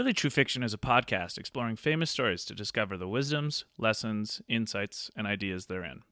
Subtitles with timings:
[0.00, 5.10] Really True Fiction is a podcast exploring famous stories to discover the wisdoms, lessons, insights,
[5.14, 6.04] and ideas therein.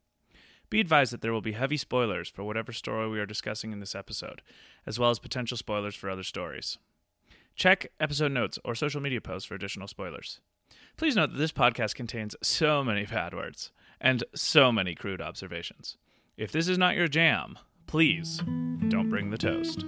[0.69, 3.81] Be advised that there will be heavy spoilers for whatever story we are discussing in
[3.81, 4.43] this episode,
[4.85, 6.77] as well as potential spoilers for other stories.
[7.57, 10.41] Check episode notes or social media posts for additional spoilers.
[10.99, 15.97] Please note that this podcast contains so many bad words and so many crude observations.
[16.37, 18.43] If this is not your jam, please
[18.91, 19.87] don't bring the toast.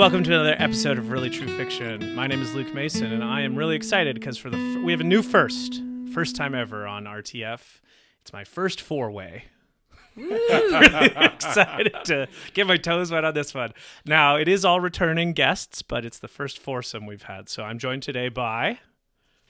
[0.00, 2.14] Welcome to another episode of Really True Fiction.
[2.14, 4.92] My name is Luke Mason, and I am really excited because for the f- we
[4.92, 5.82] have a new first,
[6.14, 7.82] first time ever on RTF.
[8.22, 9.44] It's my first four way.
[10.16, 13.74] really excited to get my toes wet on this one.
[14.06, 17.50] Now it is all returning guests, but it's the first foursome we've had.
[17.50, 18.78] So I'm joined today by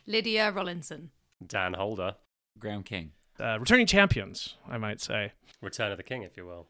[0.05, 1.10] Lydia Rollinson.
[1.47, 2.16] Dan Holder,
[2.58, 3.12] Graham King.
[3.38, 5.30] uh, returning champions, I might say.
[5.62, 6.66] Return of the King, if you will.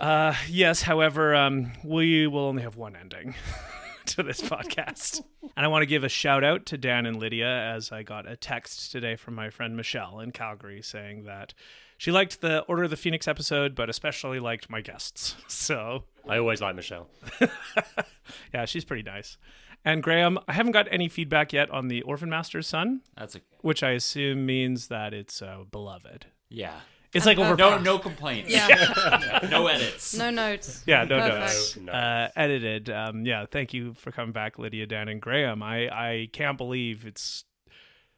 [0.00, 3.34] Uh, yes, however, um, we will only have one ending
[4.06, 5.20] to this podcast.
[5.56, 8.26] And I want to give a shout out to Dan and Lydia as I got
[8.26, 11.52] a text today from my friend Michelle in Calgary saying that
[11.98, 15.36] she liked the Order of the Phoenix episode, but especially liked my guests.
[15.48, 17.08] So, I always like Michelle.
[18.54, 19.36] yeah, she's pretty nice.
[19.84, 23.40] And Graham, I haven't got any feedback yet on the Orphan Master's son, That's a
[23.60, 26.26] which I assume means that it's uh, beloved.
[26.48, 26.80] yeah.
[27.12, 27.56] It's like over.
[27.56, 28.50] No, no complaints.
[28.52, 29.40] Yeah.
[29.50, 30.16] no edits.
[30.16, 30.82] No notes.
[30.86, 31.30] Yeah, no, no.
[31.30, 31.80] Perfect.
[31.82, 31.92] No.
[31.92, 32.88] uh, edited.
[32.88, 35.62] Um, yeah, thank you for coming back, Lydia, Dan, and Graham.
[35.62, 37.44] I, I can't believe it's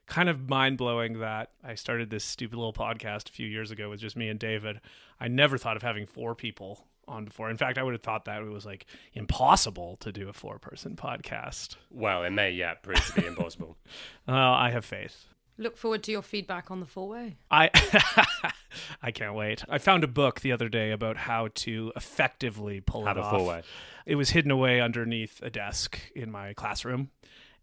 [0.06, 3.88] kind of mind blowing that I started this stupid little podcast a few years ago
[3.88, 4.80] with just me and David.
[5.18, 7.50] I never thought of having four people on before.
[7.50, 10.58] In fact, I would have thought that it was like impossible to do a four
[10.58, 11.76] person podcast.
[11.90, 13.76] Well, it may yet prove to be impossible.
[14.28, 15.26] Well, I have faith.
[15.58, 17.36] Look forward to your feedback on the four way.
[17.50, 17.70] I
[19.02, 19.64] I can't wait.
[19.68, 23.22] I found a book the other day about how to effectively pull Have it a
[23.24, 23.30] off.
[23.36, 23.62] four-way.
[24.06, 27.10] It was hidden away underneath a desk in my classroom,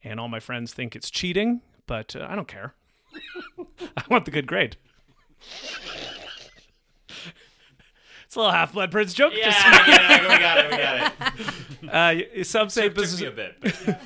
[0.03, 2.75] and all my friends think it's cheating, but uh, I don't care.
[3.97, 4.77] I want the good grade.
[8.25, 9.33] It's a little Half Blood Prince joke.
[9.35, 10.29] Yeah, I get it.
[10.29, 10.71] we got it.
[10.71, 12.23] We got it.
[12.35, 13.55] Just, uh, some say Took biz- me a bit.
[13.59, 13.99] but-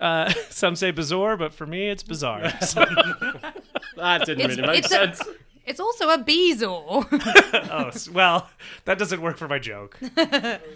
[0.00, 2.52] uh, some say bizarre, but for me, it's bizarre.
[3.96, 5.22] That didn't It's, really make it's, a, sense.
[5.66, 7.04] it's also a bezoar.
[7.70, 8.48] oh, well,
[8.84, 9.98] that doesn't work for my joke.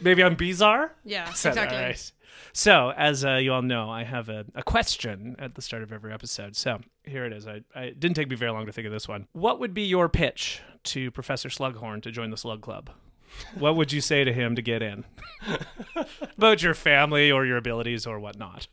[0.01, 0.93] Maybe I'm bizarre.
[1.05, 1.77] yeah, So, exactly.
[1.79, 2.13] all right.
[2.53, 5.93] So, as uh, you all know, I have a, a question at the start of
[5.93, 6.57] every episode.
[6.57, 7.47] So, here it is.
[7.47, 9.29] I, I it didn't take me very long to think of this one.
[9.33, 12.91] What would be your pitch to Professor Slughorn to join the Slug Club?
[13.55, 15.05] What would you say to him to get in?
[16.37, 18.67] About your family or your abilities or whatnot.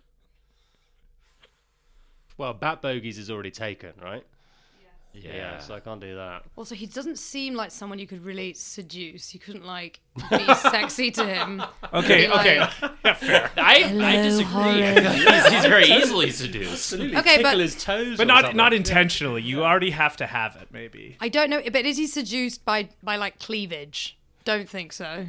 [2.40, 4.26] Well, Bat Bogies is already taken, right?
[5.14, 5.36] Yeah.
[5.36, 6.44] Yeah, so I can't do that.
[6.56, 9.34] Also, he doesn't seem like someone you could really seduce.
[9.34, 11.62] You couldn't, like, be sexy to him.
[11.94, 12.70] Okay, Like- okay.
[13.04, 13.52] Yeah, fair.
[13.58, 14.62] I, I disagree.
[14.62, 16.72] I feel like he's, he's very easily seduced.
[16.94, 17.18] Absolutely.
[17.18, 18.58] Okay, tickle but- his toes, But or not something.
[18.58, 19.42] not intentionally.
[19.42, 21.18] You already have to have it, maybe.
[21.20, 24.16] I don't know, but is he seduced by, by like, cleavage?
[24.46, 25.26] Don't think so.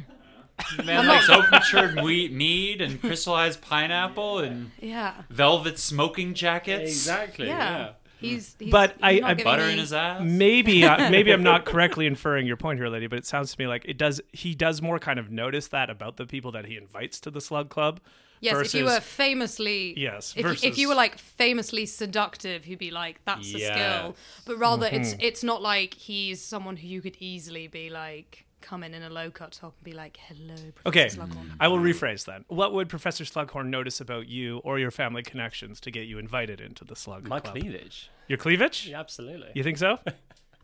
[0.85, 5.13] Man likes oak matured wheat mead and crystallized pineapple and Yeah.
[5.29, 6.91] velvet smoking jackets.
[6.91, 7.47] Exactly.
[7.47, 7.57] Yeah.
[7.77, 7.89] Yeah.
[8.19, 10.21] He's, he's But he's I- not I- Butter me- in his ass.
[10.23, 13.59] maybe uh, maybe I'm not correctly inferring your point here, Lydia, but it sounds to
[13.59, 14.21] me like it does.
[14.31, 17.41] He does more kind of notice that about the people that he invites to the
[17.41, 17.99] Slug Club.
[18.39, 22.63] Yes, versus, if you were famously Yes, if, versus- if you were like famously seductive,
[22.65, 23.73] he'd be like, "That's a Yeah.
[23.99, 25.21] skill." But rather, it's Mm-hmm.
[25.21, 29.09] it's not like he's someone who you could easily be like come in in a
[29.09, 32.45] low cut top and be like, "Hello, Professor okay, Slughorn." I will rephrase then.
[32.47, 36.61] What would Professor Slughorn notice about you or your family connections to get you invited
[36.61, 37.55] into the Slug My Club?
[37.55, 38.09] cleavage.
[38.27, 38.87] Your cleavage?
[38.87, 39.49] Yeah, absolutely.
[39.55, 39.99] You think so?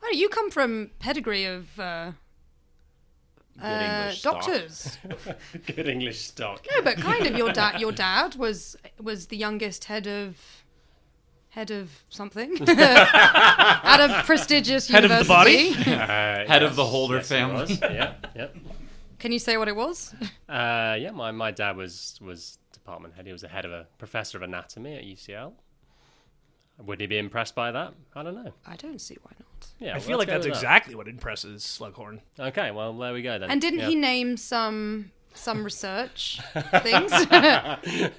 [0.04, 2.12] Oh, you come from pedigree of uh,
[3.60, 4.34] Good uh, English stock.
[4.46, 4.98] doctors.
[5.76, 6.64] Good English stock.
[6.76, 7.82] no, but kind of your dad.
[7.82, 10.38] Your dad was was the youngest head of.
[11.58, 14.94] Head of something at a prestigious university.
[14.94, 15.74] Head of the body?
[16.08, 17.62] Uh, Head of the Holder yes, family.
[17.62, 17.82] was.
[17.82, 18.48] yeah, yeah.
[19.18, 20.14] Can you say what it was?
[20.48, 23.26] Uh, yeah, my, my dad was was department head.
[23.26, 25.54] He was the head of a professor of anatomy at UCL.
[26.86, 27.96] Would he be impressed by that?
[28.14, 28.54] I don't know.
[28.64, 29.68] I don't see why not.
[29.80, 30.60] Yeah, I well, feel like that's with that.
[30.60, 32.20] exactly what impresses Slughorn.
[32.40, 33.50] Okay, well there we go then.
[33.50, 33.88] And didn't Yeah.
[33.88, 36.40] he name some some research
[36.82, 37.12] things?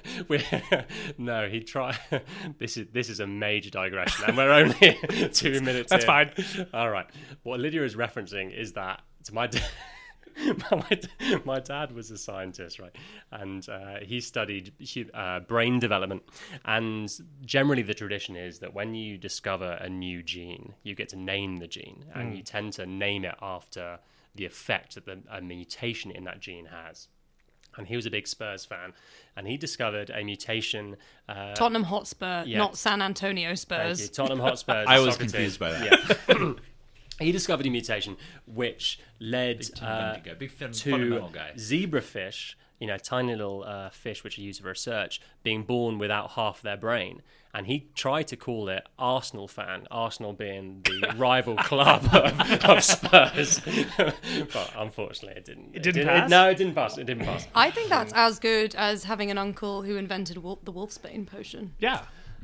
[1.17, 1.97] No, he tried.
[2.57, 4.97] this is this is a major digression, and we're only
[5.33, 5.89] two minutes.
[5.89, 6.07] That's in.
[6.07, 6.31] fine.
[6.73, 7.07] All right.
[7.43, 9.63] What Lydia is referencing is that So my dad.
[10.71, 10.99] my,
[11.43, 12.95] my dad was a scientist, right?
[13.31, 14.71] And uh, he studied
[15.13, 16.23] uh, brain development.
[16.63, 17.11] And
[17.45, 21.57] generally, the tradition is that when you discover a new gene, you get to name
[21.57, 23.99] the gene, and you tend to name it after
[24.35, 27.07] the effect that the, a mutation in that gene has.
[27.77, 28.93] And he was a big Spurs fan,
[29.37, 30.97] and he discovered a mutation.
[31.27, 32.57] Uh, Tottenham Hotspur, Yeah.
[32.57, 34.01] not San Antonio Thank Spurs.
[34.01, 34.07] you.
[34.07, 34.85] Tottenham Hotspur.
[34.87, 35.31] I was Socrates.
[35.33, 36.17] confused by that.
[36.27, 36.53] Yeah.
[37.19, 38.17] he discovered a mutation
[38.47, 41.51] which led Tim uh, Bundy big fin- to fundamental guy.
[41.57, 46.31] zebrafish, you know, tiny little uh, fish which are used for research, being born without
[46.31, 47.21] half their brain.
[47.51, 52.83] And he tried to call it Arsenal fan, Arsenal being the rival club of, of
[52.83, 53.59] Spurs.
[53.97, 55.71] but unfortunately, it didn't.
[55.75, 56.29] It didn't pass?
[56.29, 56.97] no, it didn't pass.
[56.99, 57.47] It didn't pass.
[57.55, 61.73] I think that's as good as having an uncle who invented wol- the Wolfsbane potion.
[61.79, 62.01] Yeah.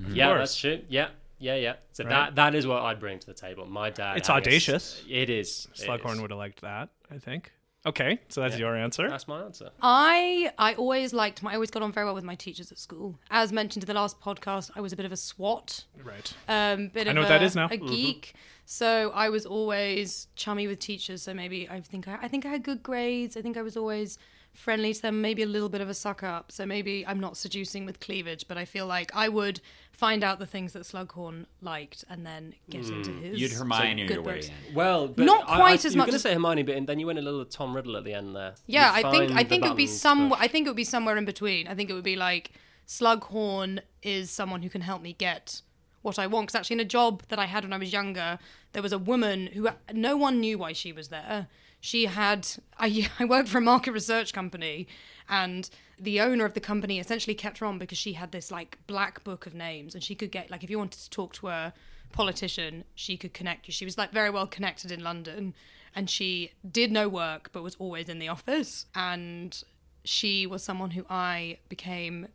[0.09, 0.81] yeah, that's true.
[0.89, 1.73] Yeah, yeah, yeah.
[1.91, 2.09] So Right.
[2.09, 3.67] that that is what I'd bring to the table.
[3.67, 4.17] My dad.
[4.17, 5.03] It's having a s- audacious.
[5.07, 5.67] it is.
[5.75, 7.51] it Slughorn would have liked that, I think.
[7.85, 9.07] Okay, so that's your answer.
[9.07, 9.69] That's my answer.
[9.81, 12.79] I I always liked my I always got on very well with my teachers at
[12.79, 13.19] school.
[13.29, 16.33] As mentioned in the last podcast, I was a bit of a SWAT, Right.
[16.47, 17.67] um, bit I of know what a, that is now.
[17.69, 18.33] a geek.
[18.65, 21.21] So I was always chummy with teachers.
[21.21, 23.37] So maybe I think I, I think I had good grades.
[23.37, 24.17] I think I was always
[24.55, 25.21] friendly to them.
[25.21, 26.51] Maybe a little bit of a suck up.
[26.51, 29.61] So maybe I'm not seducing with cleavage, but I feel like I would
[29.91, 32.95] find out the things that Slughorn liked and then get hmm.
[32.95, 33.39] into his.
[33.39, 34.47] You'd Hermione good your way books.
[34.47, 34.75] in.
[34.75, 36.99] Well, but Not quite I, as you were much going to say Hermione, but then
[36.99, 38.55] you went a little Tom Riddle at the end there.
[38.65, 40.29] Yeah, You I think I think it would be some.
[40.29, 41.67] but- I think it would be somewhere in between.
[41.67, 42.51] I think it would be like
[42.87, 45.61] Slughorn is someone who can help me get
[46.01, 46.47] what I want.
[46.47, 48.39] Because actually, in a job that I had when I was younger,
[48.73, 51.47] there was a woman who no one knew why she was there.
[51.85, 52.47] She had
[52.79, 54.87] I I worked for a market research company,
[55.29, 58.79] and the owner of the company essentially kept her on because she had this like
[58.87, 61.49] black book of names, and she could get like if you wanted to talk to
[61.49, 61.73] a
[62.11, 63.71] politician, she could connect you.
[63.71, 65.53] She was like very well connected in London,
[65.95, 68.87] and she did no work but was always in the office.
[68.95, 69.63] And
[70.03, 72.29] she was someone who I became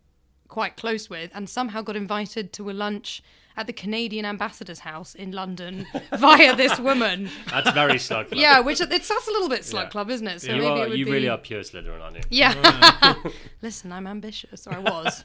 [0.46, 3.20] quite close with, and somehow got invited to a lunch
[3.60, 5.86] at the Canadian ambassador's house in London
[6.16, 7.28] via this woman.
[7.50, 8.28] That's very slug.
[8.28, 8.40] Club.
[8.40, 9.90] Yeah, which it's that's a little bit slug Yeah.
[9.90, 10.40] club, isn't it?
[10.40, 11.10] So you, maybe are, it would you be...
[11.10, 12.22] really are pure Slytherin, aren't you?
[12.30, 13.14] Yeah.
[13.62, 15.24] Listen, I'm ambitious, or I was.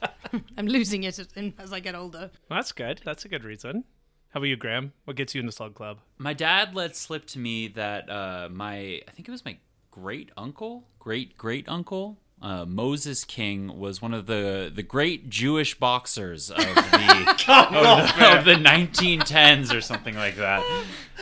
[0.58, 1.18] I'm losing it
[1.58, 2.30] as I get older.
[2.48, 3.00] Well, that's good.
[3.04, 3.84] That's a good reason.
[4.30, 4.92] How about you, Graham?
[5.04, 6.00] What gets you in the slug club?
[6.18, 9.56] My dad let slip to me that uh, my, I think it was my
[9.90, 15.74] great uncle, great great uncle, uh, Moses King was one of the the great Jewish
[15.78, 16.64] boxers of the,
[17.48, 20.62] of, the of the 1910s or something like that.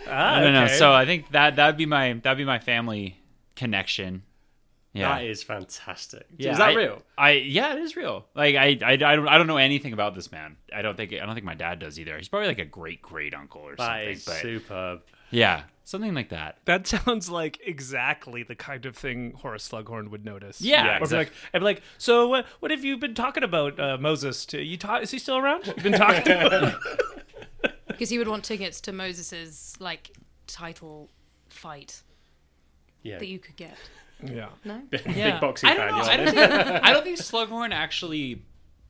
[0.06, 0.67] Ah, I don't know.
[0.67, 3.17] So I think that that'd be my that'd be my family
[3.56, 4.23] connection.
[4.93, 5.17] Yeah.
[5.17, 6.25] That is fantastic.
[6.37, 7.03] Yeah, is that I- real?
[7.19, 8.26] I yeah, it is real.
[8.35, 10.56] Like I, I, I don't I don't know anything about this man.
[10.75, 12.17] I don't think I don't think my dad does either.
[12.19, 14.09] He's probably like a great great uncle or That something.
[14.11, 15.00] is but superb.
[15.31, 16.59] yeah, something like that.
[16.65, 20.61] That sounds like exactly the kind of thing Horace Slughorn would notice.
[20.61, 21.19] Yeah, Or be exactly.
[21.19, 24.45] like, I'd be like, so what, what have you been talking about, uh, Moses?
[24.47, 25.67] To, you ta- is he still around?
[25.67, 26.75] You've been talking about
[27.87, 30.11] Because he would want tickets to Moses's like
[30.49, 31.11] title
[31.49, 32.03] fight
[33.03, 33.19] Yeah.
[33.19, 33.77] that you could get.
[34.25, 34.49] Yeah.
[34.65, 34.83] No?
[35.07, 35.39] Yeah.
[35.39, 36.05] boxing I don't fan, know.
[36.05, 38.43] I don't, think, I don't think Slughorn actually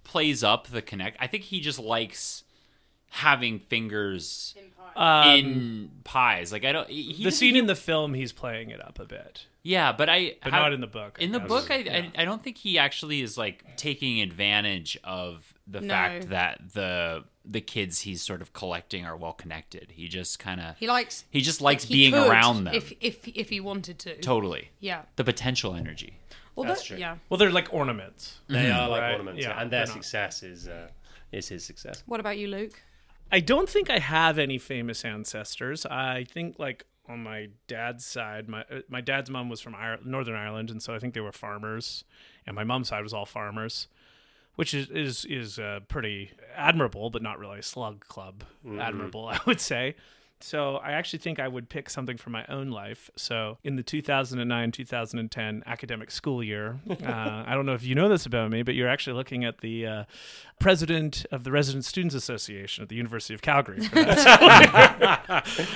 [0.05, 1.17] plays up the connect.
[1.21, 2.45] I think he just likes
[3.15, 4.55] having fingers
[4.97, 6.53] in pies.
[6.53, 6.89] Like I don't.
[6.89, 9.47] He, he Um, The doesn't- scene in the film, he's playing it up a bit,
[9.63, 10.35] Yeah, but I.
[10.43, 11.19] but how- not in the book.
[11.21, 11.49] In the guess.
[11.49, 11.77] book, I,
[12.17, 15.89] I I don't think he actually is like taking advantage of the No.
[15.89, 19.93] fact that the the kids he's sort of collecting are well connected.
[19.93, 21.25] He just kind of He likes.
[21.31, 22.75] he just likes he being could around them.
[22.75, 24.17] If if if he wanted to.
[24.21, 25.03] totally, Yeah.
[25.17, 26.19] the potential energy.
[26.57, 26.97] Well, That's true.
[26.99, 27.19] Yeah.
[27.29, 28.39] Well, they're like ornaments.
[28.49, 30.89] They are like Right, ornaments, yeah, and their success is uh,
[31.33, 32.03] is his success.
[32.07, 32.81] What about you, Luke?
[33.33, 35.85] I don't think I have any famous ancestors.
[35.87, 39.99] I think like on my dad's side, my uh, my dad's mom was from Ire-
[40.05, 42.05] Northern Ireland, and so I think they were farmers,
[42.47, 43.89] and my mom's side was all farmers,
[44.55, 48.45] which is is is uh, pretty admirable, but not really a slug club
[48.79, 49.97] admirable, I would say.
[50.45, 53.11] So I actually think I would pick something from my own life.
[53.17, 58.27] So in the 2009-2010 academic school year, uh, I don't know if you know this
[58.27, 60.05] about me, but you're actually looking at the uh,
[60.61, 63.81] president of the Resident Students Association at the University of Calgary.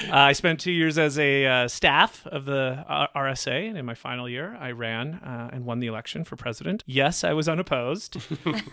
[0.09, 3.85] Uh, I spent two years as a uh, staff of the uh, RSA, and in
[3.85, 6.85] my final year, I ran uh, and won the election for president.
[6.87, 8.17] Yes, I was unopposed,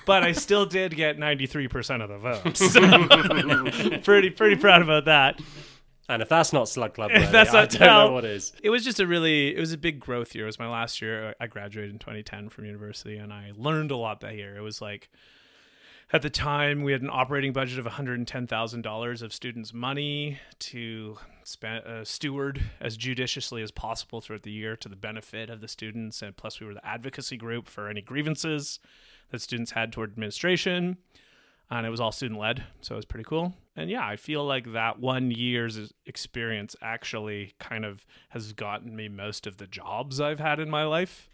[0.06, 2.72] but I still did get 93% of the votes.
[2.72, 5.40] So pretty, pretty proud about that.
[6.08, 8.08] And if that's not Slug Club, worthy, that's I not- don't no.
[8.08, 8.54] know what is.
[8.62, 10.46] It was just a really, it was a big growth year.
[10.46, 11.34] It was my last year.
[11.40, 14.56] I graduated in 2010 from university, and I learned a lot that year.
[14.56, 15.10] It was like
[16.14, 21.84] At the time, we had an operating budget of $110,000 of students' money to spend,
[21.86, 26.22] uh, steward as judiciously as possible throughout the year to the benefit of the students.
[26.22, 28.80] And plus, we were the advocacy group for any grievances
[29.32, 30.98] that students had toward administration.
[31.70, 33.56] And it was all student led, so it was pretty cool.
[33.76, 39.10] And yeah, I feel like that one year's experience actually kind of has gotten me
[39.10, 41.28] most of the jobs I've had in my life,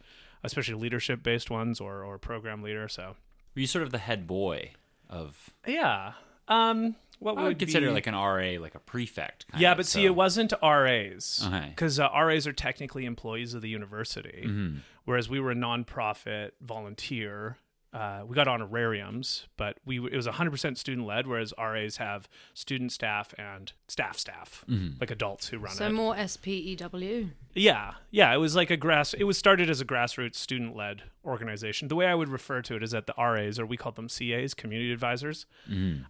[0.44, 2.88] especially leadership based ones or, or program leader.
[2.88, 3.16] So
[3.56, 4.72] Were you sort of the head boy
[5.10, 5.50] of?
[5.68, 6.14] yeah.
[6.48, 9.48] Um, what I would would consider be- like an RA, like a prefect.
[9.50, 11.68] Kind yeah, of, but see, it wasn't RAs Okay.
[11.70, 14.78] because uh, RAs are technically employees of the university, Mm-hmm.
[15.06, 17.58] whereas we were a nonprofit volunteer.
[17.94, 22.92] Uh, we got honorariums, but we it was 100% student led, whereas RAs have student
[22.92, 24.98] staff and staff staff, Mm-hmm.
[25.02, 25.90] like adults who run So it.
[25.90, 27.32] So more SPEW.
[27.54, 29.14] Yeah, yeah, it was like a grass.
[29.14, 31.90] It was started as a grassroots student led organization.
[31.90, 34.08] The way I would refer to it is that the RAs, or we called them
[34.08, 35.46] CAs, community advisors,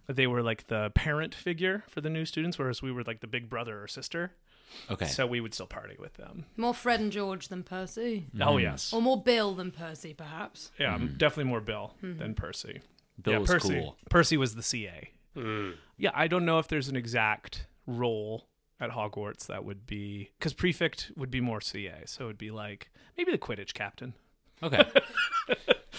[0.07, 3.27] they were like the parent figure for the new students, whereas we were like the
[3.27, 4.33] big brother or sister.
[4.89, 5.05] Okay.
[5.05, 6.45] So we would still party with them.
[6.57, 8.27] More Fred and George than Percy.
[8.35, 8.59] Oh mm-hmm.
[8.59, 10.71] yes, Or more Bill than Percy, perhaps.
[10.79, 11.17] yeah, mm-hmm.
[11.17, 12.19] definitely more Bill mm-hmm.
[12.19, 12.81] than Percy.
[13.21, 13.79] Bill yeah, was Percy.
[13.79, 13.97] cool.
[14.09, 15.11] Percy was the CA.
[15.35, 15.75] Mm.
[15.97, 18.47] Yeah, I don't know if there's an exact role
[18.79, 22.51] at Hogwarts that would be because prefect would be more CA, so it would be
[22.51, 24.13] like maybe the Quidditch captain.
[24.63, 24.83] Okay.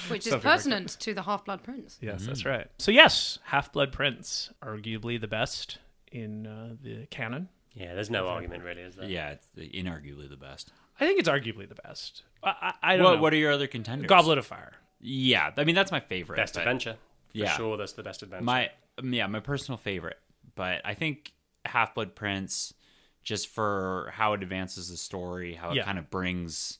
[0.08, 1.98] Which is Something like pertinent to the Half Blood Prince.
[2.00, 2.66] Yes, that's right.
[2.78, 5.78] So yes, Half Blood Prince, arguably the best
[6.10, 7.48] in uh, the canon.
[7.74, 9.08] Yeah, there's no argument really, is there?
[9.08, 10.72] yeah, it's inarguably the best.
[11.00, 12.22] I think it's arguably the best.
[12.42, 12.50] I,
[12.82, 13.22] I, I don't What, know.
[13.22, 14.08] what are your other contenders?
[14.08, 14.72] Goblet of Fire?
[15.00, 16.36] Yeah, I mean that's my favorite.
[16.36, 16.96] Best but adventure.
[17.32, 17.56] For Yeah.
[17.56, 18.44] sure, that's the best adventure.
[18.44, 20.18] My um, yeah, my personal favorite.
[20.54, 21.32] But I think
[21.64, 22.74] Half Blood Prince,
[23.22, 25.84] just for how it advances the story, how it Yeah.
[25.84, 26.78] kind of brings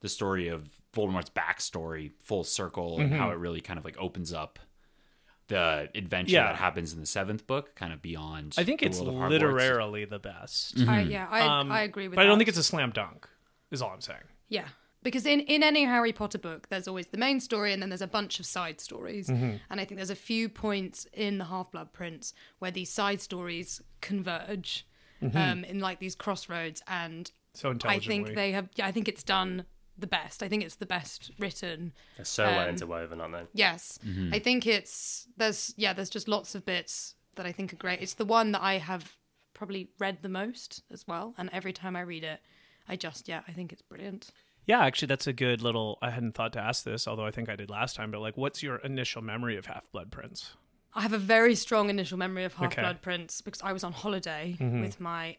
[0.00, 3.18] the story of Voldemort's backstory full circle, and Mm-hmm.
[3.20, 4.58] how it really kind of like opens up
[5.54, 6.44] the adventure Yeah.
[6.48, 8.54] that happens in the seventh book, kind of beyond.
[8.58, 9.30] I think the it's world of Hogwarts.
[9.30, 10.78] literally the best.
[10.86, 12.26] I, yeah, I, Um, I agree with but that.
[12.26, 13.28] I don't think it's a slam dunk.
[13.70, 14.20] Is all I'm saying.
[14.48, 14.66] Yeah.
[15.02, 18.00] Because in, in any Harry Potter book, there's always the main story and then there's
[18.00, 19.28] a bunch of side stories.
[19.28, 19.56] Mm-hmm.
[19.68, 23.20] And I think there's a few points in the Half Blood Prince where these side
[23.20, 24.86] stories converge
[25.22, 25.36] Mm-hmm.
[25.38, 26.82] um, in like these crossroads.
[26.86, 28.24] And So I intelligently.
[28.24, 29.64] think they have, yeah, I think it's done
[29.98, 30.42] the best.
[30.42, 31.92] I think it's the best written.
[32.16, 33.44] They're so well um, interwoven, aren't they?
[33.52, 33.98] Yes.
[34.32, 38.00] I think it's, there's, yeah, there's just lots of bits that I think are great.
[38.00, 39.16] It's the one that I have
[39.54, 41.34] probably read the most as well.
[41.38, 42.40] And every time I read it,
[42.88, 44.30] I just, yeah, I think it's brilliant.
[44.66, 45.98] Yeah, actually, that's a good little.
[46.00, 48.10] I hadn't thought to ask this, although I think I did last time.
[48.10, 50.54] But like, what's your initial memory of Half Blood Prince?
[50.94, 52.82] I have a very strong initial memory of Half Okay.
[52.82, 55.36] Blood Prince because I was on holiday with my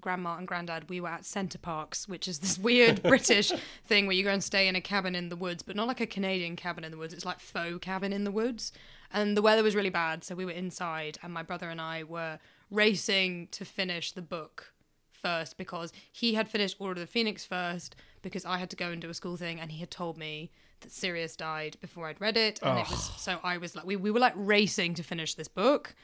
[0.00, 0.88] grandma and granddad.
[0.88, 3.52] We were at Center Parcs, which is this weird British
[3.84, 6.00] thing where you go and stay in a cabin in the woods, but not like
[6.00, 7.14] a Canadian cabin in the woods.
[7.14, 8.72] It's like faux cabin in the woods.
[9.12, 12.04] And the weather was really bad, so we were inside, and my brother and I
[12.04, 12.38] were
[12.70, 14.74] racing to finish the book
[15.18, 18.90] first because he had finished Order of the Phoenix first because I had to go
[18.90, 20.50] and do a school thing and he had told me
[20.80, 23.96] that Sirius died before I'd read it and it was so I was like we,
[23.96, 25.94] we were like racing to finish this book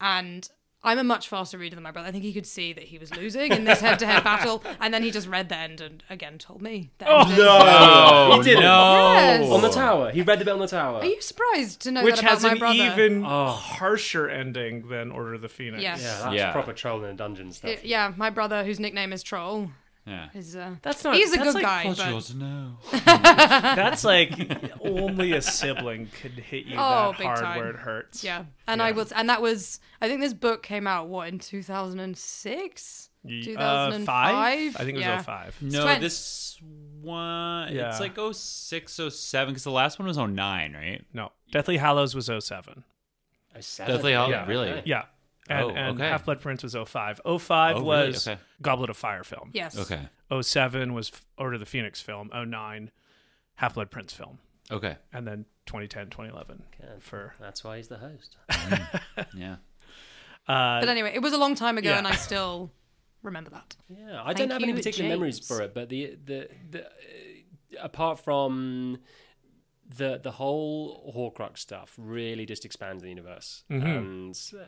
[0.00, 0.48] and
[0.84, 2.08] I'm a much faster reader than my brother.
[2.08, 5.04] I think he could see that he was losing in this head-to-head battle, and then
[5.04, 6.90] he just read the end and again told me.
[6.98, 7.36] The Oh, ending.
[7.40, 8.62] Oh, he didn't.
[8.62, 9.48] Yes.
[9.50, 10.10] On the tower.
[10.10, 10.98] He read the bit on the tower.
[10.98, 12.74] Are you surprised to know Which that about has my an brother?
[12.84, 13.46] even Oh.
[13.52, 15.82] harsher ending than Order of the Phoenix.
[15.82, 16.02] Yes.
[16.02, 16.50] yeah, that's Yeah.
[16.52, 17.70] proper troll in a dungeon stuff.
[17.70, 19.70] It- yeah, my brother, whose nickname is Troll,
[20.06, 20.28] Yeah.
[20.34, 21.14] is uh, That's not.
[21.14, 21.94] he's a that's good like- guy.
[22.12, 22.72] But, to know.
[23.04, 24.32] That's like
[24.80, 27.58] only a sibling could hit you Oh, that hard time.
[27.58, 28.24] where it hurts.
[28.24, 31.38] yeah, and I was, and that was, I think this book came out what in
[31.38, 33.08] two thousand and six.
[33.24, 34.78] 2005 Uh.
[34.80, 35.22] I think it was yeah.
[35.22, 35.62] 05.
[35.62, 36.58] No, Twen- this
[37.00, 37.90] one Yeah.
[37.90, 41.04] it's like 06, 07, because the last one was 09, right?
[41.12, 42.82] No, Deathly Hallows was 07.
[43.54, 43.94] Oh, seven.
[43.94, 44.46] Deathly Hallows, Yeah.
[44.46, 44.82] really?
[44.84, 45.04] Yeah.
[45.48, 46.08] And, Oh, and okay.
[46.08, 47.20] Half Blood Prince was 05.
[47.24, 48.08] 05 Oh, really?
[48.08, 48.40] was Okay.
[48.60, 49.50] Goblet of Fire film.
[49.52, 49.76] Yes.
[49.76, 50.08] Okay.
[50.40, 52.30] 07 was Order of the Phoenix film.
[52.32, 52.90] 09,
[53.56, 54.38] Half Blood Prince film.
[54.70, 54.96] Okay.
[55.12, 57.02] And then 2010, 2011 Good.
[57.02, 57.34] for.
[57.40, 58.36] That's why he's the host.
[59.34, 59.56] Yeah.
[60.48, 61.98] Uh, But anyway, it was a long time ago, Yeah.
[61.98, 62.70] and I still
[63.22, 63.76] remember that.
[63.88, 66.84] Yeah, I Thank don't have any you, particular memories for it, but the the, the
[66.86, 66.88] uh,
[67.80, 68.98] apart from
[69.96, 74.64] the the whole Horcrux stuff really just expands the universe and uh,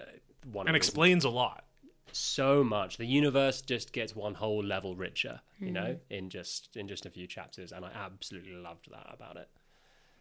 [0.52, 1.64] one and explains a lot.
[2.12, 2.96] so much.
[2.96, 5.74] The universe just gets one whole level richer, you Mm-hmm.
[5.74, 9.48] know, in just in just a few chapters, and I absolutely loved that about it.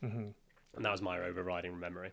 [0.02, 2.12] And that was my overriding memory.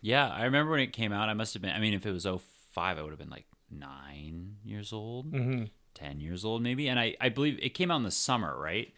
[0.00, 1.28] Yeah, I remember when it came out.
[1.28, 1.72] I must have been.
[1.72, 5.64] I mean, if it was 05, I would have been like nine years old, Mm-hmm.
[5.94, 6.88] 10 years old, maybe.
[6.88, 8.92] And I, I believe it came out in the summer, right?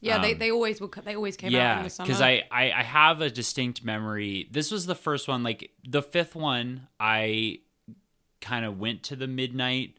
[0.00, 0.90] Yeah, they, Um, they always would.
[1.04, 2.06] They always came out in the summer.
[2.06, 6.00] because I, I i have a distinct memory this was the first one like the
[6.02, 7.58] fifth one i
[8.40, 9.94] kind of went to the midnight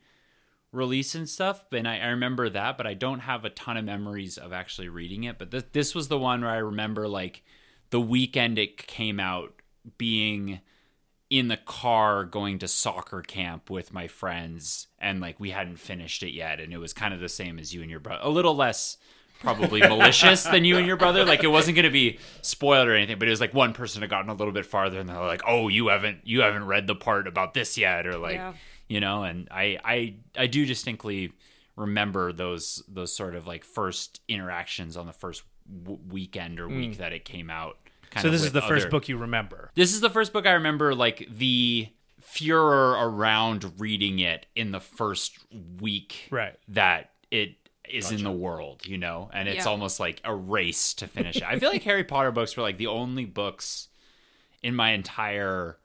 [0.72, 3.84] release and stuff and I, I remember that but i don't have a ton of
[3.84, 7.44] memories of actually reading it but th- this was the one where i remember like
[7.90, 9.54] the weekend it came out
[9.98, 10.62] being
[11.30, 16.24] in the car going to soccer camp with my friends and like we hadn't finished
[16.24, 18.30] it yet and it was kind of the same as you and your brother a
[18.30, 18.98] little less
[19.42, 22.96] probably malicious than you and your brother like it wasn't going to be spoiled or
[22.96, 25.18] anything but it was like one person had gotten a little bit farther and they're
[25.20, 28.54] like oh you haven't you haven't read the part about this yet or like Yeah.
[28.88, 31.32] you know and i i i do distinctly
[31.76, 35.44] remember those those sort of like first interactions on the first
[35.84, 36.98] w- weekend or week mm.
[36.98, 37.78] that it came out
[38.10, 39.72] kind So of this is with the first book you remember.
[39.76, 41.88] this is the first book I remember like the
[42.20, 45.40] furor around reading it in the first
[45.80, 46.56] week Right.
[46.70, 47.56] that it
[47.92, 49.72] is in the world, you know, and it's Yeah.
[49.72, 51.44] almost like a race to finish it.
[51.44, 53.88] I feel like Harry Potter books were like the only books
[54.64, 55.78] in my entire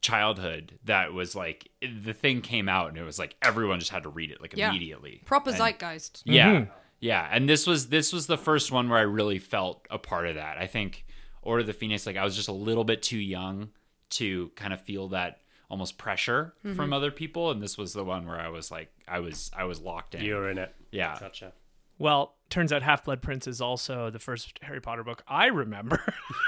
[0.00, 4.04] childhood that was like the thing came out and it was like everyone just had
[4.04, 4.70] to read it like Yeah.
[4.70, 5.22] immediately.
[5.24, 6.20] proper And- zeitgeist.
[6.24, 6.32] Mm-hmm.
[6.32, 6.64] yeah.
[7.00, 7.28] Yeah.
[7.30, 10.36] And this was this was the first one where I really felt a part of
[10.36, 10.58] that.
[10.58, 11.04] I think
[11.42, 13.70] Order of the Phoenix, like I was just a little bit too young
[14.10, 16.74] to kind of feel that almost pressure mm-hmm.
[16.76, 17.50] from other people.
[17.50, 20.24] And this was the one where I was like I was I was locked in.
[20.24, 20.74] You're in it.
[20.90, 21.16] Yeah.
[21.18, 21.52] Gotcha.
[22.00, 26.00] Well, turns out Half Blood Prince is also the first Harry Potter book I remember.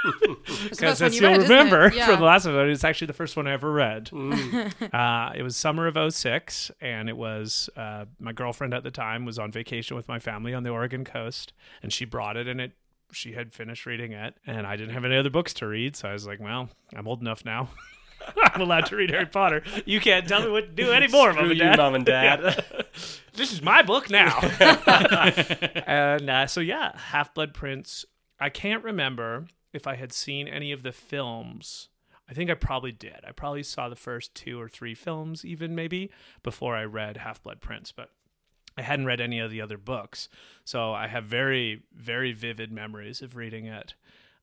[0.05, 2.07] Because first one as you you'll read, remember Yeah.
[2.07, 4.11] from the last episode, it's actually the first one I ever read.
[4.93, 9.25] uh, it was summer of 06, and it was uh, my girlfriend at the time
[9.25, 12.61] was on vacation with my family on the Oregon coast, and she brought it, and
[12.61, 12.73] it
[13.13, 16.09] she had finished reading it, and I didn't have any other books to read, so
[16.09, 17.69] I was like, well, I'm old enough now.
[18.43, 19.63] I'm allowed to read Harry Potter.
[19.85, 22.65] You can't tell me what to do anymore, mom Screw and you, mom and dad.
[23.35, 24.39] this is my book now.
[25.87, 28.05] and uh, so yeah, Half Blood Prince.
[28.39, 31.89] I can't remember if I had seen any of the films.
[32.29, 33.21] I think I probably did.
[33.27, 36.11] I probably saw the first two or three films, even maybe
[36.43, 38.11] before I read Half Blood Prince, but
[38.77, 40.29] I hadn't read any of the other books.
[40.65, 43.95] So I have very, very vivid memories of reading it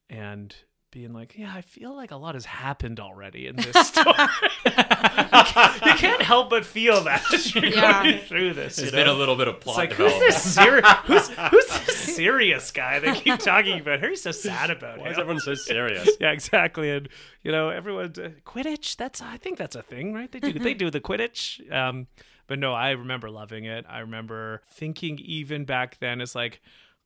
[0.09, 0.55] and
[0.97, 4.15] being like, yeah, I feel like a lot has happened already in this story.
[4.65, 8.01] you, can't, you can't help but feel that as you're Yeah.
[8.03, 8.77] going through this.
[8.77, 9.15] There's you been know?
[9.15, 10.33] a little bit of It's plot like who's development.
[10.33, 10.91] this serious?
[11.05, 13.99] Who's, who's this serious guy they keep talking about?
[13.99, 15.21] Who's so sad about Why is him?
[15.21, 16.09] everyone so serious?
[16.19, 16.89] Yeah, exactly.
[16.89, 17.07] And
[17.43, 18.95] you know, everyone uh, Quidditch.
[18.95, 20.31] That's I think that's a thing, right?
[20.31, 21.71] They do they do the Quidditch.
[21.71, 22.07] Um,
[22.47, 23.85] but no, I remember loving it.
[23.87, 26.59] I remember thinking even back then, it's like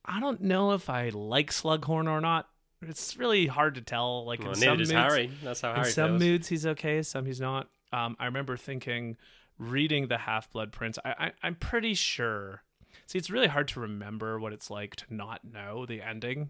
[0.06, 2.47] I don't know if I like Slughorn or not.
[2.81, 4.25] It's really hard to tell.
[4.25, 5.31] Like Well, in some moods, Harry.
[5.43, 6.19] That's how in some feels.
[6.21, 7.69] moods he's okay, some he's not.
[7.93, 9.17] Um, I remember thinking,
[9.59, 10.97] reading the Half Blood Prince.
[11.05, 12.63] I, I I'm pretty sure.
[13.07, 16.49] See, it's really hard to remember what it's like to not know the ending.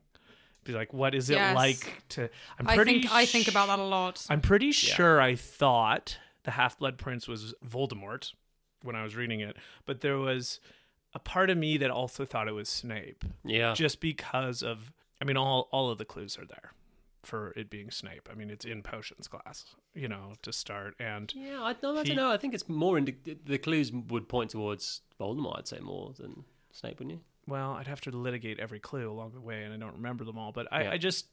[0.63, 1.55] Be like, what is it Yes.
[1.55, 2.29] like to?
[2.59, 3.01] I'm I pretty.
[3.01, 4.25] think I think about that a lot.
[4.29, 8.31] I'm pretty sure I thought the Half Blood Prince was Voldemort
[8.83, 10.59] when I was reading it, but there was
[11.13, 13.73] a part of me that also thought it was Snape Yeah.
[13.73, 14.91] just because of
[15.21, 16.71] I mean all all of the clues are there
[17.23, 18.27] for it being Snape.
[18.31, 22.03] I mean it's in potions class, you know, to start and Yeah, I, no, I
[22.03, 22.31] don't know.
[22.31, 23.05] I think it's more in
[23.45, 25.59] the clues would point towards Voldemort.
[25.59, 27.21] I'd say more than Snape, wouldn't you?
[27.47, 30.37] well, I'd have to litigate every clue along the way and I don't remember them
[30.37, 30.91] all, but I, Yeah.
[30.91, 31.27] I just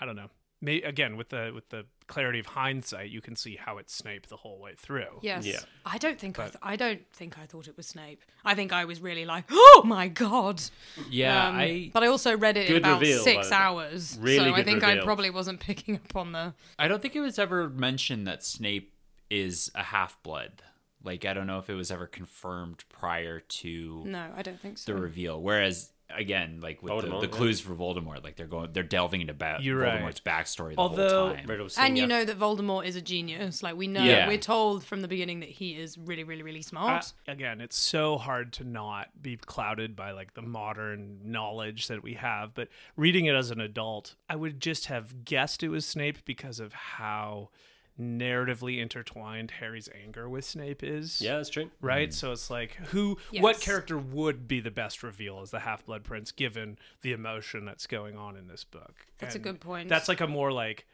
[0.00, 0.30] I don't know.
[0.62, 4.26] May, again with the with the clarity of hindsight, you can see how it's Snape
[4.26, 5.20] the whole way through.
[5.22, 5.46] Yes.
[5.46, 5.60] Yeah.
[5.86, 8.20] I don't think I, th- I don't think I thought it was Snape.
[8.44, 10.60] I think I was really like, oh my god.
[11.08, 13.54] Yeah, Um, I but I also read it in Good about reveal, by six the
[13.54, 13.60] way.
[13.60, 14.18] hours.
[14.20, 15.04] Really so I good think I reveal.
[15.04, 16.54] probably wasn't picking up on the.
[16.78, 18.92] I don't think it was ever mentioned that Snape
[19.30, 20.62] is a half blood.
[21.02, 24.76] Like I don't know if it was ever confirmed prior to No, I don't think
[24.76, 24.92] so.
[24.92, 25.40] the reveal.
[25.40, 27.38] Whereas again, like with Voldemort, the, the yeah.
[27.38, 30.00] clues for Voldemort, like they're going, they're delving into ba- You're right.
[30.02, 31.46] Voldemort's backstory the Although- whole time.
[31.46, 33.62] Riddle and you know that Voldemort is a genius.
[33.62, 34.26] Like we know, Yeah.
[34.28, 37.12] we're told from the beginning that he is really, really, really smart.
[37.28, 42.02] Uh, again, it's so hard to not be clouded by like the modern knowledge that
[42.02, 42.54] we have.
[42.54, 46.60] But reading it as an adult, I would just have guessed it was Snape because
[46.60, 47.50] of how
[47.98, 51.20] narratively intertwined Harry's anger with Snape is.
[51.20, 51.70] Yeah, that's true.
[51.80, 52.10] Right?
[52.10, 52.14] Mm.
[52.14, 56.04] So it's like who what character would be the best reveal as the Half Blood
[56.04, 59.06] Prince given the emotion that's going on in this book?
[59.18, 59.88] That's a good point.
[59.88, 60.86] That's like a more like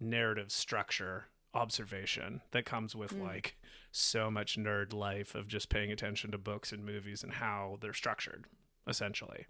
[0.00, 3.22] narrative structure observation that comes with mm.
[3.22, 3.56] like
[3.92, 7.92] so much nerd life of just paying attention to books and movies and how they're
[7.92, 8.44] structured
[8.88, 9.46] essentially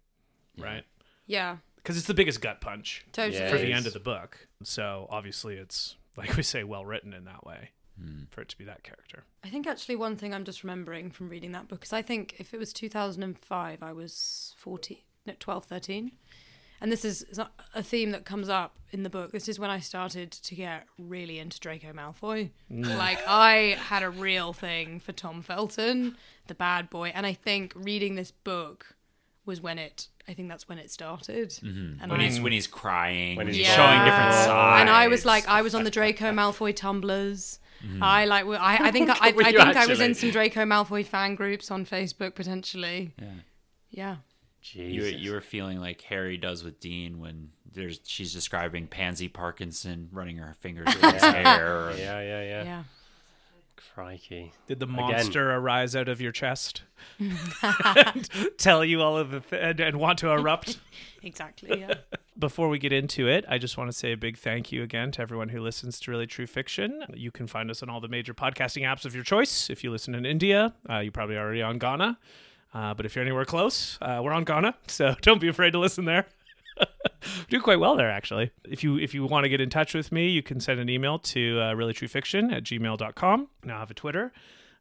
[0.58, 0.84] right
[1.26, 3.50] yeah, because it's the biggest gut punch totally.
[3.50, 7.24] For the end of the book so obviously it's like we say well written in
[7.24, 8.24] that way hmm.
[8.30, 11.28] for it to be that character I think actually one thing I'm just remembering from
[11.28, 14.96] reading that book is I think if it was 2005, I was 14,
[15.26, 16.12] no, 12, 13.
[16.80, 17.24] And this is
[17.74, 19.32] a theme that comes up in the book.
[19.32, 22.50] This is when I started to get really into Draco Malfoy.
[22.70, 22.98] Mm.
[22.98, 27.10] Like, I had a real thing for Tom Felton, the bad boy.
[27.14, 28.93] And I think reading this book
[29.46, 31.50] was when it, I think that's when it started.
[31.50, 32.02] Mm-hmm.
[32.02, 34.44] And when I, he's when he's crying, When when he's he's showing different Yeah.
[34.46, 34.80] sides.
[34.80, 37.58] and I was like, I was on the Draco Malfoy tumblers.
[37.84, 38.02] Mm-hmm.
[38.02, 40.64] I like, I, I think, I, I Were think you I was in some Draco
[40.64, 43.12] Malfoy fan groups on Facebook potentially.
[43.20, 43.26] Yeah.
[43.90, 44.16] Yeah.
[44.72, 45.20] You, Jesus.
[45.20, 50.38] you were feeling like Harry does with Dean when there's she's describing Pansy Parkinson running
[50.38, 51.92] her fingers through his hair.
[51.98, 52.82] yeah, yeah, yeah, Yeah.
[53.94, 54.52] Crikey.
[54.66, 54.96] Did the Again.
[54.96, 56.82] monster arise out of your chest?
[57.18, 60.78] and tell you all of the th- and, and want to erupt?
[61.22, 61.80] Exactly.
[61.80, 61.94] Yeah.
[62.38, 65.10] Before we get into it, I just want to say a big thank you again
[65.12, 67.02] to everyone who listens to Really True Fiction.
[67.14, 69.70] You can find us on all the major podcasting apps of your choice.
[69.70, 72.18] If you listen in India, uh, you're probably already on Gaana.
[72.74, 75.78] Uh, but if you're anywhere close, uh, we're on Gaana, so don't be afraid to
[75.78, 76.26] listen there.
[77.48, 78.50] do quite well there, actually.
[78.64, 80.88] If you if you want to get in touch with me, you can send an
[80.88, 83.48] email to uh, reallytruefiction at gmail.com.
[83.64, 84.32] Now I have a Twitter,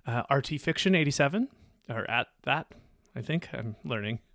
[0.08, 1.48] uh, rtfiction87,
[1.90, 2.68] or at that,
[3.16, 3.50] I think.
[3.54, 4.20] I'm learning.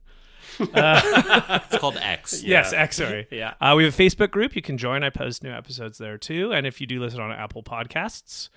[0.61, 2.42] It's called X.
[2.44, 3.27] Yes, X, sorry.
[3.31, 3.55] Yeah.
[3.61, 5.03] Uh, we have a Facebook group you can join.
[5.03, 6.53] I post new episodes there too.
[6.53, 8.49] And if you do listen on Apple Podcasts,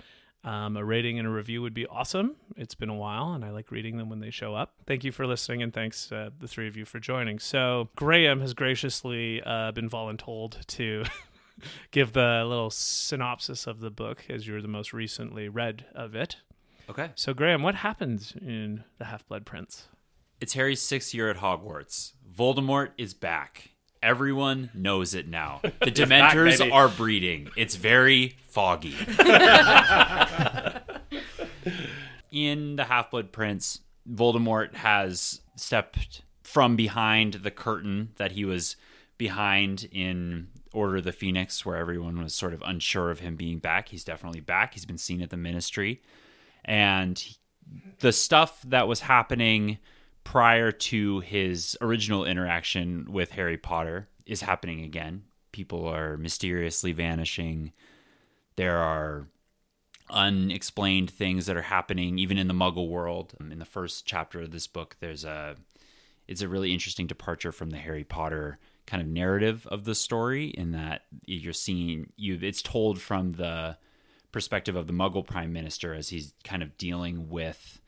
[0.44, 2.36] um, a rating and a review would be awesome.
[2.58, 4.74] It's been a while, and I like reading them when they show up.
[4.88, 7.38] Thank you for listening, and thanks, uh, the three of you, for joining.
[7.40, 11.04] So, Graham has graciously uh, been voluntold to
[11.92, 16.38] give the little synopsis of the book, as you're the most recently read of it.
[16.90, 17.12] Okay.
[17.16, 19.88] So, Graham, what happens in The Half Blood Prince?
[20.40, 22.14] It's Harry's sixth year at Hogwarts.
[22.36, 23.70] Voldemort is back.
[24.04, 25.60] Everyone knows it now.
[25.62, 26.72] The Dementors baby.
[26.72, 27.50] are breeding.
[27.56, 28.96] It's very foggy.
[32.32, 38.78] In The Half Blood Prince, Voldemort has stepped from behind the curtain that he was
[39.18, 43.60] behind in Order of the Phoenix, where everyone was sort of unsure of him being
[43.60, 43.90] back.
[43.90, 44.74] He's definitely back.
[44.74, 46.02] He's been seen at the ministry.
[46.64, 47.22] And
[48.00, 49.80] the stuff that was happening
[50.24, 55.24] prior to his original interaction with Harry Potter is happening again.
[55.52, 57.74] People are mysteriously vanishing.
[58.56, 59.28] There are
[60.12, 63.34] unexplained things that are happening even in the muggle world.
[63.40, 65.56] Um, in the first chapter of this book there's a
[66.28, 70.48] it's a really interesting departure from the Harry Potter kind of narrative of the story
[70.48, 73.78] in that you're seeing you it's told from the
[74.32, 77.80] perspective of the muggle prime minister as he's kind of dealing with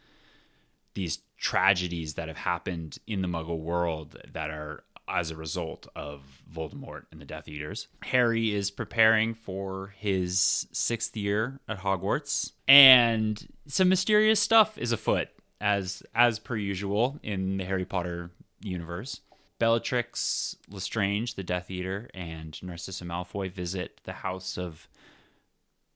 [0.93, 6.43] these tragedies that have happened in the muggle world that are as a result of
[6.51, 7.87] Voldemort and the Death Eaters.
[8.03, 15.29] Harry is preparing for his sixth year at Hogwarts, and some mysterious stuff is afoot,
[15.59, 19.21] as as per usual in the Harry Potter universe.
[19.59, 24.87] Bellatrix Lestrange, the Death Eater, and Narcissa Malfoy visit the house of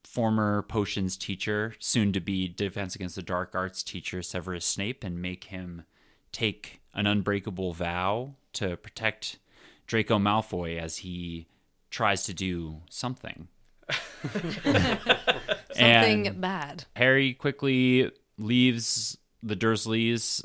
[0.04, 5.20] former potions teacher, soon to be Defense Against the Dark Arts teacher Severus Snape, and
[5.20, 5.84] make him
[6.32, 9.38] take an unbreakable vow to protect
[9.86, 11.46] Draco Malfoy as he
[11.90, 13.48] tries to do something.
[15.72, 16.84] Something bad.
[16.96, 20.44] Harry quickly leaves the Dursleys'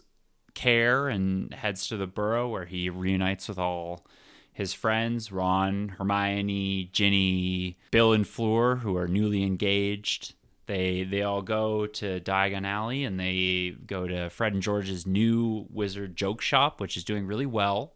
[0.54, 4.06] care and heads to the Burrow, where he reunites with all
[4.54, 10.36] his friends Ron, Hermione, Ginny, Bill, and Fleur, who are newly engaged.
[10.65, 15.67] They they all go to Diagon Alley and they go to Fred and George's new
[15.69, 17.93] wizard joke shop, which is doing really well,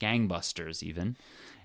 [0.00, 1.16] gangbusters even.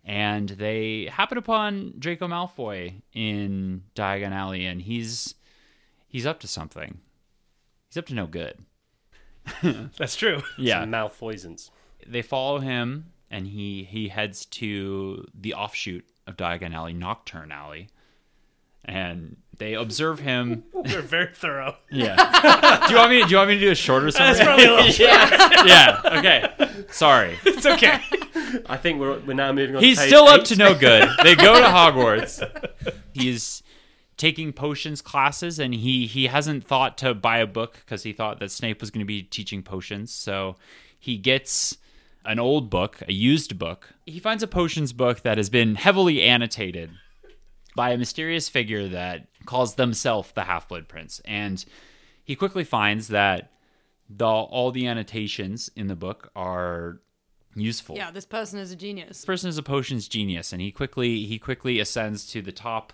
[0.04, 5.36] And they happen upon Draco Malfoy in Diagon Alley, and he's
[6.08, 7.00] he's up to something.
[7.88, 8.58] He's up to no good.
[9.98, 10.42] That's true.
[10.58, 10.86] Yeah.
[10.86, 11.70] Malfoisance.
[12.08, 17.90] They follow him and he he heads to the offshoot of Diagon Alley, Knockturn Alley.
[18.86, 20.64] And they observe him.
[20.86, 21.76] They're very thorough.
[21.92, 22.16] Yeah.
[22.88, 24.34] do you want me to, do you want me to do a shorter summary?
[24.34, 25.08] That's probably a little
[25.68, 26.02] yeah.
[26.06, 26.86] Okay.
[26.90, 27.38] Sorry.
[27.46, 28.02] It's okay.
[28.66, 30.46] I think we're, we're now moving on He's to page still up eight.
[30.48, 31.08] to no good.
[31.22, 32.44] They go to Hogwarts.
[33.14, 33.62] He's
[34.18, 38.40] taking potions classes and he he hasn't thought to buy a book because he thought
[38.40, 40.12] that Snape was going to be teaching potions.
[40.12, 40.56] So
[41.00, 41.78] he gets
[42.26, 43.90] an old book, a used book.
[44.08, 46.90] He finds a potions book that has been heavily annotated
[47.76, 51.22] by a mysterious figure that calls themselves the Half-Blood Prince.
[51.26, 51.64] And
[52.24, 53.52] he quickly finds that
[54.10, 57.00] the all the annotations in the book are
[57.56, 59.08] useful Yeah, this person is a genius.
[59.20, 62.92] this person is a potions genius and he quickly he quickly ascends to the top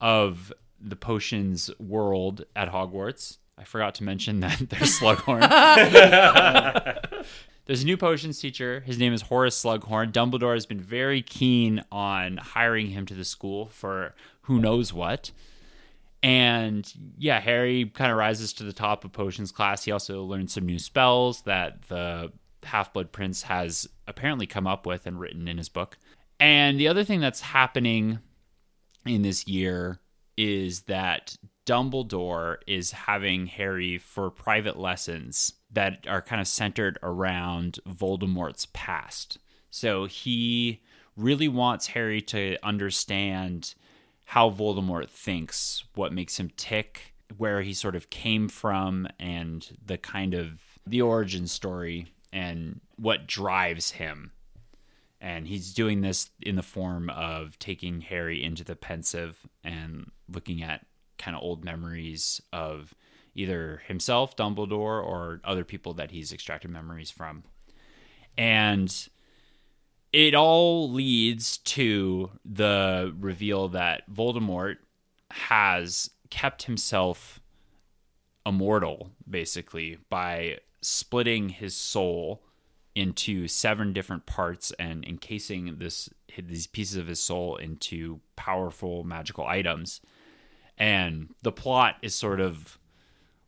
[0.00, 3.38] of the potions world at Hogwarts.
[3.58, 5.42] I forgot to mention that there's Slughorn.
[7.70, 8.80] there's a new potions teacher.
[8.80, 10.10] His name is Horace Slughorn.
[10.10, 15.30] Dumbledore has been very keen on hiring him to the school for who knows what.
[16.20, 19.84] And yeah, Harry kind of rises to the top of potions class.
[19.84, 22.32] He also learns some new spells that the
[22.64, 25.96] Half Blood Prince has apparently come up with and written in his book.
[26.40, 28.18] And the other thing that's happening
[29.06, 30.00] in this year
[30.36, 31.36] is that
[31.70, 39.38] Dumbledore is having Harry for private lessons that are kind of centered around Voldemort's past.
[39.70, 40.80] So he
[41.16, 43.76] really wants Harry to understand
[44.24, 49.96] how Voldemort thinks, what makes him tick, where he sort of came from, and the
[49.96, 54.32] kind of the origin story and what drives him.
[55.20, 60.64] And he's doing this in the form of taking Harry into the Pensieve and looking
[60.64, 60.84] at
[61.20, 62.94] kind of old memories of
[63.34, 67.44] either himself, Dumbledore, or other people that he's extracted memories from.
[68.36, 68.92] And
[70.12, 74.76] it all leads to the reveal that Voldemort
[75.30, 77.40] has kept himself
[78.44, 82.42] immortal, basically, by splitting his soul
[82.94, 89.46] into seven different parts and encasing this these pieces of his soul into powerful magical
[89.46, 90.00] items.
[90.80, 92.78] And the plot is sort of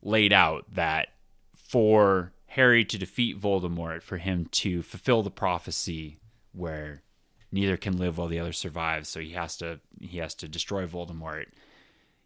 [0.03, 1.09] laid out that
[1.55, 6.19] for Harry to defeat Voldemort, for him to fulfill the prophecy
[6.53, 7.03] where
[7.51, 10.87] neither can live while the other survives, so he has to he has to destroy
[10.87, 11.47] Voldemort.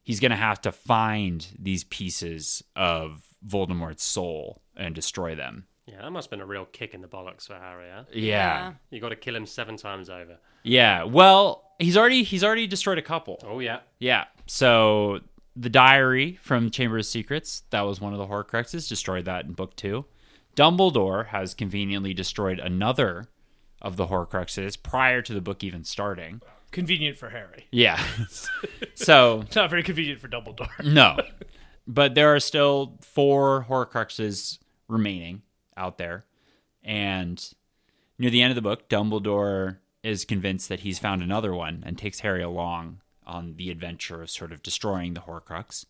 [0.02, 5.66] He's going to have to find these pieces of Voldemort's soul and destroy them.
[5.86, 7.86] Yeah, that must have been a real kick in the bollocks for Harry.
[7.92, 8.04] Huh?
[8.12, 8.72] Yeah.
[8.90, 10.38] You got to kill him seven times over.
[10.64, 11.04] Yeah.
[11.04, 13.38] Well, he's already he's already destroyed a couple.
[13.44, 13.80] Oh yeah.
[13.98, 14.24] Yeah.
[14.46, 15.20] So
[15.54, 19.52] the diary from Chamber of Secrets, that was one of the Horcruxes, destroyed that in
[19.52, 20.04] book two.
[20.54, 23.26] Dumbledore has conveniently destroyed another
[23.82, 26.40] of the Horcruxes prior to the book even starting.
[26.72, 27.66] Convenient for Harry.
[27.70, 28.02] Yeah.
[28.94, 30.84] so It's not very convenient for Dumbledore.
[30.84, 31.18] no.
[31.86, 34.58] But there are still four Horcruxes
[34.88, 35.42] remaining
[35.76, 36.24] out there.
[36.82, 37.42] And
[38.18, 41.98] near the end of the book, Dumbledore is convinced that he's found another one and
[41.98, 45.84] takes Harry along on the adventure of sort of destroying the Horcrux.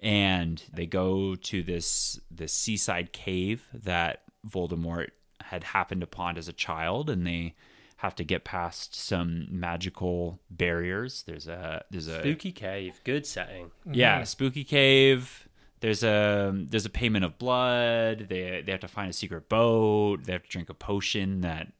[0.00, 5.08] And they go to this this seaside cave that Voldemort
[5.42, 7.54] had happened upon as a child, and they
[7.96, 11.22] have to get past some magical barriers.
[11.26, 13.66] There's a there's a Spooky cave, good setting.
[13.66, 13.94] Mm-hmm.
[13.94, 15.48] yeah, spooky cave.
[15.80, 18.26] There's a there's a payment of blood.
[18.30, 20.24] They they have to find a secret boat.
[20.24, 21.72] They have to drink a potion that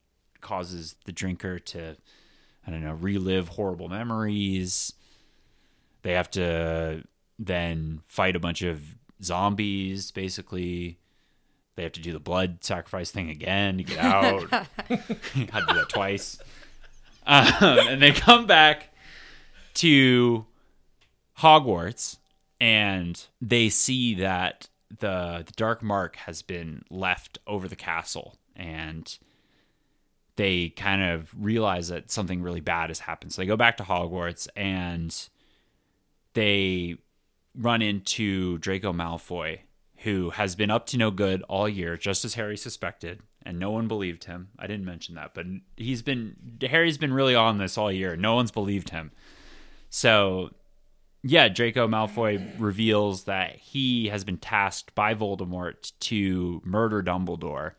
[0.45, 1.97] causes the drinker to
[2.67, 4.93] I don't know relive horrible memories.
[6.03, 7.03] They have to
[7.39, 8.83] then fight a bunch of
[9.23, 10.11] zombies.
[10.11, 10.99] Basically,
[11.77, 14.51] they have to do the blood sacrifice thing again to get out.
[14.51, 16.39] Had to do that twice.
[17.27, 18.95] Um, and they come back
[19.75, 20.45] to
[21.39, 22.19] Hogwarts
[22.61, 24.69] and they see that
[25.01, 29.19] the, the dark mark has been left over the castle and
[30.37, 33.33] they kind of realize that something really bad has happened.
[33.33, 35.17] So they go back to Hogwarts and
[36.35, 36.97] they
[37.57, 39.61] run into Draco Malfoy,
[39.99, 43.71] who has been up to no good all year, just as Harry suspected, and no
[43.71, 44.49] one believed him.
[44.59, 48.17] I didn't mention that, but he's been Harry's been really on this all year.
[48.17, 49.13] No one's believed him.
[49.89, 50.51] So,
[51.23, 57.73] yeah, Draco Malfoy reveals that he has been tasked by Voldemort to murder Dumbledore.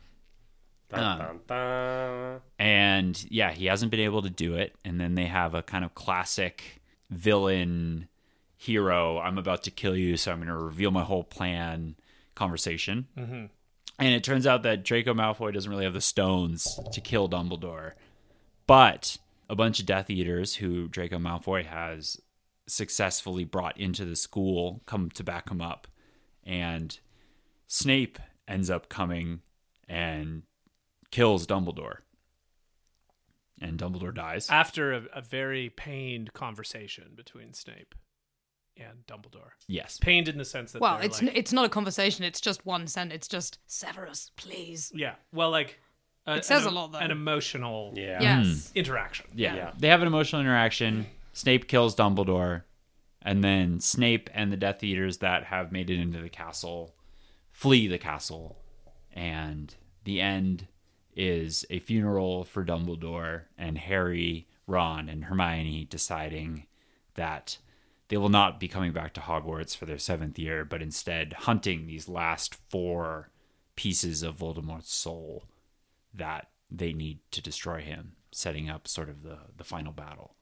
[0.90, 1.18] Dun, Um.
[1.20, 2.42] dun, dun.
[2.60, 4.76] And yeah, he hasn't been able to do it.
[4.86, 8.08] And then they have a kind of classic villain
[8.58, 11.96] hero, I'm about to kill you, so I'm going to reveal my whole plan
[12.34, 13.08] conversation.
[13.18, 13.46] Mm-hmm.
[14.00, 17.94] And it turns out that Draco Malfoy doesn't really have the stones to kill Dumbledore.
[18.68, 19.18] But
[19.50, 22.20] a bunch of Death Eaters who Draco Malfoy has
[22.68, 25.88] successfully brought into the school come to back him up.
[26.44, 26.98] And
[27.68, 29.42] Snape ends up coming
[29.88, 30.44] and
[31.16, 31.98] kills Dumbledore.
[33.62, 34.50] And Dumbledore dies.
[34.50, 37.96] After a, a very pained conversation between Snape
[38.78, 39.52] and Dumbledore.
[39.68, 39.98] Yes.
[39.98, 42.26] Pained in the sense that Well, it's like, n- it's not a conversation.
[42.26, 43.16] It's just one sentence.
[43.16, 44.92] It's just Severus, please.
[44.94, 45.16] yeah.
[45.32, 45.80] Well, like
[46.28, 46.98] a, It says an, a lot, though.
[47.00, 48.22] An emotional Yeah.
[48.22, 48.46] Yes.
[48.72, 48.78] Hmm.
[48.78, 49.28] interaction.
[49.34, 49.56] Yeah.
[49.56, 49.72] Yeah.
[49.78, 51.06] They have an emotional interaction.
[51.32, 52.64] Snape kills Dumbledore.
[53.22, 56.94] And then Snape and the Death Eaters that have made it into the castle
[57.52, 58.58] flee the castle.
[59.14, 59.74] And
[60.04, 60.68] the end
[61.16, 66.66] is a funeral for Dumbledore and Harry, Ron, and Hermione deciding
[67.16, 67.58] that
[68.08, 71.88] they will not be coming back to Hogwarts for their seventh year, but instead hunting
[71.88, 73.30] these last four
[73.76, 75.46] pieces of Voldemort's soul
[76.14, 80.36] that they need to destroy him, setting up sort of the the final battle.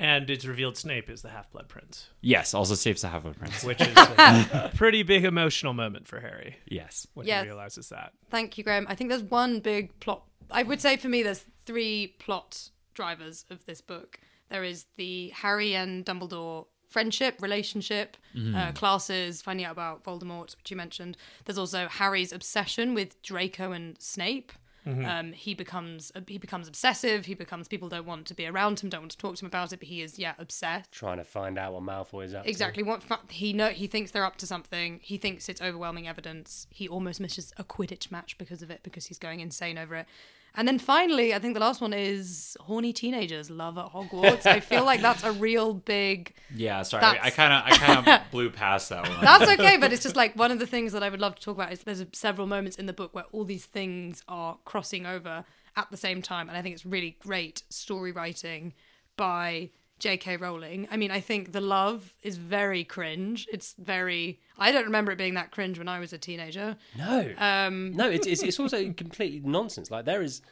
[0.00, 3.36] And it's revealed Snape is the Half Blood Prince, Yes, also saves the Half Blood
[3.36, 3.64] Prince.
[3.64, 7.06] which is a pretty big emotional moment for Harry yes.
[7.14, 7.40] when Yeah.
[7.42, 8.12] he realizes that.
[8.30, 8.86] Thank you, Graham.
[8.88, 10.22] I think there's one big plot.
[10.50, 14.20] I would say for me, there's three plot drivers of this book.
[14.50, 18.16] There is the Harry and Dumbledore friendship, relationship,
[18.54, 21.16] uh, classes, finding out about Voldemort, which you mentioned.
[21.44, 24.52] There's also Harry's obsession with Draco and Snape.
[24.88, 27.26] Um, he becomes he becomes obsessive.
[27.26, 29.46] He becomes people don't want to be around him, don't want to talk to him
[29.46, 30.92] about it, but he is yeah obsessed.
[30.92, 32.50] Trying to find out what Malfoy is up to.
[32.50, 32.82] Exactly.
[32.82, 35.00] What fa- he know he thinks they're up to something.
[35.02, 36.66] He thinks it's overwhelming evidence.
[36.70, 40.06] He almost misses a Quidditch match because of it because he's going insane over it.
[40.54, 44.44] And then finally, I think the last one is horny teenagers love at Hogwarts.
[44.46, 46.34] I feel like that's a real big.
[46.54, 47.02] Yeah, sorry.
[47.02, 49.20] That's- I kind of I kind of blew past that one.
[49.20, 51.40] That's okay, but it's just like one of the things that I would love to
[51.42, 55.06] talk about is there's several moments in the book where all these things are crossing
[55.06, 55.44] over
[55.76, 58.72] at the same time, and I think it's really great story writing
[59.16, 60.36] by J.K.
[60.36, 60.86] Rowling.
[60.90, 63.46] I mean, I think the love is very cringe.
[63.52, 64.38] It's very.
[64.58, 66.76] I don't remember it being that cringe when I was a teenager.
[66.96, 67.32] No.
[67.38, 69.90] Um, No, it's, it's it's also completely nonsense.
[69.90, 70.42] Like there is,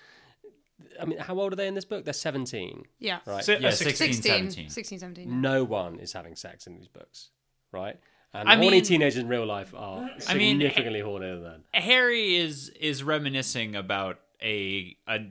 [1.01, 2.05] I mean, how old are they in this book?
[2.05, 3.19] They're seventeen, yeah.
[3.27, 3.45] right?
[3.45, 4.69] Si- yeah, uh, 16, 16, 17.
[4.71, 5.41] 16, 17.
[5.41, 7.31] No one is having sex in these books,
[7.73, 7.99] right?
[8.35, 11.63] And I horny mean- teenagers in real life are I mean, significantly hornier than.
[11.73, 15.31] Harry is is reminiscing about a a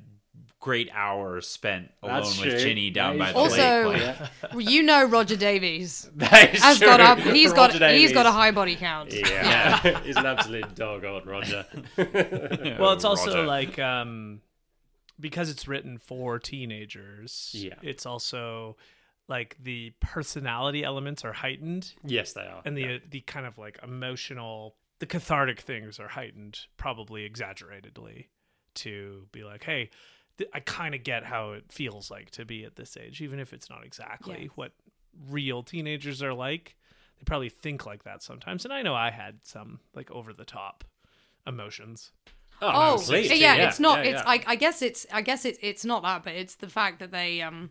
[0.65, 2.59] great hour spent alone That's with true.
[2.59, 3.41] Ginny down by the true.
[3.43, 3.59] lake.
[3.61, 6.87] Also- Like, you know Roger Davies That is has true.
[6.87, 7.19] got up.
[7.19, 9.13] He's got Roger he's got a high body count.
[9.13, 11.67] Yeah, he's an absolute dog, old Roger.
[11.97, 13.45] Well, it's also Roger.
[13.45, 14.41] like um,
[15.19, 17.51] because it's written for teenagers.
[17.53, 17.75] Yeah.
[17.83, 18.75] it's also
[19.27, 22.61] like the personality elements are heightened, yes, they are.
[22.65, 28.29] and the the kind of like emotional, the cathartic things are heightened, probably exaggeratedly,
[28.75, 29.91] to be like, hey.
[30.37, 33.39] Th- I kind of get how it feels like to be at this age, even
[33.39, 34.51] if it's not exactly Yes.
[34.55, 34.71] what
[35.29, 36.75] real teenagers are like.
[37.17, 40.43] They probably think like that sometimes, and I know I had some like over the
[40.45, 40.83] top
[41.47, 42.11] emotions.
[42.61, 43.99] Oh, completely, yeah, yeah, it's not.
[44.05, 44.29] yeah, it's yeah.
[44.29, 47.11] I, I guess it's I guess it's it's not that, but it's the fact that
[47.11, 47.69] they um,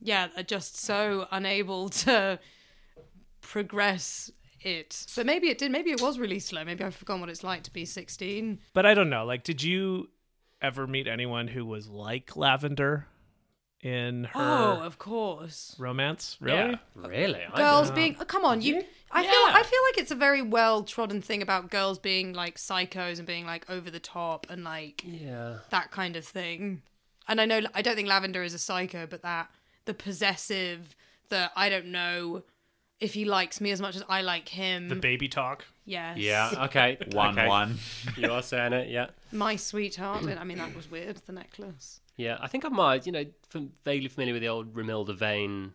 [0.00, 2.38] yeah, are just so unable to
[3.40, 5.06] progress it.
[5.16, 5.70] But maybe it did.
[5.72, 6.64] Maybe it was really slow.
[6.64, 8.60] Maybe I've forgotten what it's like to be sixteen.
[8.74, 9.24] But I don't know.
[9.24, 10.08] Like, did you
[10.66, 13.06] ever meet anyone who was like Lavender
[13.82, 15.76] in her Oh, of course.
[15.78, 16.36] romance?
[16.40, 16.78] Really?
[16.94, 17.40] Really?
[17.52, 18.82] I Girls being oh, come on you.
[19.12, 22.56] I feel I feel like it's a very well trodden thing about girls being like
[22.56, 25.58] psychos and being like over the top and like Yeah.
[25.70, 26.82] that kind of thing.
[27.28, 29.50] And I know I don't think Lavender is a psycho, but that
[29.84, 30.96] the possessive,
[31.28, 32.42] the I don't know
[32.98, 34.88] if he likes me as much as I like him.
[34.88, 35.64] The baby talk.
[35.86, 36.18] Yes.
[36.18, 36.50] Yeah.
[36.66, 36.98] Okay.
[37.12, 37.48] one okay.
[37.48, 37.78] one.
[38.18, 38.88] You are saying it.
[38.90, 39.06] Yeah.
[39.32, 40.26] My sweetheart.
[40.26, 41.16] I mean, that was weird.
[41.26, 42.00] The necklace.
[42.16, 42.36] Yeah.
[42.40, 43.06] I think I might.
[43.06, 45.72] You know, fam- vaguely familiar with the old Romilda Vane.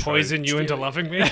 [0.00, 1.22] Poison you into loving me.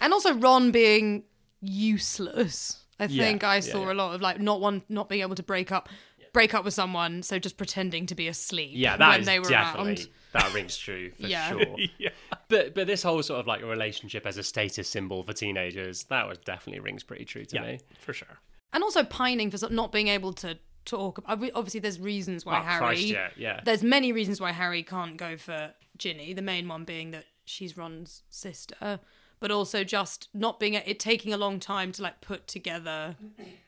[0.00, 1.24] And also Ron being
[1.60, 2.84] useless.
[3.00, 3.92] I Yeah, think I yeah, saw yeah.
[3.92, 5.88] a lot of like not one not being able to break up
[6.36, 9.38] break up with someone, so just pretending to be asleep Yeah, that when is they
[9.40, 10.08] were definitely around.
[10.32, 11.48] that rings true for Yeah.
[11.48, 11.76] sure.
[11.98, 12.10] yeah.
[12.48, 16.28] But but this whole sort of like relationship as a status symbol for teenagers that
[16.28, 17.80] was definitely rings pretty true to Yeah, me.
[17.98, 18.38] for sure.
[18.72, 21.22] And also pining for not being able to talk.
[21.26, 22.78] Obviously, there's reasons why Oh, Harry.
[22.78, 23.60] Christ, yeah, yeah.
[23.64, 26.32] There's many reasons why Harry can't go for Ginny.
[26.34, 29.00] The main one being that she's Ron's sister,
[29.46, 33.14] but also just not being at it taking a long time to like put together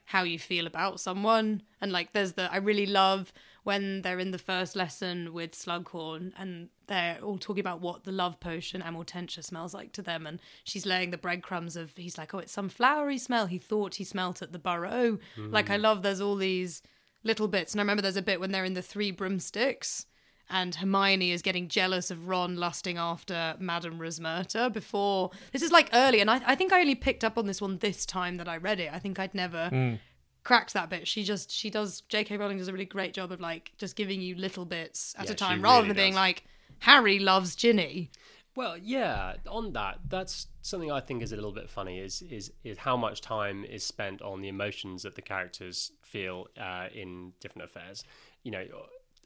[0.03, 1.61] how you feel about someone.
[1.79, 3.31] And like, there's the I really love
[3.63, 8.11] when they're in the first lesson with Slughorn and they're all talking about what the
[8.11, 12.33] love potion Amortentia smells like to them, and she's laying the breadcrumbs of he's like,
[12.33, 15.17] oh, it's some flowery smell he thought he smelt at the burrow.
[15.37, 15.83] Like, I mm.
[15.83, 16.81] love there's all these
[17.23, 20.07] little bits, and I remember there's a bit when they're in the Three Broomsticks.
[20.51, 25.29] And Hermione is getting jealous of Ron lusting after Madame Rosmerta before.
[25.51, 27.77] This is like early, and I, I think I only picked up on this one
[27.77, 28.89] this time that I read it.
[28.91, 29.99] I think I'd never
[30.43, 31.07] cracked that bit.
[31.07, 32.37] She just she does J.K.
[32.37, 35.31] Rowling does a really great job of like just giving you little bits at Yeah,
[35.33, 36.17] a time rather really than being does.
[36.19, 36.43] like
[36.79, 38.09] Harry loves Ginny.
[38.55, 39.35] Well, yeah.
[39.47, 41.99] On that, that's something I think is a little bit funny.
[41.99, 46.47] Is is is how much time is spent on the emotions that the characters feel
[46.59, 48.03] uh, in different affairs.
[48.43, 48.65] You know,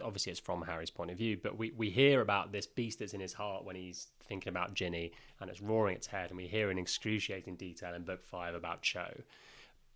[0.02, 3.14] obviously it's from Harry's point of view, but we we hear about this beast that's
[3.14, 6.48] in his heart when he's thinking about Ginny, and it's roaring its head, and we
[6.48, 9.22] hear in excruciating detail in book five about Cho.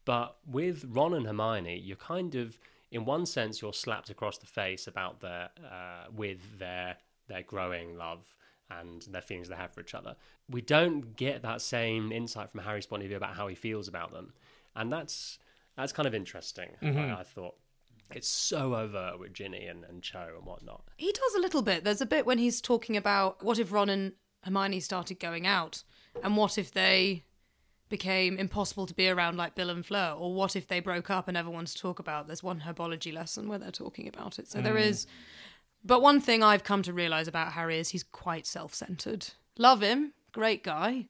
[0.05, 2.57] But with Ron and Hermione, you're kind of,
[2.91, 7.97] in one sense, you're slapped across the face about their, uh, with their their growing
[7.97, 8.35] love
[8.69, 10.15] and their feelings they have for each other.
[10.49, 13.87] We don't get that same insight from Harry's point of view about how he feels
[13.87, 14.33] about them,
[14.75, 15.39] and that's
[15.75, 16.69] That's kind of interesting.
[16.81, 17.55] I, I thought
[18.11, 20.83] it's so overt with Ginny and, and Cho and whatnot.
[20.97, 21.83] He does a little bit.
[21.83, 25.83] There's a bit when he's talking about what if Ron and Hermione started going out,
[26.23, 27.23] and what if they
[27.89, 31.27] became impossible to be around like Bill and Fleur, or what if they broke up
[31.27, 32.27] and everyone's to talk about.
[32.27, 34.49] There's one herbology lesson where they're talking about it.
[34.49, 34.85] So there mm.
[34.85, 35.07] is.
[35.83, 39.27] But one thing I've come to realize about Harry is he's quite self-centered.
[39.57, 41.07] Love him, great guy.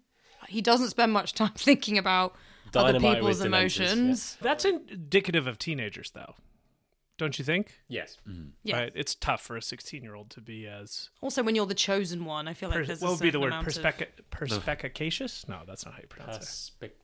[0.48, 2.36] He doesn't spend much time thinking about
[2.76, 3.92] other people's with Dementors, yeah.
[3.94, 4.38] emotions.
[4.42, 6.36] That's indicative of teenagers, though.
[7.18, 7.80] Don't you think?
[7.88, 8.18] Yes.
[8.64, 8.78] Yeah.
[8.78, 8.92] Right?
[8.94, 11.10] It's tough for a 16 year old to be as.
[11.22, 13.30] Also, when you're the chosen one, I feel like Per- there's what a would be
[13.32, 13.48] the word?
[13.54, 13.94] amount of-
[14.30, 15.48] perspicacious?
[15.48, 16.96] No, that's not how you pronounce it.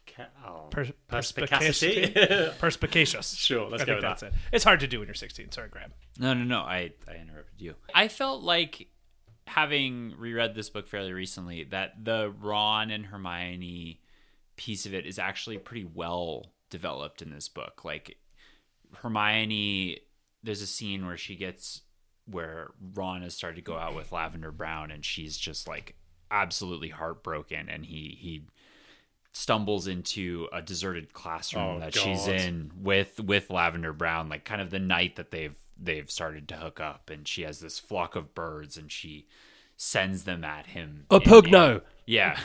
[0.45, 0.67] Oh.
[0.69, 2.11] Per- Perspicacity?
[2.13, 2.51] perspicacity?
[2.59, 3.33] perspicacious.
[3.35, 4.27] Sure, let's I go think with that's that.
[4.33, 4.39] it.
[4.51, 5.51] It's hard to do when you're 16.
[5.51, 5.93] Sorry, Graham.
[6.19, 6.59] No, no, no.
[6.59, 7.75] I, I interrupted you.
[7.93, 8.87] I felt like
[9.47, 13.99] having reread this book fairly recently that the Ron and Hermione
[14.55, 17.83] piece of it is actually pretty well developed in this book.
[17.83, 18.17] Like
[19.01, 19.99] Hermione,
[20.43, 21.81] there's a scene where she gets
[22.25, 25.95] where Ron has started to go out with Lavender Brown and she's just like
[26.31, 28.45] absolutely heartbroken and he he
[29.33, 34.61] stumbles into a deserted classroom Oh, that she's in with with Lavender Brown like kind
[34.61, 38.15] of the night that they've they've started to hook up and she has this flock
[38.15, 39.27] of birds and she
[39.75, 41.81] sends them at him A in- pugno.
[42.05, 42.39] yeah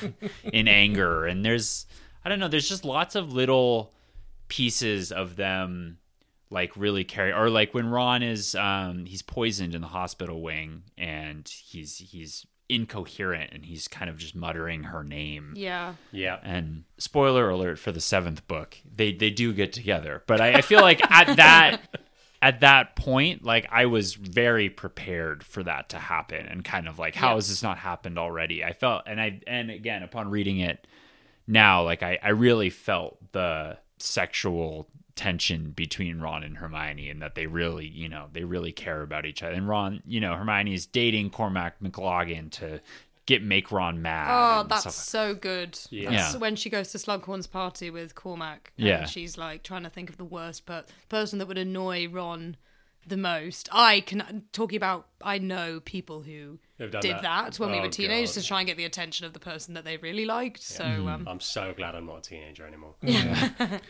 [0.44, 1.86] in anger and there's
[2.24, 3.92] i don't know there's just lots of little
[4.48, 5.98] pieces of them
[6.50, 10.82] like really carry or like when ron is um he's poisoned in the hospital wing
[10.96, 15.94] and he's he's incoherent and he's kind of just muttering her name Yeah.
[16.12, 16.38] Yeah.
[16.42, 20.60] and spoiler alert for the seventh book they they do get together but i, I
[20.60, 21.80] feel like at that
[22.42, 26.98] at that point like i was very prepared for that to happen and kind of
[26.98, 27.34] like how Yeah.
[27.36, 30.86] has this not happened already i felt and i and again upon reading it
[31.46, 34.88] now like i i really felt the sexual
[35.18, 39.26] tension between ron and hermione and that they really you know they really care about
[39.26, 42.80] each other and ron you know hermione is dating cormac McLaggen to
[43.26, 45.78] get make ron mad Oh, that's stuff so good.
[45.90, 46.10] Yeah.
[46.10, 46.38] That's Yeah.
[46.40, 48.72] when she goes to Slughorn's party with Cormac.
[48.78, 49.04] And Yeah.
[49.04, 52.56] she's like trying to think of the worst per- person that would annoy Ron
[53.06, 53.68] the most.
[53.70, 55.08] I can talking about.
[55.22, 57.20] I know people who did that.
[57.22, 58.40] that, when we Oh, were teenagers God.
[58.40, 60.62] to try and get the attention of the person that they really liked.
[60.62, 62.94] So um, I'm so glad I'm not a teenager anymore.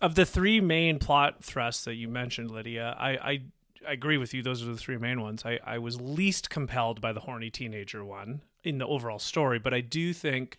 [0.00, 3.42] Of the three main plot thrusts that you mentioned, Lydia, I, I,
[3.86, 4.42] I agree with you.
[4.42, 5.44] Those are the three main ones.
[5.44, 9.74] I, I was least compelled by the horny teenager one in the overall story, but
[9.74, 10.58] I do think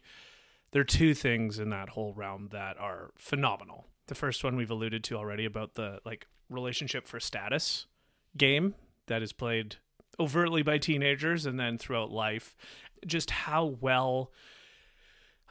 [0.71, 3.87] there are two things in that whole realm that are phenomenal.
[4.07, 7.87] The first one we've alluded to already about the like relationship for status
[8.37, 8.75] game
[9.07, 9.77] that is played
[10.19, 12.55] overtly by teenagers and then throughout life.
[13.05, 14.31] Just how well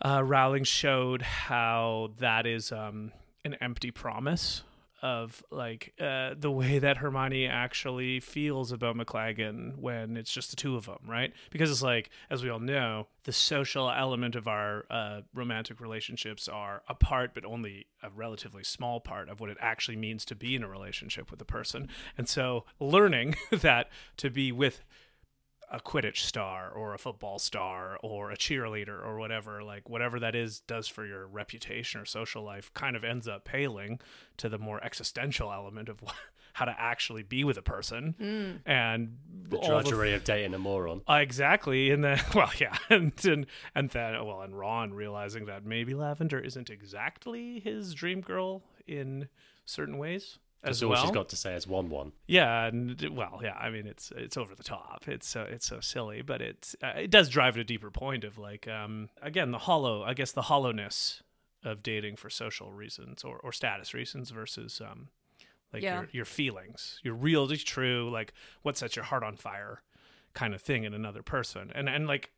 [0.04, 3.12] uh, Rowling showed how that is um,
[3.44, 4.62] an empty promise
[5.02, 10.56] of like uh, the way that Hermione actually feels about McLaggen when it's just the
[10.56, 11.32] two of them, right?
[11.50, 16.48] Because it's like, as we all know, the social element of our uh, romantic relationships
[16.48, 20.34] are a part, but only a relatively small part of what it actually means to
[20.34, 21.88] be in a relationship with a person.
[22.18, 23.88] And so, learning that
[24.18, 24.82] to be with
[25.70, 30.34] a Quidditch star or a football star or a cheerleader or whatever, like whatever that
[30.34, 34.00] is does for your reputation or social life, kind of ends up paling
[34.36, 36.00] to the more existential element of
[36.54, 38.60] how to actually be with a person.
[38.66, 39.16] And
[39.48, 41.02] The all the drudgery of dating a moron.
[41.08, 45.64] uh, exactly, and then well, yeah, and and and then well, and Ron realizing that
[45.64, 49.28] maybe Lavender isn't exactly his dream girl in
[49.64, 51.02] certain ways as That's all well.
[51.02, 52.12] she's got to say is one one.
[52.26, 53.54] Yeah, and well, yeah.
[53.56, 55.04] I mean, it's it's over the top.
[55.06, 58.24] It's so it's so silly, but it's uh, it does drive at a deeper point
[58.24, 60.02] of like um again the hollow.
[60.02, 61.22] I guess the hollowness
[61.64, 65.08] of dating for social reasons or or status reasons versus um
[65.72, 66.00] like Yeah.
[66.00, 68.32] your your feelings, your real, just true, like
[68.62, 69.82] what sets your heart on fire,
[70.34, 72.30] kind of thing in another person, and and like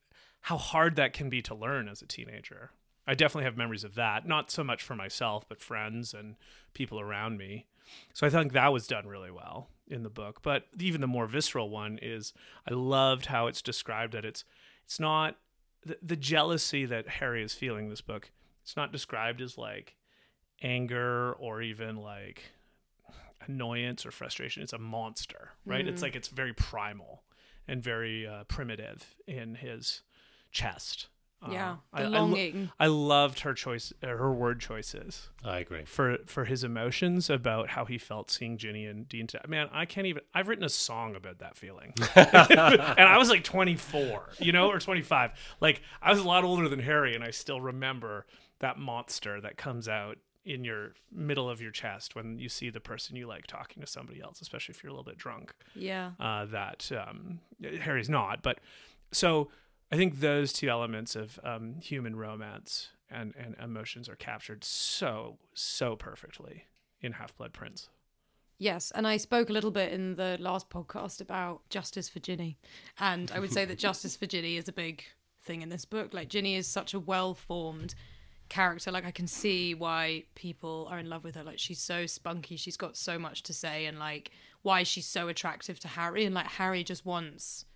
[0.47, 2.71] how hard that can be to learn as a teenager.
[3.07, 6.37] I definitely have memories of that, not so much for myself, but friends and
[6.73, 7.67] people around me.
[8.13, 10.41] So I think that was done really well in the book.
[10.43, 12.33] But even the more visceral one is
[12.69, 14.45] I loved how it's described that it's
[14.85, 15.37] it's not
[15.85, 18.31] the, the jealousy that Harry is feeling in this book.
[18.63, 19.97] It's not described as like
[20.63, 22.53] anger or even like
[23.47, 24.63] annoyance or frustration.
[24.63, 25.87] It's a monster, right?
[25.87, 27.23] It's like it's very primal
[27.67, 30.03] and very uh, primitive in his
[30.51, 31.09] chest.
[31.45, 32.71] Uh, yeah, I- the I lo- longing.
[32.79, 35.85] I loved her choice, uh, her word choices I agree.
[35.85, 39.27] for for his emotions about how he felt seeing Ginny and Dean.
[39.27, 40.23] Ta- Man, I can't even.
[40.35, 44.79] I've written a song about that feeling, and I was like 24, you know, or
[44.79, 45.33] 25.
[45.61, 48.27] Like I was a lot older than Harry, and I still remember
[48.61, 52.81] that monster that comes out in your middle of your chest when you see the
[52.81, 55.55] person you like talking to somebody else, especially if you're a little bit drunk.
[55.75, 56.13] Yeah.
[56.19, 57.39] Uh, that um,
[57.81, 58.59] Harry's not, but
[59.13, 59.51] so
[59.93, 65.39] I think those two elements of um, human romance and and emotions are captured so
[65.53, 66.65] so perfectly
[67.03, 67.91] in Half Blood Prince.
[68.59, 72.59] Yes, and I spoke a little bit in the last podcast about justice for Ginny,
[72.99, 75.05] and I would say that justice for Ginny is a big
[75.43, 76.15] thing in this book.
[76.15, 77.95] Like Ginny is such a well-formed
[78.49, 78.91] character.
[78.91, 81.43] Like I can see why people are in love with her.
[81.43, 84.31] Like she's so spunky, she's got so much to say, and like
[84.63, 86.25] why she's so attractive to Harry.
[86.25, 87.67] And like Harry just wants,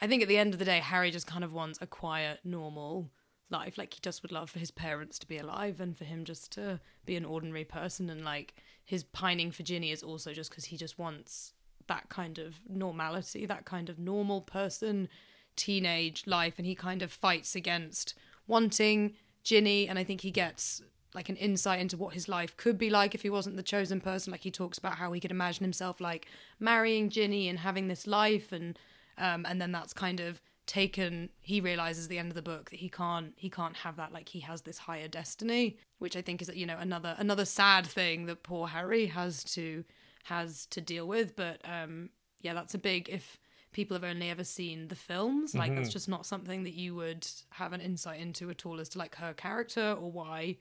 [0.00, 2.40] I think at the end of the day, Harry just kind of wants a quiet,
[2.44, 3.10] normal
[3.50, 3.78] life.
[3.78, 6.52] Like he just would love for his parents to be alive and for him just
[6.52, 8.10] to be an ordinary person.
[8.10, 11.52] And like his pining for Ginny is also just because he just wants
[11.86, 15.08] that kind of normality, that kind of normal person
[15.56, 16.54] teenage life.
[16.58, 18.14] And he kind of fights against
[18.46, 19.88] wanting Ginny.
[19.88, 20.82] And I think he gets
[21.14, 24.00] like an insight into what his life could be like if he wasn't the chosen
[24.00, 24.32] person.
[24.32, 26.26] Like he talks about how he could imagine himself like
[26.58, 28.76] marrying Ginny and having this life and
[29.18, 32.70] um, and then that's kind of taken he realizes at the end of the book
[32.70, 36.22] that he can't he can't have that like he has this higher destiny which i
[36.22, 39.84] think is you know another another sad thing that poor harry has to
[40.24, 42.08] has to deal with but um
[42.40, 43.38] yeah that's a big if
[43.72, 47.26] people have only ever seen the films like that's just not something that you would
[47.50, 50.56] have an insight into at all as to like her character or why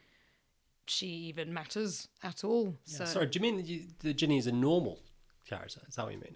[0.88, 4.48] she even matters at all so Sorry, do you mean that, you, that Ginny is
[4.48, 5.00] a normal
[5.48, 5.80] character?
[5.88, 6.36] Is that what you mean?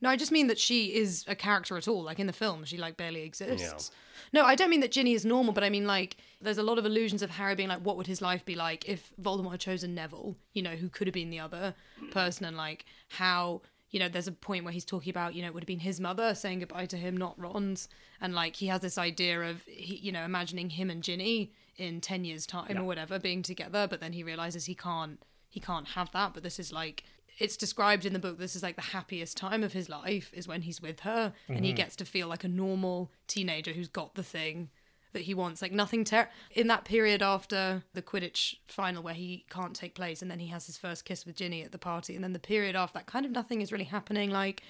[0.00, 2.02] No, I just mean that she is a character at all.
[2.02, 3.90] Like in the film, she like barely exists.
[4.32, 6.78] No, I don't mean that Ginny is normal, but I mean like there's a lot
[6.78, 9.60] of illusions of Harry being like, what would his life be like if Voldemort had
[9.60, 10.36] chosen Neville?
[10.52, 11.74] You know, who could have been the other
[12.10, 15.48] person, and like how you know, there's a point where he's talking about you know
[15.48, 17.88] it would have been his mother saying goodbye to him, not Ron's,
[18.20, 22.00] and like he has this idea of he, you know imagining him and Ginny in
[22.00, 25.88] ten years time or whatever being together, but then he realizes he can't he can't
[25.88, 26.34] have that.
[26.34, 27.04] But this is like
[27.38, 30.48] it's described in the book this is like the happiest time of his life is
[30.48, 31.76] when he's with her and he mm-hmm.
[31.76, 34.70] gets to feel like a normal teenager who's got the thing
[35.12, 39.44] that he wants like nothing ter- in that period after the quidditch final where he
[39.48, 42.14] can't take place and then he has his first kiss with ginny at the party
[42.14, 44.62] and then the period after that kind of nothing is really happening like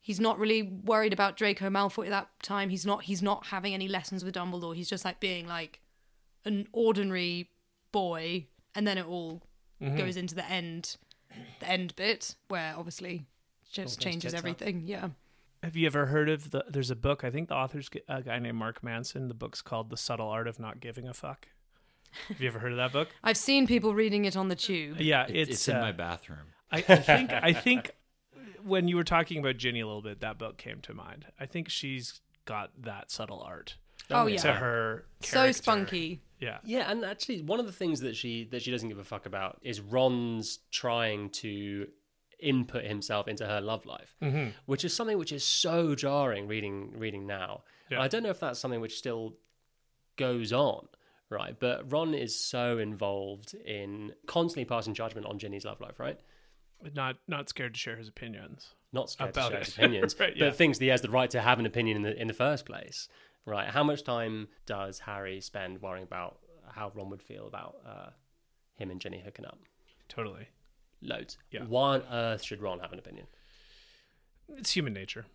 [0.00, 3.74] he's not really worried about draco malfoy at that time he's not he's not having
[3.74, 5.80] any lessons with dumbledore he's just like being like
[6.44, 7.50] an ordinary
[7.92, 9.42] boy and then it all
[9.80, 9.96] mm-hmm.
[9.96, 10.96] goes into the end
[11.60, 13.26] the end bit where obviously
[13.70, 14.38] just goes changes tits up.
[14.38, 14.82] everything.
[14.86, 15.08] Yeah.
[15.62, 16.64] Have you ever heard of the?
[16.68, 17.24] There's a book.
[17.24, 19.26] I think the author's a guy named Mark Manson.
[19.28, 21.48] The book's called The Subtle Art of Not Giving a Fuck.
[22.28, 23.08] Have you ever heard of that book?
[23.24, 25.00] I've seen people reading it on the tube.
[25.00, 26.46] Yeah, It's, it's, in uh, my bathroom.
[26.70, 27.90] I, I think I think
[28.62, 31.26] when you were talking about Ginny a little bit, that book came to mind.
[31.40, 33.76] I think she's got that subtle art
[34.10, 34.34] Oh, yeah.
[34.36, 34.40] yeah.
[34.42, 35.04] to her.
[35.20, 36.22] So spunky.
[36.40, 36.58] Yeah.
[36.64, 39.26] Yeah, and actually, one of the things that she that she doesn't give a fuck
[39.26, 41.88] about is Ron's trying to
[42.40, 44.50] input himself into her love life, Mm-hmm.
[44.66, 47.62] which is something which is so jarring reading reading now.
[47.90, 48.00] Yeah.
[48.00, 49.34] I don't know if that's something which still
[50.16, 50.86] goes on,
[51.30, 51.58] right?
[51.58, 56.18] But Ron is so involved in constantly passing judgment on Ginny's love life, right?
[56.94, 58.74] Not not scared to share his opinions.
[58.92, 59.66] Not scared About to share it.
[59.66, 60.46] his opinions, Right, yeah.
[60.46, 62.34] but thinks that he has the right to have an opinion in the in the
[62.34, 63.08] first place,
[63.48, 63.68] right?
[63.68, 66.38] How much time does Harry spend worrying about
[66.70, 68.10] how Ron would feel about uh,
[68.76, 69.58] him and Ginny hooking up?
[70.08, 70.48] Totally.
[71.02, 71.38] Loads.
[71.50, 71.64] Yeah.
[71.64, 73.26] Why on earth should Ron have an opinion?
[74.48, 75.26] It's human nature.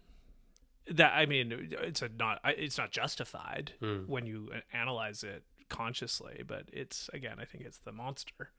[0.91, 2.41] That I mean, it's a not.
[2.45, 3.99] It's not justified Hmm.
[4.07, 7.37] when you analyze it consciously, but it's again.
[7.39, 8.51] I think it's the monster.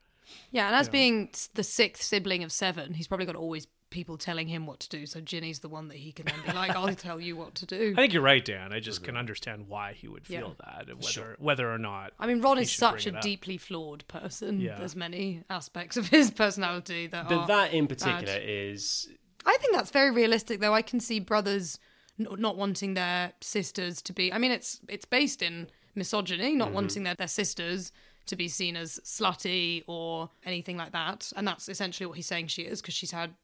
[0.51, 4.47] Yeah, and as being the sixth sibling of seven, he's probably got always people telling
[4.47, 5.05] him what to do.
[5.05, 7.65] So Ginny's the one that he can then be like, "I'll tell you what to
[7.65, 8.73] do." I think you're right, Dan.
[8.73, 9.19] I just can mm-hmm.
[9.19, 10.77] understand why he would feel Yeah.
[10.77, 12.13] that, and whether whether or not.
[12.19, 13.23] I mean, Ron is such a bring it up.
[13.23, 14.59] deeply flawed person.
[14.59, 14.77] Yeah.
[14.77, 17.47] There's many aspects of his personality that But are.
[17.47, 19.09] that in particular is
[19.45, 20.73] I think that's very realistic, though.
[20.73, 21.79] I can see brothers
[22.19, 24.33] n- not wanting their sisters to be.
[24.33, 26.75] I mean, it's it's based in misogyny, not mm-hmm.
[26.75, 27.91] wanting their, their sisters
[28.25, 31.31] to be seen as slutty or anything like that.
[31.35, 33.35] And that's essentially what he's saying she is, because she's had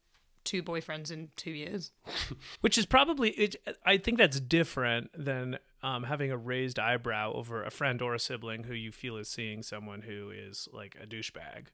[0.43, 1.91] two boyfriends in two years.
[2.61, 7.63] which is probably it, i think that's different than um, having a raised eyebrow over
[7.63, 11.07] a friend or a sibling who you feel is seeing someone who is like a
[11.07, 11.67] douchebag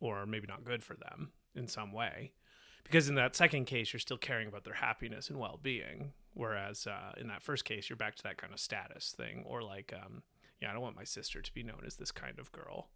[0.00, 2.32] or maybe not good for them in some way.
[2.84, 7.12] Because in that second case you're still caring about their happiness and well-being whereas uh,
[7.20, 10.22] in that first case you're back to that kind of status thing or like um,
[10.60, 12.88] yeah i don't want my sister to be known as this kind of girl.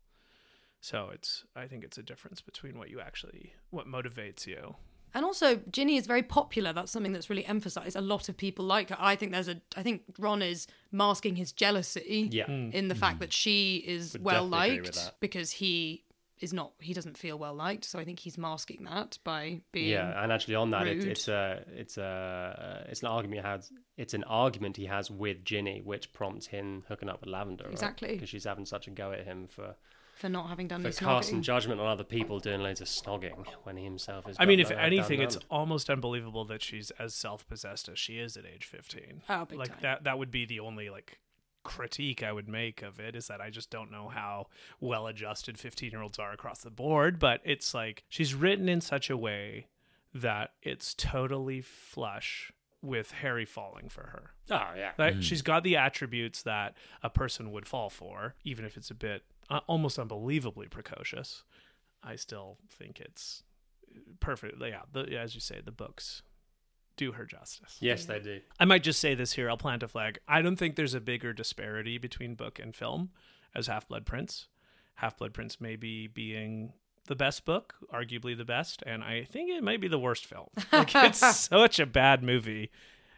[0.81, 4.77] So it's i think it's a difference between what you actually what motivates you
[5.15, 6.73] And also, Ginny is very popular.
[6.73, 7.97] That's something that's really emphasized.
[7.97, 8.97] A lot of people like her.
[8.99, 9.61] I think there's a.
[9.77, 12.47] I think Ron is masking his jealousy Yeah.
[12.47, 12.71] Hmm.
[12.73, 13.21] in the fact hmm.
[13.21, 16.05] that she is Would well definitely agree with liked because he
[16.41, 16.73] is not.
[16.81, 17.85] He doesn't feel well liked.
[17.85, 19.89] So I think he's masking that by being.
[19.89, 23.73] Yeah, and actually on that, it, it's a it's a it's an argument he has.
[23.97, 27.67] It's an argument he has with Ginny, which prompts him hooking up with Lavender.
[27.71, 28.13] Exactly.
[28.13, 29.75] because she's having such a go at him for
[30.17, 31.43] for not having done for his casting snogging.
[31.43, 34.37] judgment on other people doing loads of snogging when he himself is.
[34.41, 35.45] I mean, if no anything, it's road.
[35.51, 39.23] almost unbelievable that she's as self-possessed as she is at age 15.
[39.29, 39.79] Oh, big like time.
[39.83, 41.19] that that would be the only like
[41.65, 44.47] critique I would make of it is that I just don't know how
[44.81, 49.67] well-adjusted 15-year-olds are across the board, but it's like she's written in such a way
[50.15, 54.31] that it's totally flush with Harry falling for her.
[54.51, 54.93] Oh yeah.
[54.97, 55.21] Like hmm.
[55.21, 59.25] she's got the attributes that a person would fall for, even if it's a bit
[59.51, 61.43] uh, almost unbelievably precocious.
[62.03, 63.43] I still think it's
[64.21, 64.57] perfect.
[64.61, 66.23] Yeah, the, as you say, the books
[66.97, 67.77] do her justice.
[67.81, 68.41] Yes, they do.
[68.59, 69.51] I might just say this here.
[69.51, 70.19] I'll plant a flag.
[70.27, 73.11] I don't think there's a bigger disparity between book and film
[73.55, 74.47] as Half Blood Prince.
[74.95, 76.73] Half Blood Prince maybe being
[77.07, 80.49] the best book, arguably the best, and I think it might be the worst film.
[80.73, 81.19] Like it's
[81.49, 82.71] such a bad movie.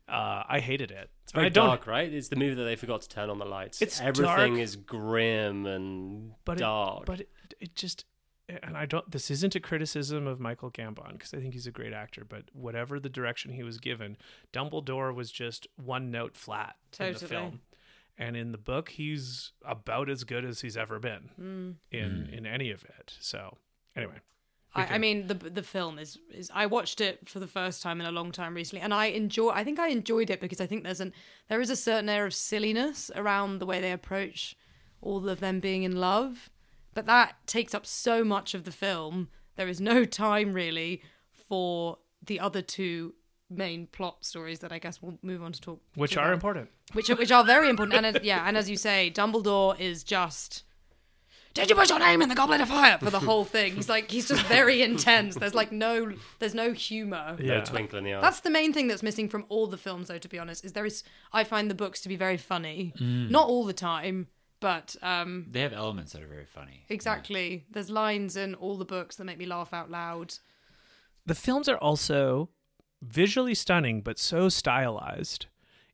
[0.08, 1.10] Uh, I hated it.
[1.24, 2.10] It's very I don't, dark, right?
[2.12, 3.82] It's the movie that they forgot to turn on the lights.
[3.82, 4.60] It's everything dark.
[4.62, 7.00] is grim and but dark.
[7.02, 7.28] It, but it,
[7.60, 8.04] it just
[8.48, 11.70] and I don't this isn't a criticism of Michael Gambon because I think he's a
[11.70, 14.16] great actor but whatever the direction he was given
[14.54, 17.60] Dumbledore was just one note flat in the film
[18.16, 21.74] and in the book he's about as good as he's ever been Mm.
[21.92, 23.58] in in any of it so
[23.94, 24.16] anyway
[24.74, 26.50] I, I mean, the the film is is.
[26.54, 29.50] I watched it for the first time in a long time recently, and I enjoy.
[29.50, 31.12] I think I enjoyed it because I think there's an
[31.48, 34.56] there is a certain air of silliness around the way they approach
[35.00, 36.50] all of them being in love,
[36.94, 39.28] but that takes up so much of the film.
[39.56, 41.02] There is no time really
[41.32, 43.14] for the other two
[43.50, 45.80] main plot stories that I guess we'll move on to talk.
[45.94, 48.04] which to are about important which are, which are very important.
[48.04, 50.64] And yeah, and as you say, Dumbledore is just.
[51.54, 53.74] Did you put your name in the goblet of fire for the whole thing?
[53.74, 55.34] He's like he's just very intense.
[55.34, 57.36] There's like no there's no humor.
[57.40, 58.20] no twinkle in the eye.
[58.20, 60.18] That's the main thing that's missing from all the films, though.
[60.18, 63.30] To be honest, is there is I find the books to be very funny, Mm.
[63.30, 64.28] not all the time,
[64.60, 66.84] but um They have elements that are very funny.
[66.88, 67.64] exactly.
[67.70, 70.34] There's lines in all the books that make me laugh out loud.
[71.26, 72.48] the films are also
[73.02, 75.46] visually stunning but so stylized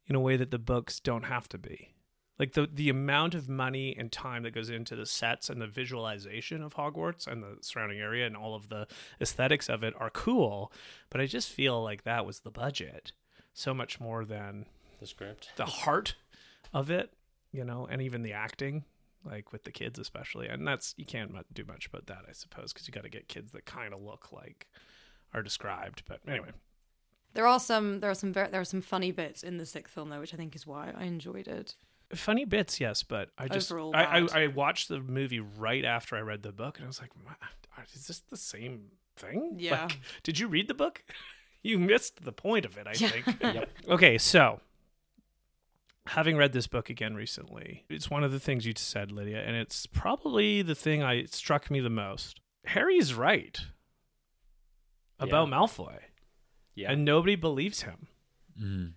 [0.06, 1.93] in a way that the books don't have to be
[2.38, 5.66] like the the amount of money and time that goes into the sets and the
[5.66, 8.86] visualization of Hogwarts and the surrounding area and all of the
[9.20, 10.72] aesthetics of it are cool
[11.10, 13.12] but I just feel like that was the budget
[13.52, 14.66] so much more than
[15.00, 15.50] the script.
[15.56, 16.14] the heart
[16.72, 17.12] of it
[17.52, 18.84] you know and even the acting
[19.24, 22.72] like with the kids especially and that's you can't do much about that I suppose
[22.72, 24.66] because you got to get kids that kind of look like
[25.32, 26.50] are described but anyway
[27.34, 29.94] There are some there are some ver- there are some funny bits in the sixth
[29.94, 31.74] film though, which I think is why I enjoyed it.
[32.18, 34.30] Funny bits yes but i just Overall I, bad.
[34.34, 37.10] I i watched the movie right after i read the book and i was like
[37.94, 38.86] is this the same
[39.16, 39.82] thing Yeah.
[39.82, 41.04] like, did you read the book
[41.62, 43.08] you missed the point of it i Yeah.
[43.08, 44.60] think okay so
[46.06, 49.56] having read this book again recently it's one of the things you said lydia and
[49.56, 53.60] it's probably the thing i struck me the most harry's right
[55.18, 55.98] about malfoy
[56.74, 56.92] Yeah.
[56.92, 58.08] and nobody believes him
[58.60, 58.92] Mm.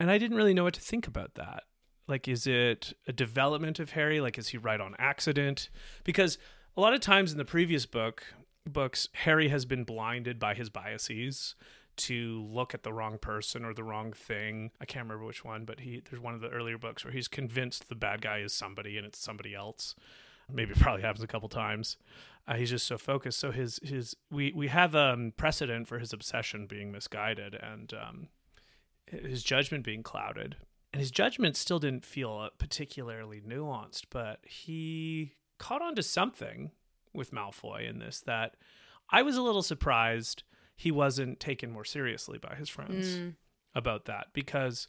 [0.00, 1.64] and I didn't really know what to think about that.
[2.08, 4.20] Like, is it a development of Harry?
[4.20, 5.68] Like, is he right on accident?
[6.04, 6.38] Because
[6.76, 8.24] a lot of times in the previous book
[8.66, 11.54] books, Harry has been blinded by his biases
[11.94, 14.70] to look at the wrong person or the wrong thing.
[14.80, 17.28] I can't remember which one, but he there's one of the earlier books where he's
[17.28, 19.94] convinced the bad guy is somebody and it's somebody else.
[20.50, 21.96] Maybe it probably happens a couple times.
[22.48, 23.38] Uh, he's just so focused.
[23.38, 28.28] So his his we we have um precedent for his obsession being misguided and um
[29.06, 30.56] his judgment being clouded.
[30.92, 36.70] And his judgment still didn't feel uh, particularly nuanced, but he caught on to something
[37.14, 38.56] with Malfoy in this that
[39.10, 40.42] I was a little surprised
[40.76, 43.34] he wasn't taken more seriously by his friends mm.
[43.74, 44.88] about that because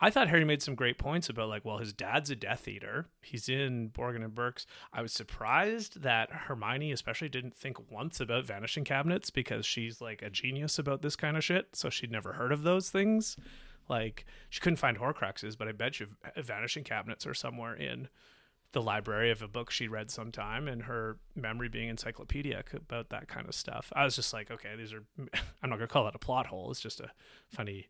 [0.00, 3.06] I thought Harry made some great points about like, well, his dad's a Death Eater.
[3.20, 4.66] He's in Borgin and Burke's.
[4.92, 10.22] I was surprised that Hermione especially didn't think once about vanishing cabinets because she's like
[10.22, 11.76] a genius about this kind of shit.
[11.76, 13.36] So she'd never heard of those things.
[13.88, 18.08] Like she couldn't find Horcruxes, but I bet you vanishing cabinets are somewhere in
[18.72, 23.28] the library of a book she read sometime and her memory being encyclopedic about that
[23.28, 23.92] kind of stuff.
[23.94, 25.04] I was just like, okay, these are
[25.62, 26.70] I'm not gonna call that a plot hole.
[26.70, 27.10] It's just a
[27.48, 27.88] funny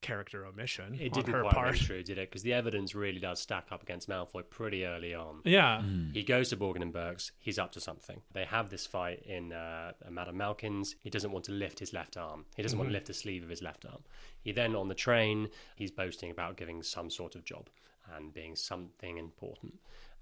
[0.00, 1.72] character omission It didn't her quite part.
[1.72, 2.30] ring true, did it?
[2.30, 5.40] Because the evidence really does stack up against Malfoy pretty early on.
[5.44, 5.82] Yeah,
[6.12, 7.32] He goes to Borgin and Burke's.
[7.38, 8.20] He's up to something.
[8.32, 10.94] They have this fight in uh, Madame Malkin's.
[11.00, 12.44] He doesn't want to lift his left arm.
[12.56, 14.02] He doesn't want to lift the sleeve of his left arm.
[14.40, 17.68] He then, on the train, he's boasting about giving some sort of job
[18.16, 19.74] and being something important.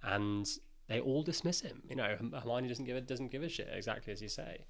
[0.02, 0.48] And
[0.88, 1.82] they all dismiss him.
[1.88, 4.64] You know, Herm- Hermione doesn't give it doesn't give a shit exactly as you say.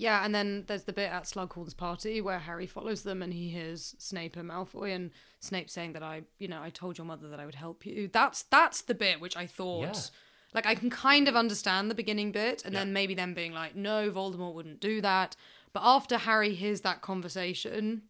[0.00, 3.48] Yeah, and then there's the bit at Slughorn's party where Harry follows them and he
[3.48, 7.28] hears Snape and Malfoy and Snape saying that I, you know, I told your mother
[7.28, 8.08] that I would help you.
[8.12, 10.00] That's that's the bit which I thought Yeah.
[10.54, 13.74] like I can kind of understand the beginning bit and then maybe them being like,
[13.74, 15.34] no, Voldemort wouldn't do that.
[15.72, 18.02] But after Harry hears that conversation,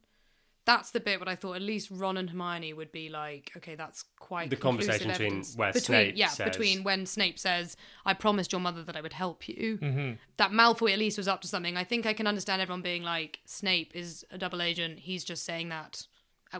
[0.69, 3.75] that's the bit where I thought at least Ron and Hermione would be like, okay,
[3.75, 8.13] that's quite The conversation between where between, Snape yeah, says- between when Snape says, "I
[8.13, 10.13] promised your mother that I would help you." Mm-hmm.
[10.37, 11.79] That Malfoy at least was up to something.
[11.79, 14.99] I think I can understand everyone being like, Snape is a double agent.
[14.99, 16.07] He's just saying that,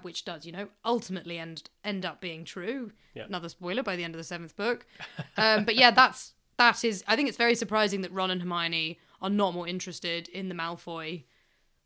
[0.01, 2.93] which does, you know, ultimately end end up being true.
[3.13, 3.25] Yeah.
[3.25, 4.87] Another spoiler by the end of the seventh book.
[5.37, 7.05] Um, but yeah, that's that is.
[7.07, 10.55] I think it's very surprising that Ron and Hermione are not more interested in the
[10.55, 11.25] Malfoy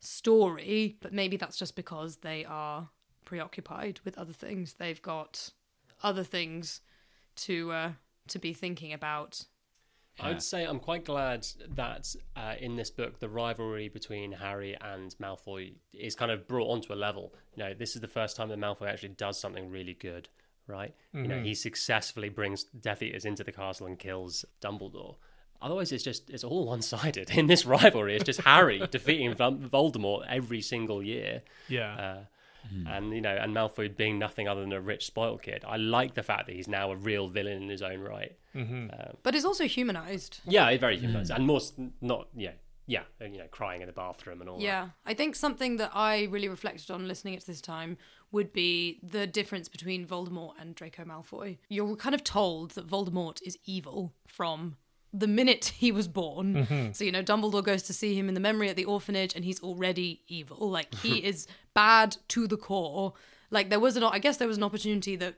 [0.02, 2.88] story, but maybe that's just because they are
[3.24, 4.74] preoccupied with other things.
[4.74, 5.50] They've got
[6.02, 6.80] other things
[7.36, 7.92] to uh,
[8.28, 9.44] to be thinking about.
[10.20, 14.76] I would say I'm quite glad that uh, in this book the rivalry between Harry
[14.78, 17.32] and Malfoy is kind of brought onto a level.
[17.56, 20.28] You know, this is the first time that Malfoy actually does something really good,
[20.66, 20.94] right?
[21.14, 25.16] You know, he successfully brings Death Eaters into the castle and kills Dumbledore.
[25.62, 27.30] Otherwise, it's just it's all one-sided.
[27.30, 31.42] In this rivalry, it's just Harry defeating Voldemort every single year.
[31.68, 31.94] yeah.
[31.94, 32.18] Uh,
[32.68, 32.86] hmm.
[32.86, 35.64] And you know, and Malfoy being nothing other than a rich, spoiled kid.
[35.66, 38.36] I like the fact that he's now a real villain in his own right.
[38.54, 38.88] Mm-hmm.
[38.92, 40.40] Uh, but he's also humanized.
[40.44, 41.32] Yeah, he's very human, hmm.
[41.32, 41.60] and more
[42.00, 42.52] not yeah,
[42.86, 44.58] yeah, uh, you know, crying in the bathroom and all.
[44.58, 44.64] that.
[44.64, 47.96] Yeah, I think something that I really reflected on listening at this time
[48.32, 51.58] would be the difference between Voldemort and Draco Malfoy.
[51.68, 54.76] You're kind of told that Voldemort is evil from
[55.12, 56.54] the minute he was born.
[56.54, 56.92] Mm-hmm.
[56.92, 59.44] So, you know, Dumbledore goes to see him in the memory at the orphanage and
[59.44, 60.70] he's already evil.
[60.70, 63.12] Like, he is bad to the core.
[63.50, 65.34] Like, there was an, I guess there was an opportunity that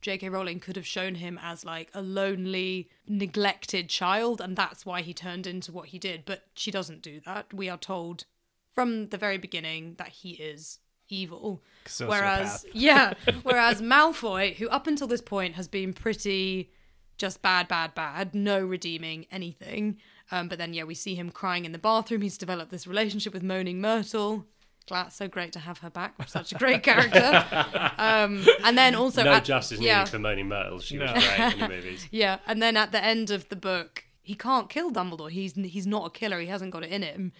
[0.00, 0.28] J.K.
[0.28, 5.12] Rowling could have shown him as like a lonely, neglected child, and that's why he
[5.12, 6.24] turned into what he did.
[6.24, 7.52] But she doesn't do that.
[7.52, 8.24] We are told
[8.72, 11.62] from the very beginning that he is evil.
[11.98, 16.70] Whereas, yeah, whereas Malfoy, who up until this point has been pretty
[17.18, 19.98] just bad, bad, bad, no redeeming anything.
[20.30, 22.20] Um, but then, yeah, we see him crying in the bathroom.
[22.22, 24.44] He's developed this relationship with Moaning Myrtle.
[24.88, 26.14] Glad, so great to have her back.
[26.28, 27.44] Such a great character.
[27.98, 30.78] Um, and then also, no at- justice yeah, needed for Moaning Myrtle.
[30.80, 32.06] She was great in the movies.
[32.10, 35.30] yeah, and then at the end of the book, he can't kill Dumbledore.
[35.30, 36.38] He's he's not a killer.
[36.38, 37.32] He hasn't got it in him.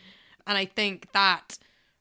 [0.47, 1.59] And I think that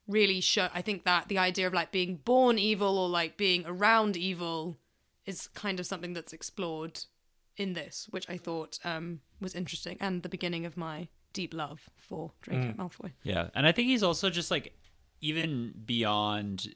[0.08, 0.68] really show.
[0.72, 4.78] I think that the idea of like being born evil or like being around evil
[5.26, 7.04] is kind of something that's explored
[7.56, 11.88] in this, which I thought um, was interesting and the beginning of my deep love
[11.96, 13.12] for Draco Malfoy.
[13.22, 14.74] Yeah, and I think he's also just like
[15.20, 16.68] even beyond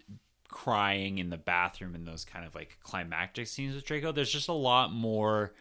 [0.48, 4.12] crying in the bathroom and those kind of like climactic scenes with Draco.
[4.12, 5.52] There's just a lot more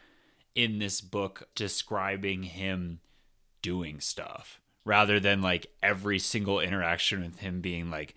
[0.55, 2.99] in this book describing him
[3.61, 8.15] doing stuff rather than like every single interaction with him being like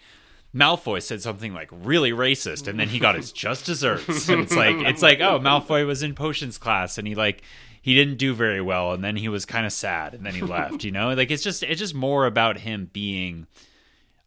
[0.54, 4.28] Malfoy said something like really racist and then he got his just desserts.
[4.28, 7.42] And it's like it's like, oh, Malfoy was in potions class and he like
[7.80, 10.42] he didn't do very well and then he was kind of sad and then he
[10.42, 11.12] left, you know?
[11.14, 13.46] Like it's just it's just more about him being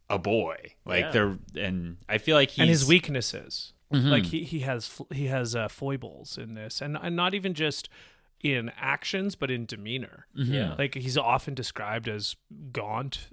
[0.09, 0.73] a boy.
[0.85, 1.11] Like Yeah.
[1.11, 3.73] they're and I feel like he's and his weaknesses.
[3.93, 4.09] Mm-hmm.
[4.09, 7.87] Like he he has he has uh, foibles in this, and and not even just
[8.41, 10.25] in actions, but in demeanor.
[10.33, 10.73] Yeah.
[10.77, 12.35] Like he's often described as
[12.71, 13.29] gaunt,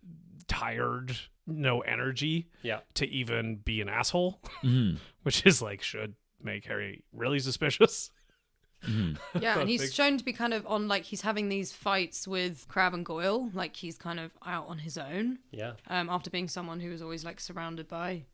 [0.47, 1.17] tired,
[1.47, 2.81] no energy Yeah.
[2.95, 4.99] to even be an asshole, Mhm.
[5.23, 8.11] which is like should make Harry really suspicious.
[9.41, 12.27] Yeah, and he's Big- shown to be kind of on like he's having these fights
[12.27, 15.39] with Crabbe and Goyle, like he's kind of out on his own.
[15.53, 15.75] Yeah.
[15.87, 18.25] um, after being someone who was always like surrounded by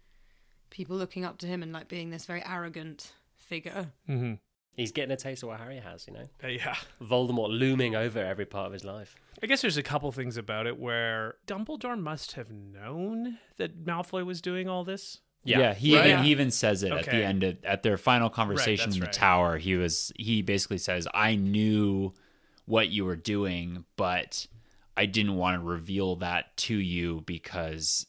[0.70, 3.90] people looking up to him and like being this very arrogant figure.
[4.08, 4.34] Mm-hmm.
[4.74, 6.28] He's getting a taste of what Harry has, you know?
[6.48, 6.76] yeah.
[7.02, 9.16] Voldemort looming over every part of his life.
[9.42, 14.24] I guess there's a couple things about it where Dumbledore must have known that Malfoy
[14.26, 15.20] was doing all this.
[15.44, 16.06] Yeah, he Right.
[16.06, 16.22] even Yeah.
[16.24, 19.06] he even says it at the end of at their final conversation that's in the
[19.06, 19.12] right.
[19.12, 19.56] tower.
[19.58, 22.12] He was he basically says, "I knew
[22.66, 24.46] what you were doing, but
[24.96, 28.06] I didn't want to reveal that to you because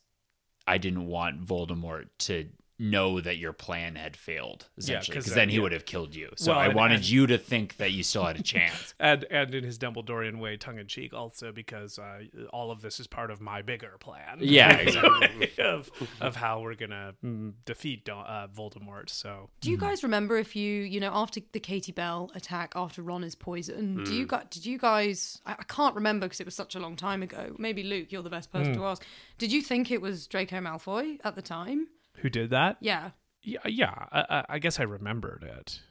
[0.67, 2.49] I didn't want Voldemort to
[2.79, 5.61] know that your plan had failed essentially 'cause because then- then he yeah.
[5.63, 6.29] would have killed you.
[6.37, 8.93] So Well, I and- wanted and- you to think that you still had a chance.
[8.99, 12.23] and and in his Dumbledorian way, tongue in cheek, also because uh,
[12.53, 14.37] all of this is part of my bigger plan.
[14.39, 15.51] Yeah, exactly.
[15.63, 19.09] of of how we're gonna mm, defeat Dol- uh, Voldemort.
[19.09, 23.01] So Do you guys remember if you, you know, after the Katie Bell attack, after
[23.01, 24.49] Ron is poisoned, do you got?
[24.51, 25.41] Did you guys?
[25.45, 27.55] I, I can't remember because it was such a long time ago.
[27.57, 29.03] Maybe Luke, you're the best person to ask.
[29.37, 31.87] Did you think it was Draco Malfoy at the time?
[32.21, 32.77] Who did that?
[32.81, 33.11] Yeah.
[33.41, 33.93] Yeah, yeah.
[34.11, 35.81] I, I- guess I remembered it.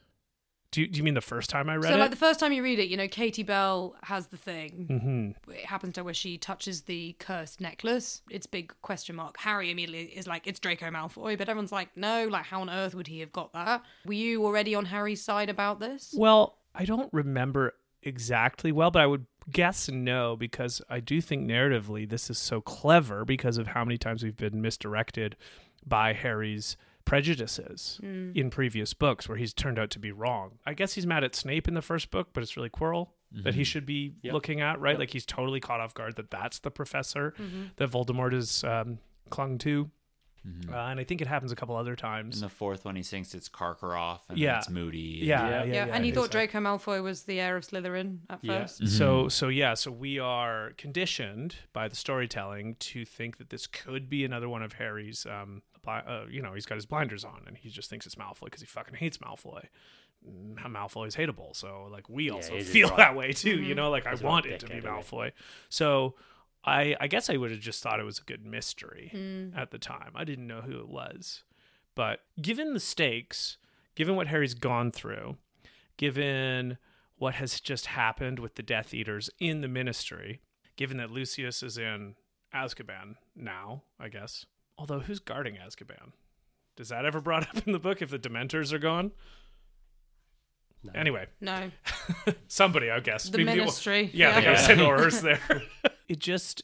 [0.71, 1.93] Do you, do you mean the first time I read so it?
[1.95, 5.35] So, like the first time you read it, you know, Katie Bell has the thing.
[5.47, 8.21] hmm It happens to her where she touches the cursed necklace.
[8.31, 9.39] It's big question mark.
[9.39, 12.95] Harry immediately is like, it's Draco Malfoy, but everyone's like, no, like how on earth
[12.95, 13.83] would he have got that?
[14.05, 16.15] Were you already on Harry's side about this?
[16.15, 17.73] Well, I don't remember
[18.03, 22.61] exactly well, but I would guess no because I do think narratively this is so
[22.61, 25.35] clever because of how many times we've been misdirected
[25.89, 30.59] by Harry's prejudices in previous books where he's turned out to be wrong.
[30.67, 33.55] I guess he's mad at Snape in the first book, but it's really Quirrell that
[33.55, 34.33] he should be Yep.
[34.35, 34.99] looking at, right?
[34.99, 37.35] Like he's totally caught off guard that that's the professor
[37.77, 38.99] that Voldemort is um,
[39.31, 39.91] clung to.
[40.73, 42.37] Uh, and I think it happens a couple other times.
[42.37, 44.59] In the fourth one, he thinks it's Karkaroff and Yeah.
[44.59, 45.19] it's Moody.
[45.23, 45.65] Yeah, Yeah.
[45.65, 46.47] yeah, yeah, and he thought exactly.
[46.47, 48.61] Draco Malfoy was the heir of Slytherin at Yeah.
[48.63, 48.89] first.
[48.89, 54.09] So so yeah, so we are conditioned by the storytelling to think that this could
[54.09, 55.27] be another one of Harry's.
[55.27, 58.15] Um, bli- uh, you know, he's got his blinders on, and he just thinks it's
[58.17, 59.65] Malfoy because he fucking hates Malfoy.
[60.29, 63.61] Mm, Malfoy is hateable, so like we also feel that way too.
[63.63, 64.91] You know, like I He's a want it to be isn't?
[64.91, 65.33] Malfoy.
[65.69, 66.15] So
[66.65, 69.11] I I guess I would have just thought it was a good mystery
[69.57, 70.13] at the time.
[70.15, 71.45] I didn't know who it was,
[71.95, 73.59] but given the stakes,
[73.95, 75.37] given what Harry's gone through,
[75.97, 76.79] given
[77.17, 80.41] what has just happened with the Death Eaters in the Ministry,
[80.77, 82.15] given that Lucius is in
[82.55, 84.47] Azkaban now, I guess.
[84.79, 86.13] Although, who's guarding Azkaban?
[86.77, 89.11] Does that ever brought up in the book if the Dementors are gone?
[90.85, 90.93] No.
[90.95, 91.71] Anyway, No,
[92.49, 93.29] somebody, I guess.
[93.29, 94.11] the Maybe it wa- Ministry.
[94.15, 94.53] yeah, yeah.
[94.55, 95.41] they sent Horus there.
[96.09, 96.63] it just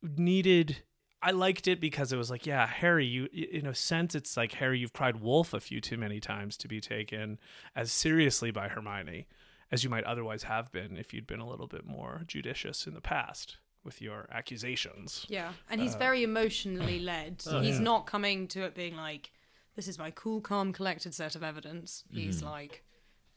[0.00, 0.78] needed.
[1.20, 3.04] I liked it because it was like, yeah, Harry.
[3.06, 4.78] You, in a sense, it's like Harry.
[4.78, 7.38] You've cried wolf a few too many times to be taken
[7.74, 9.26] as seriously by Hermione
[9.72, 12.94] as you might otherwise have been if you'd been a little bit more judicious in
[12.94, 15.26] the past with your accusations.
[15.28, 17.42] Yeah, and Uh, he's very emotionally led.
[17.46, 19.30] oh, he's not coming to it being like,
[19.76, 22.46] "This is my cool, calm, collected set of evidence." He's Mm-hmm.
[22.46, 22.84] like,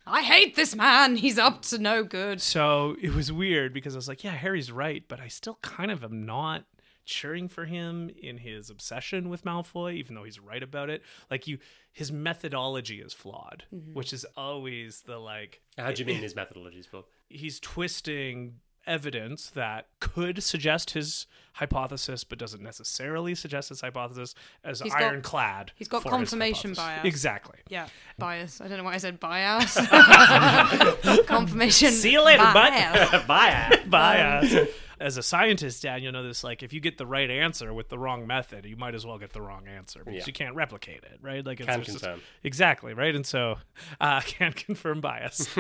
[0.05, 1.15] "I hate this man.
[1.15, 4.71] He's up to no good." So it was weird because I was like, yeah, Harry's
[4.71, 6.65] right, but I still kind of am not
[7.07, 11.03] cheering for him in his obsession with Malfoy, even though he's right about it.
[11.29, 11.59] Like you
[11.93, 16.79] his methodology is flawed, which is always the like How do you mean his methodology
[16.79, 17.05] is flawed?
[17.29, 24.81] he's twisting evidence that could suggest his hypothesis but doesn't necessarily suggest his hypothesis as
[24.81, 25.71] He's got- ironclad.
[25.75, 26.83] he's got for confirmation hypothesis.
[27.03, 27.05] bias.
[27.05, 27.59] Exactly.
[27.69, 28.59] Yeah, bias.
[28.61, 29.75] I don't know why I said bias.
[31.27, 31.91] Confirmation.
[31.91, 32.53] See you later, bud.
[32.53, 33.25] bias.
[33.25, 33.79] Bye.
[33.87, 34.69] bias.
[34.99, 36.43] As a scientist, Dan, you'll know this.
[36.43, 39.17] Like, if you get the right answer with the wrong method, you might as well
[39.17, 40.23] get the wrong answer because Yeah.
[40.27, 41.45] you can't replicate it, right?
[41.45, 42.21] Like, it's Can just- confirm.
[42.43, 43.15] exactly right.
[43.15, 43.57] And so,
[43.99, 45.47] uh, can't confirm bias.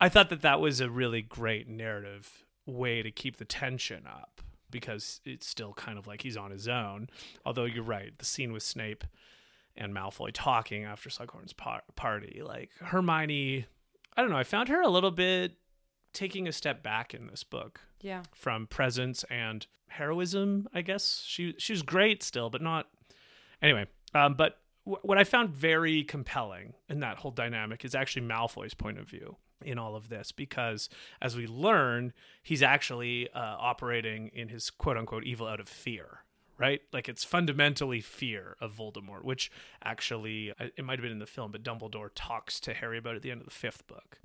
[0.00, 4.40] I thought that that was a really great narrative way to keep the tension up
[4.70, 7.08] because it's still kind of like he's on his own.
[7.44, 9.04] Although you're right, the scene with Snape
[9.76, 13.66] and Malfoy talking after Slughorn's par- party, like Hermione,
[14.16, 15.52] I don't know, I found her a little bit
[16.12, 18.22] taking a step back in this book Yeah.
[18.32, 20.68] from presence and heroism.
[20.74, 22.88] I guess she she was great still, but not.
[23.62, 28.26] Anyway, um, but w- what I found very compelling in that whole dynamic is actually
[28.26, 30.88] Malfoy's point of view in all of this, because
[31.20, 36.20] as we learn, he's actually uh, operating in his quote unquote evil out of fear.
[36.56, 39.50] Right, like it's fundamentally fear of Voldemort, which
[39.82, 43.16] actually uh, it might have been in the film, but Dumbledore talks to Harry about
[43.16, 44.18] at the end of the fifth book.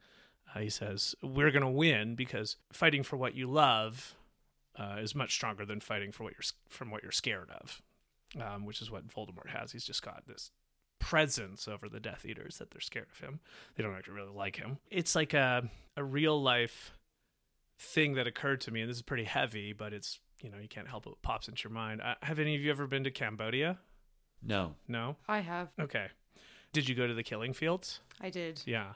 [0.60, 4.16] He says, "We're going to win because fighting for what you love
[4.78, 7.82] uh, is much stronger than fighting for what you're from what you're scared of,"
[8.42, 9.72] um, which is what Voldemort has.
[9.72, 10.52] He's just got this
[11.00, 13.40] presence over the Death Eaters that they're scared of him.
[13.76, 14.78] They don't actually really like him.
[14.90, 16.94] It's like a a real life
[17.78, 20.68] thing that occurred to me, and this is pretty heavy, but it's you know you
[20.68, 22.02] can't help it what pops into your mind.
[22.02, 23.80] Uh, have any of you ever been to Cambodia?
[24.42, 24.76] No.
[24.88, 25.16] No.
[25.28, 25.70] I have.
[25.80, 26.08] Okay.
[26.72, 28.00] Did you go to the killing fields?
[28.22, 28.62] I did.
[28.66, 28.94] Yeah.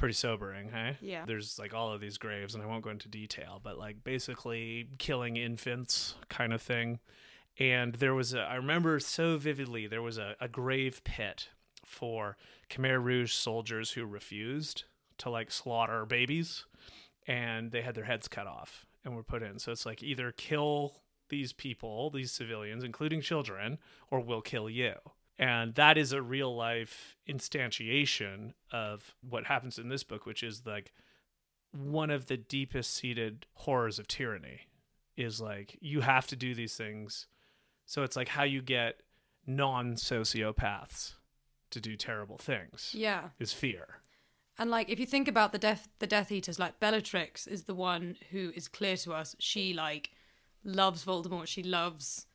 [0.00, 0.96] Pretty sobering, hey?
[1.02, 1.26] Yeah.
[1.26, 4.88] There's like all of these graves, and I won't go into detail, but like basically
[4.96, 7.00] killing infants kind of thing.
[7.58, 11.50] And there was a, I remember so vividly, there was a, a grave pit
[11.84, 12.38] for
[12.70, 14.84] Khmer Rouge soldiers who refused
[15.18, 16.64] to like slaughter babies,
[17.26, 19.58] and they had their heads cut off and were put in.
[19.58, 23.78] So it's like either kill these people, these civilians, including children,
[24.10, 24.94] or we'll kill you.
[25.40, 30.66] And that is a real life instantiation of what happens in this book, which is
[30.66, 30.92] like
[31.72, 34.68] one of the deepest seated horrors of tyranny
[35.16, 37.26] is like you have to do these things.
[37.86, 39.00] So it's like how you get
[39.46, 41.14] non sociopaths
[41.70, 43.30] to do terrible things Yeah.
[43.38, 44.00] is fear.
[44.58, 47.74] And like if you think about the death the Death Eaters, like Bellatrix is the
[47.74, 49.34] one who is clear to us.
[49.38, 50.10] She like
[50.64, 51.46] loves Voldemort.
[51.46, 52.26] She loves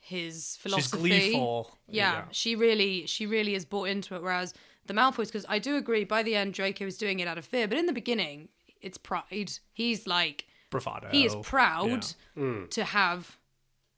[0.00, 1.10] his philosophy.
[1.10, 1.78] She's gleeful.
[1.88, 4.22] Yeah, she really she really is bought into it.
[4.22, 4.54] Whereas
[4.86, 7.44] the Malfoys, because I do agree, by the end Draco is doing it out of
[7.44, 8.48] fear, but in the beginning
[8.80, 9.52] it's pride.
[9.72, 11.08] He's like Bravado.
[11.10, 12.42] he is proud Yeah.
[12.42, 12.70] Mm.
[12.70, 13.36] to have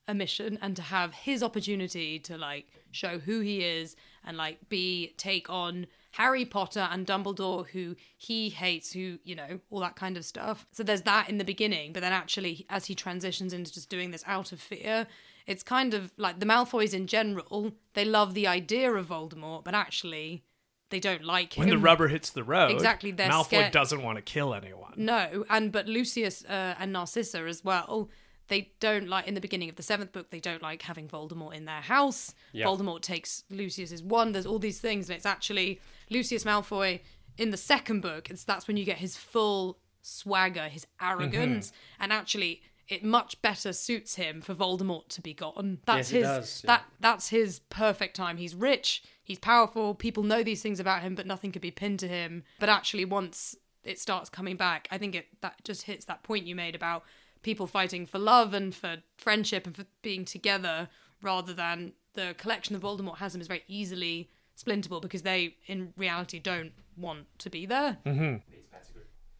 [0.09, 3.95] a mission and to have his opportunity to like show who he is
[4.27, 9.61] and like be take on Harry Potter and Dumbledore who he hates who you know
[9.71, 12.87] all that kind of stuff so there's that in the beginning but then actually as
[12.87, 15.07] he transitions into just doing this out of fear
[15.47, 19.75] it's kind of like the Malfoys in general they love the idea of Voldemort but
[19.75, 20.43] actually
[20.91, 24.03] they don't like him When the rubber hits the road, Exactly, they're Malfoy scared- doesn't
[24.03, 24.93] want to kill anyone.
[24.97, 28.11] no, and but Lucius uh, and Narcissa as well.
[28.49, 30.29] They don't like in the beginning of the seventh book.
[30.29, 32.35] They don't like having Voldemort in their house.
[32.53, 32.67] Yeah.
[32.67, 34.35] Voldemort takes Lucius's wand.
[34.35, 35.81] There's all these things, and it's actually
[36.11, 37.01] Lucius Malfoy
[37.39, 38.29] in the second book.
[38.29, 42.61] It's that's when you get his full swagger, his arrogance, and actually
[42.93, 45.79] it much better suits him for Voldemort to be gone.
[45.87, 46.69] That's Yes, it his does, yeah.
[46.69, 48.37] that that's his perfect time.
[48.37, 52.01] He's rich, he's powerful, people know these things about him, but nothing could be pinned
[52.01, 52.45] to him.
[52.59, 56.47] But actually once it starts coming back, I think it that just hits that point
[56.47, 57.03] you made about
[57.41, 60.91] people fighting for love and for friendship and for being together
[61.23, 65.95] rather than the collection of Voldemort has them is very easily splintable because they in
[65.97, 67.97] reality don't want to be there.
[68.05, 68.37] Mm-hmm.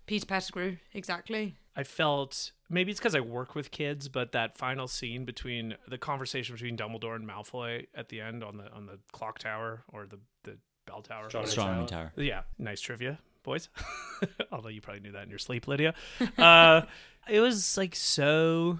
[0.07, 1.57] Peter Pettigrew, exactly.
[1.77, 5.99] I felt maybe it's because I work with kids, but that final scene between the
[5.99, 10.07] conversation between Dumbledore and Malfoy at the end on the on the clock tower or
[10.07, 11.27] the the bell tower.
[11.27, 12.13] Astronomy Astronomy Tower.
[12.17, 12.25] Tower.
[12.25, 13.69] Yeah, nice trivia, boys.
[14.53, 15.95] Although you probably knew that in your sleep, Lydia.
[16.39, 16.83] Uh,
[17.29, 18.79] it was like so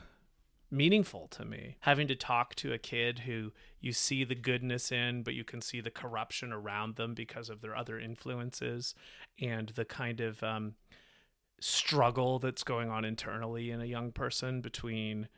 [0.71, 5.23] meaningful to me having to talk to a kid who you see the goodness in,
[5.23, 8.95] but you can see the corruption around them because of their other influences
[9.41, 10.75] and the kind of um,
[11.63, 15.29] struggle that's going on internally in a young person between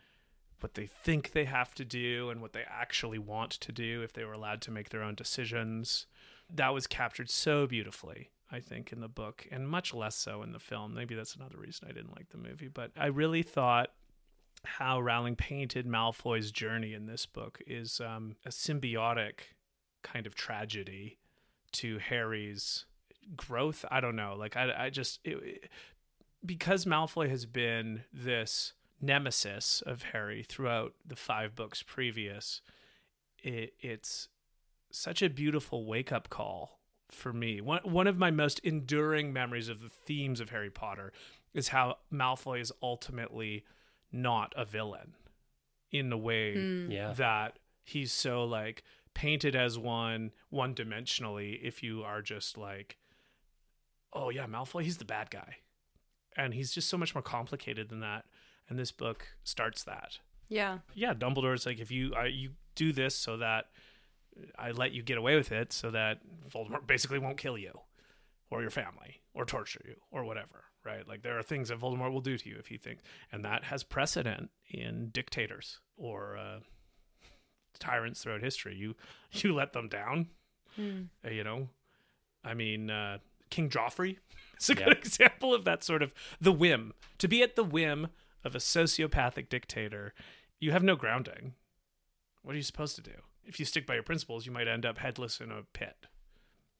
[0.60, 4.12] what they think they have to do and what they actually want to do if
[4.12, 6.06] they were allowed to make their own decisions.
[6.48, 10.52] That was captured so beautifully, I think, in the book, and much less so in
[10.52, 10.94] the film.
[10.94, 12.68] Maybe that's another reason I didn't like the movie.
[12.68, 13.90] But I really thought
[14.64, 19.40] how Rowling painted Malfoy's journey in this book is um, a symbiotic
[20.02, 21.18] kind of tragedy
[21.72, 22.86] to Harry's
[23.36, 23.84] growth.
[23.90, 24.34] I don't know.
[24.38, 25.68] Like, I, I just, it,
[26.44, 32.60] because Malfoy has been this nemesis of Harry throughout the five books previous,
[33.42, 34.28] it, it's
[34.90, 36.80] such a beautiful wake up call
[37.10, 37.60] for me.
[37.60, 41.12] One one of my most enduring memories of the themes of Harry Potter
[41.52, 43.64] is how Malfoy is ultimately
[44.10, 45.14] not a villain
[45.90, 46.90] in the way hmm.
[46.90, 47.12] Yeah.
[47.12, 48.82] that he's so like
[49.12, 52.96] painted as one one dimensionally if you are just like
[54.12, 55.58] oh yeah Malfoy he's the bad guy
[56.36, 58.24] and he's just so much more complicated than that
[58.68, 60.18] and this book starts that
[60.48, 60.78] Yeah.
[60.94, 63.66] yeah, Dumbledore's like if you uh, you do this so that
[64.58, 66.18] I let you get away with it, so that
[66.52, 67.78] Voldemort basically won't kill you
[68.50, 71.06] or your family or torture you or whatever, right?
[71.06, 73.64] Like there are things that Voldemort will do to you if he thinks, and that
[73.64, 76.58] has precedent in dictators or uh,
[77.78, 78.74] tyrants throughout history.
[78.76, 78.94] You
[79.32, 80.28] you let them down,
[80.78, 81.68] uh, you know.
[82.44, 83.18] I mean, uh,
[83.50, 84.18] King Joffrey
[84.60, 88.08] is a good example of that sort of the whim to be at the whim
[88.44, 90.14] of a sociopathic dictator.
[90.60, 91.54] You have no grounding.
[92.42, 93.12] What are you supposed to do?
[93.46, 96.06] If you stick by your principles, you might end up headless in a pit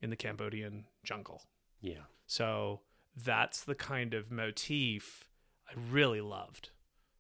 [0.01, 1.43] in the Cambodian jungle.
[1.81, 2.05] Yeah.
[2.27, 2.81] So
[3.17, 5.29] that's the kind of motif
[5.69, 6.71] I really loved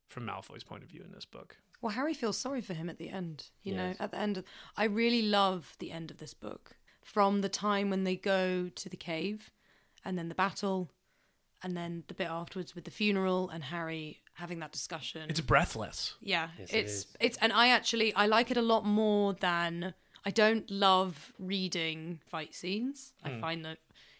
[0.09, 1.57] from Malfoy's point of view in this book.
[1.81, 3.51] Well, Harry feels sorry for him at the end.
[3.63, 4.45] You know, at the end, of,
[4.77, 6.77] I really love the end of this book.
[7.03, 9.51] From the time when they go to the cave,
[10.05, 10.91] and then the battle,
[11.63, 15.29] and then the bit afterwards with the funeral and Harry having that discussion.
[15.31, 16.15] It's breathless.
[16.21, 17.07] yeah, Yes, it it's is.
[17.21, 19.95] it's, and I actually I like it a lot more than
[20.25, 23.13] I don't love reading fight scenes.
[23.23, 23.41] I hmm.
[23.41, 23.79] find that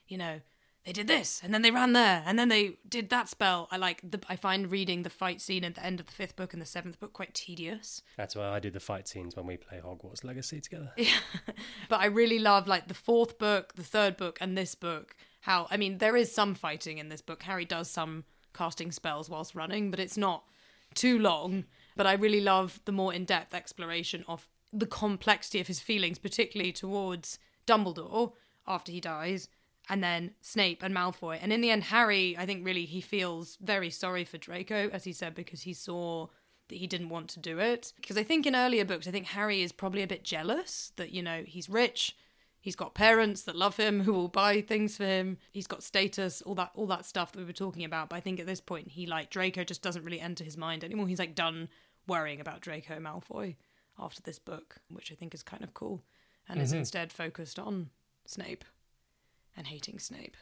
[0.09, 0.41] you know
[0.85, 3.69] they did this and then they ran there and then they did that spell.
[3.71, 6.37] I like the I find reading the fight scene at the end of the fifth
[6.37, 8.03] book and the seventh book quite tedious.
[8.17, 10.93] That's why I do the fight scenes when we play Hogwarts Legacy together.
[10.97, 11.17] Yeah.
[11.89, 15.17] but I really love like the fourth book, the third book, and this book.
[15.45, 17.43] How I mean, there is some fighting in this book.
[17.43, 18.25] Harry does some
[18.55, 20.45] casting spells whilst running, but it's not
[20.95, 21.65] too long.
[21.97, 26.19] But I really love the more in depth exploration of the complexity of his feelings,
[26.19, 28.33] particularly towards Dumbledore
[28.67, 29.49] after he dies,
[29.91, 31.39] and then Snape and Malfoy.
[31.43, 35.05] And in the end, Harry, I think really he feels very sorry for Draco, as
[35.05, 36.29] he said, because he saw
[36.69, 37.93] that he didn't want to do it.
[37.97, 41.11] Because I think in earlier books, I think Harry is probably a bit jealous that,
[41.11, 42.17] you know, he's rich.
[42.65, 45.37] He's got parents that love him who will buy things for him.
[45.53, 48.09] He's got status, all that all that stuff that we were talking about.
[48.09, 50.83] But I think at this point he like Draco just doesn't really enter his mind
[50.83, 51.07] anymore.
[51.07, 51.69] He's like done
[52.09, 53.57] worrying about Draco Malfoy
[53.99, 56.05] after this book, which I think is kind of cool.
[56.49, 56.79] And is mm-hmm.
[56.79, 57.91] instead focused on
[58.25, 58.65] Snape
[59.55, 60.39] and hating Snape.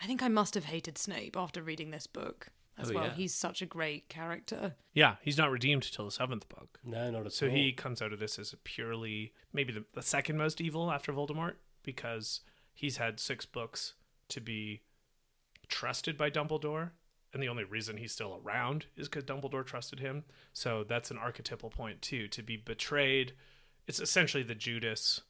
[0.00, 2.48] I think I must have hated Snape after reading this book
[2.78, 3.04] as Oh, well.
[3.06, 3.14] yeah.
[3.14, 4.74] He's such a great character.
[4.94, 6.78] Yeah, he's not redeemed till the seventh book.
[6.84, 7.50] No, not at So all.
[7.52, 10.90] So he comes out of this as a purely maybe the, the second most evil
[10.90, 12.40] after Voldemort because
[12.74, 13.94] he's had six books
[14.28, 14.82] to be
[15.68, 16.90] trusted by Dumbledore,
[17.32, 20.24] and the only reason he's still around is because Dumbledore trusted him.
[20.52, 22.28] So that's an archetypal point too.
[22.28, 23.32] To be betrayed,
[23.86, 25.22] it's essentially the Judas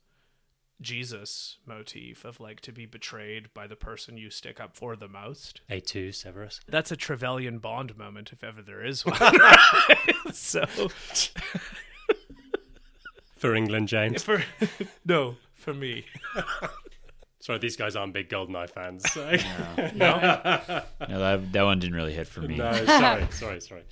[0.81, 5.09] Jesus motif of like to be betrayed by the person you stick up for the
[5.09, 5.61] most.
[5.69, 6.61] Et tu, Severus.
[6.69, 9.19] That's a Trevelyan Bond moment if ever there is one.
[10.33, 10.65] so
[13.37, 14.23] For England, James.
[14.23, 14.43] for
[15.05, 16.05] no, for me.
[17.41, 19.09] Sorry, these guys aren't big Goldeneye fans.
[19.13, 19.31] So.
[19.95, 20.19] No,
[20.99, 22.57] that, that one didn't really hit for me.
[22.57, 23.83] no, sorry, sorry, sorry.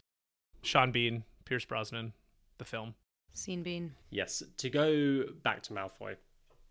[0.62, 2.12] Sean Bean, Pierce Brosnan,
[2.59, 2.95] the film.
[3.34, 3.93] Scene Bean.
[4.11, 6.16] Yes, to go back to Malfoy,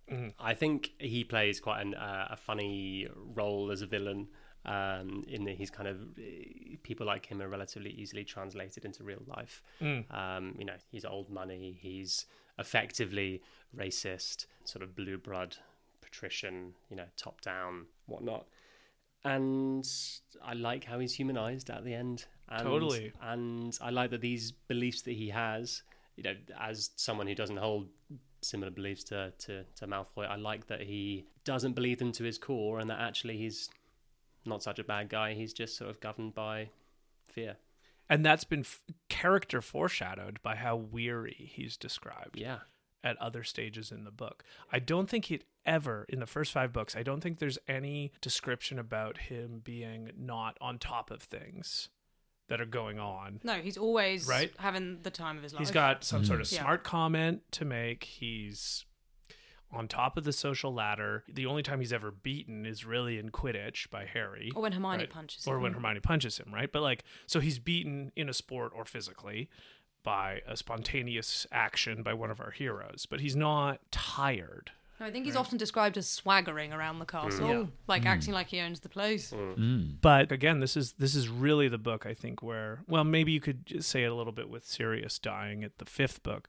[0.09, 0.33] Mhm.
[0.39, 4.29] I think he plays quite an, uh, a funny role as a villain.
[4.67, 6.15] Um, in that he's kind of
[6.81, 9.61] people like him are relatively easily translated into real life.
[9.79, 10.11] Mm.
[10.11, 11.77] Um, you know, he's old money.
[11.79, 12.25] He's
[12.57, 13.43] effectively
[13.77, 15.57] racist, sort of blue blood,
[16.01, 16.73] patrician.
[16.89, 18.47] You know, top down, whatnot.
[19.23, 19.87] And
[20.43, 22.25] I like how he's humanized at the end.
[22.49, 23.11] And, Totally.
[23.21, 25.83] And I like that these beliefs that he has,
[26.15, 27.89] you know, as someone who doesn't hold
[28.45, 32.37] similar beliefs to, to, to Malfoy, I like that he doesn't believe them to his
[32.37, 33.69] core and that actually he's
[34.45, 35.33] not such a bad guy.
[35.33, 36.69] He's just sort of governed by
[37.27, 37.57] fear.
[38.09, 42.59] And that's been f- character foreshadowed by how weary he's described Yeah.
[43.03, 44.43] at other stages in the book.
[44.71, 48.11] I don't think he'd ever, in the first five books, I don't think there's any
[48.21, 51.89] description about him being not on top of things
[52.47, 53.39] that are going on.
[53.43, 54.53] No, he's always Right?
[54.57, 55.59] having the time of his life.
[55.59, 56.55] He's got some sort of mm-hmm.
[56.55, 56.61] Yeah.
[56.61, 58.03] smart comment to make.
[58.03, 58.85] He's
[59.71, 61.23] on top of the social ladder.
[61.27, 64.51] The only time he's ever beaten is really in Quidditch by Harry.
[64.55, 65.09] Or when Hermione right?
[65.09, 65.63] punches or him.
[65.63, 66.71] when Hermione punches him, right?
[66.71, 69.49] But like, so he's beaten in a sport or physically
[70.03, 74.71] by a spontaneous action by one of our heroes, but he's not tired.
[74.99, 77.65] No, I think he's often described as swaggering around the castle, Yeah.
[77.87, 79.31] like acting like he owns the place.
[79.31, 79.99] Mm.
[79.99, 83.41] But again, this is this is really the book I think where well maybe you
[83.41, 86.47] could just say it a little bit with Sirius dying at the fifth book,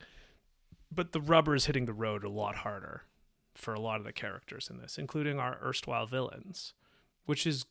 [0.93, 3.03] but the rubber is hitting the road a lot harder
[3.55, 6.73] for a lot of the characters in this, including our erstwhile villains,
[7.25, 7.65] which is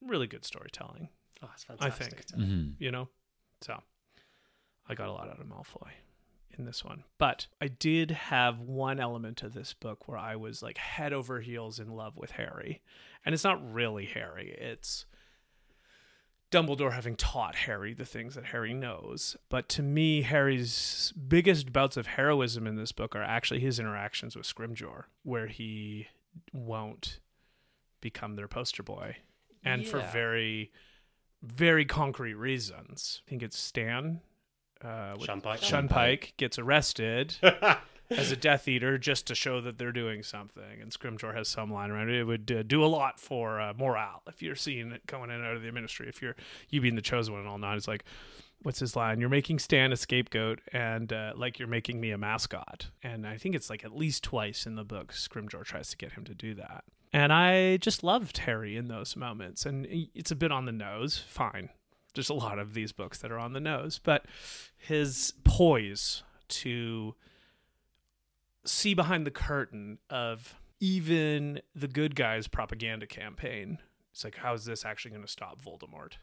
[0.00, 1.08] really good storytelling.
[1.42, 2.24] Oh, that's I fantastic.
[2.28, 2.42] think.
[2.42, 2.74] Mhm.
[2.78, 3.08] you know?
[3.62, 3.82] So
[4.88, 5.90] I got a lot out of Malfoy
[6.58, 7.04] in this one.
[7.18, 11.40] But I did have one element of this book where I was like head over
[11.40, 12.82] heels in love with Harry.
[13.24, 15.06] And it's not really Harry, it's
[16.52, 19.36] Dumbledore having taught Harry the things that Harry knows.
[19.48, 24.36] But to me, Harry's biggest bouts of heroism in this book are actually his interactions
[24.36, 26.08] with Scrimgeour, where he
[26.52, 27.20] won't
[28.00, 29.16] become their poster boy.
[29.64, 30.72] And for very,
[31.40, 33.22] very concrete reasons.
[33.26, 34.20] I think it's Stan.
[34.82, 35.62] Uh, Shunpike.
[35.62, 37.36] Sean Pike gets arrested
[38.10, 40.80] as a Death Eater just to show that they're doing something.
[40.80, 42.18] And Scrimgeour has some line around it.
[42.18, 45.36] It would uh, do a lot for uh, morale if you're seeing it going in
[45.36, 46.08] and out of the ministry.
[46.08, 46.36] If you're
[46.68, 48.04] you being the chosen one and all not, it's like,
[48.62, 49.20] what's his line?
[49.20, 52.88] You're making Stan a scapegoat, and uh, like you're making me a mascot.
[53.02, 56.12] And I think it's like at least twice in the book, Scrimgeour tries to get
[56.12, 56.84] him to do that.
[57.12, 59.66] And I just loved Harry in those moments.
[59.66, 61.68] And it's a bit on the nose, fine.
[62.14, 64.26] There's a lot of these books that are on the nose, but
[64.76, 67.14] his poise to
[68.64, 73.78] see behind the curtain of even the good guys' propaganda campaign.
[74.12, 76.14] It's like, how is this actually going to stop Voldemort?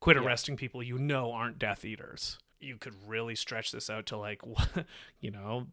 [0.00, 0.22] Quit Yeah.
[0.24, 2.38] arresting people you know aren't Death Eaters.
[2.58, 4.42] You could really stretch this out to like,
[5.20, 5.66] you know,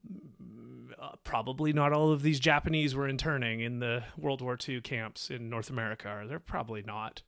[1.01, 5.29] uh, probably not all of these Japanese were interning in the World War II camps
[5.29, 6.09] in North America.
[6.09, 7.23] Or they're probably not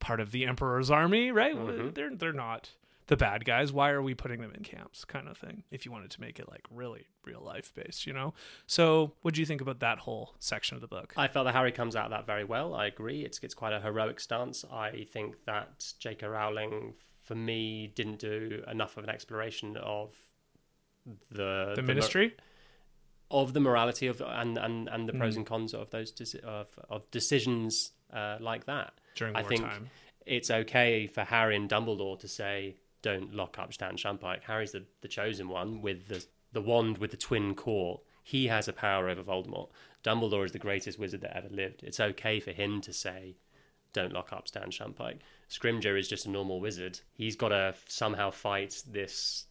[0.00, 1.54] part of the Emperor's army, right?
[1.56, 1.94] Mhm.
[1.94, 2.70] They're they're not
[3.08, 3.72] the bad guys.
[3.72, 5.04] Why are we putting them in camps?
[5.04, 5.64] Kind of thing.
[5.70, 8.34] If you wanted to make it like really real life based, you know.
[8.66, 11.14] So, what do you think about that whole section of the book?
[11.16, 12.74] I felt that Harry comes out of that very well.
[12.74, 13.24] I agree.
[13.24, 14.64] It's it's quite a heroic stance.
[14.70, 16.26] I think that J.K.
[16.26, 16.94] Rowling
[17.24, 20.14] for me, didn't do enough of an exploration of
[21.30, 22.36] the The mor- ministry.
[23.30, 25.38] of the morality of and and, and the pros Mm.
[25.38, 28.94] and cons of those deci- of of decisions uh, like that.
[29.18, 29.66] During I think
[30.26, 34.84] it's okay for Harry and Dumbledore to say, "Don't lock up Stan Shunpike." Harry's the,
[35.00, 38.00] the chosen one with the the wand with the twin core.
[38.22, 39.70] He has a power over Voldemort.
[40.04, 41.82] Dumbledore is the greatest wizard that ever lived.
[41.82, 43.34] It's okay for him to say,
[43.92, 45.18] "Don't lock up Stan Shunpike."
[45.50, 47.00] Scrimgeour is just a normal wizard.
[47.14, 49.46] He's got to somehow fight this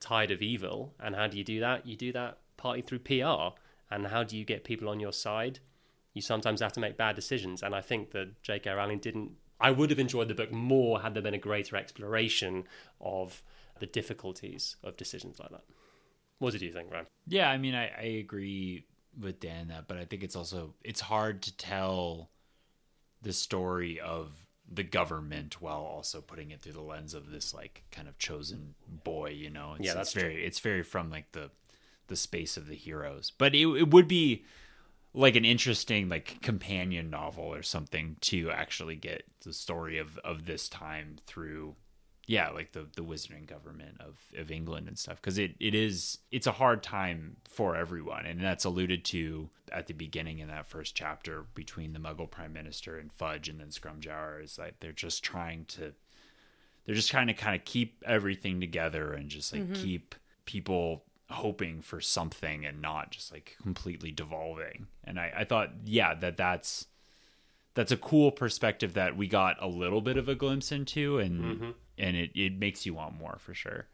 [0.00, 0.94] tide of evil.
[0.98, 1.86] And how do you do that?
[1.86, 3.54] You do that partly through PR.
[3.90, 5.60] And how do you get people on your side?
[6.20, 7.62] You sometimes have to make bad decisions.
[7.62, 8.70] And I think that J.K.
[8.70, 9.32] Rowling didn't.
[9.58, 12.64] I would have enjoyed the book more had there been a greater exploration
[13.00, 13.42] of
[13.78, 15.64] the difficulties of decisions like that.
[16.38, 17.06] What did you think, Ryan?
[17.26, 18.84] Yeah, I mean, I, I agree
[19.18, 22.28] with Dan that, but I think it's also it's hard to tell
[23.22, 27.82] the story of the government while also putting it through the lens of this like
[27.90, 29.30] kind of chosen boy.
[29.30, 31.50] You know, it's, Yeah, that's it's very it's very from like the
[32.08, 34.44] the space of the heroes, but it it would be
[35.12, 40.46] like an interesting like companion novel or something to actually get the story of of
[40.46, 41.74] this time through
[42.26, 45.16] yeah like the the wizarding government of of england and stuff.
[45.16, 48.24] Because it it is it's a hard time for everyone.
[48.26, 52.52] And that's alluded to at the beginning in that first chapter between the muggle prime
[52.52, 55.92] minister and fudge and then Scrimgeour is like they're just trying to
[56.86, 59.82] they're just trying to kind of keep everything together and just like mm-hmm.
[59.82, 60.14] keep
[60.44, 64.86] people hoping for something and not just like completely devolving.
[65.04, 66.86] And i i thought yeah that that's
[67.74, 71.40] that's a cool perspective that we got a little bit of a glimpse into and
[71.40, 71.70] mm-hmm.
[71.98, 73.86] and it, it makes you want more for sure.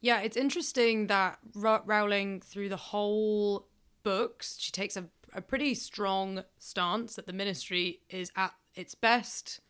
[0.00, 3.68] Yeah, it's interesting that Ro- Rowling, through the whole
[4.02, 9.60] books, she takes a, a pretty strong stance that the ministry is at its best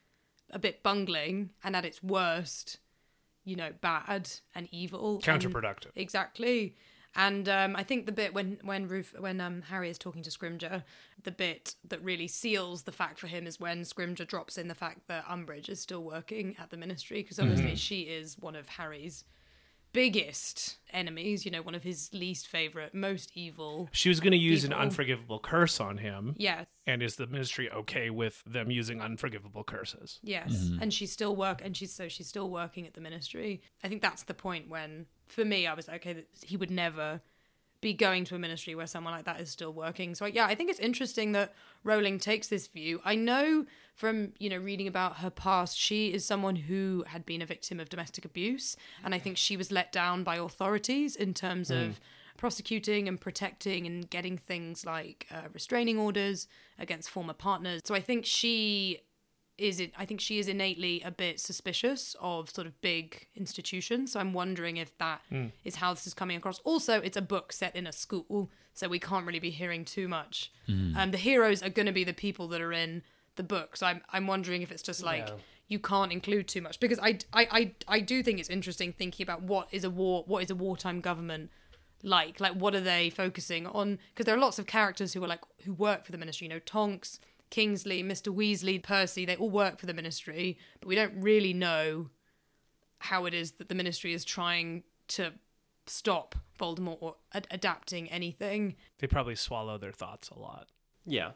[0.50, 2.78] a bit bungling and at its worst,
[3.44, 5.14] you know, bad and evil.
[5.16, 5.90] and- Counterproductive.
[5.96, 6.76] exactly.
[7.14, 10.30] And um, I think the bit when when Ruf, when um, Harry is talking to
[10.30, 10.82] Scrimgeour,
[11.24, 14.74] the bit that really seals the fact for him is when Scrimgeour drops in the
[14.74, 18.66] fact that Umbridge is still working at the Ministry because obviously she is one of
[18.66, 19.24] Harry's
[19.92, 21.44] biggest enemies.
[21.44, 23.88] You know, one of his least favorite, most evil.
[23.92, 26.34] She was going to use an unforgivable curse on him.
[26.38, 30.18] Yes, And is the ministry okay with them using unforgivable curses?
[30.22, 30.82] yes, mm-hmm.
[30.82, 33.62] and she's still work, and she's so she's still working at the Ministry.
[33.82, 36.12] I think that's the point when, for me, I was like, okay.
[36.14, 37.20] That he would never
[37.82, 40.14] be going to a ministry where someone like that is still working.
[40.14, 41.52] So yeah, I think it's interesting that
[41.84, 43.00] Rowling takes this view.
[43.04, 47.42] I know from you know reading about her past, she is someone who had been
[47.42, 51.34] a victim of domestic abuse, and I think she was let down by authorities in
[51.34, 52.00] terms of
[52.36, 56.48] prosecuting and protecting and getting things like uh, restraining orders
[56.78, 57.82] against former partners.
[57.84, 59.00] So I think she
[59.58, 64.12] is it I think she is innately a bit suspicious of sort of big institutions.
[64.12, 65.20] So I'm wondering if that
[65.62, 66.58] is how this is coming across.
[66.64, 70.08] Also, it's a book set in a school, so we can't really be hearing too
[70.08, 70.50] much.
[70.96, 73.02] Um, the heroes are going to be the people that are in
[73.36, 73.76] the book.
[73.76, 75.34] So I'm I'm wondering if it's just like Yeah.
[75.68, 79.24] you can't include too much because I, I, I, I do think it's interesting thinking
[79.24, 81.50] about what is a war what is a wartime government
[82.02, 85.28] like like what are they focusing on because there are lots of characters who are
[85.28, 89.50] like who work for the ministry you know tonks kingsley mr weasley percy they all
[89.50, 92.10] work for the ministry but we don't really know
[92.98, 95.32] how it is that the ministry is trying to
[95.86, 100.68] stop voldemort or ad- adapting anything They probably swallow their thoughts a lot
[101.06, 101.32] Yeah,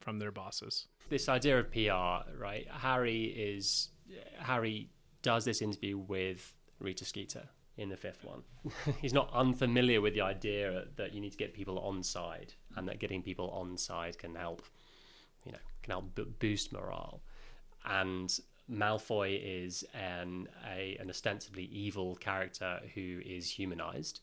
[0.00, 0.86] from their bosses.
[1.08, 2.66] This idea of PR, right?
[2.70, 3.90] Harry is
[4.38, 4.90] Harry
[5.22, 8.42] does this interview with Rita Skeeter in the fifth one.
[9.00, 12.88] He's not unfamiliar with the idea that you need to get people on side, and
[12.88, 14.62] that getting people on side can help,
[15.44, 17.22] you know, can help b- boost morale.
[17.84, 18.32] And
[18.70, 24.20] Malfoy is an a, an ostensibly evil character who is humanized,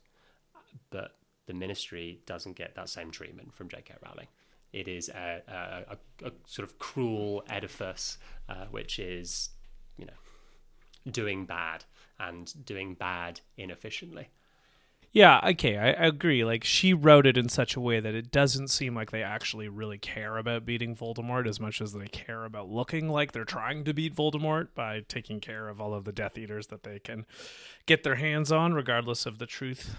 [0.89, 1.15] but
[1.47, 3.95] the Ministry doesn't get that same treatment from J.K.
[4.05, 4.27] Rowling.
[4.71, 8.17] It is a, a, a, a sort of cruel edifice,
[8.47, 9.49] uh, which is,
[9.97, 11.85] you know, doing bad
[12.19, 14.29] and doing bad inefficiently.
[15.11, 16.45] Yeah, okay, I, I agree.
[16.45, 19.67] Like she wrote it in such a way that it doesn't seem like they actually
[19.67, 23.83] really care about beating Voldemort as much as they care about looking like they're trying
[23.85, 27.25] to beat Voldemort by taking care of all of the Death Eaters that they can
[27.87, 29.95] get their hands on, regardless of the truth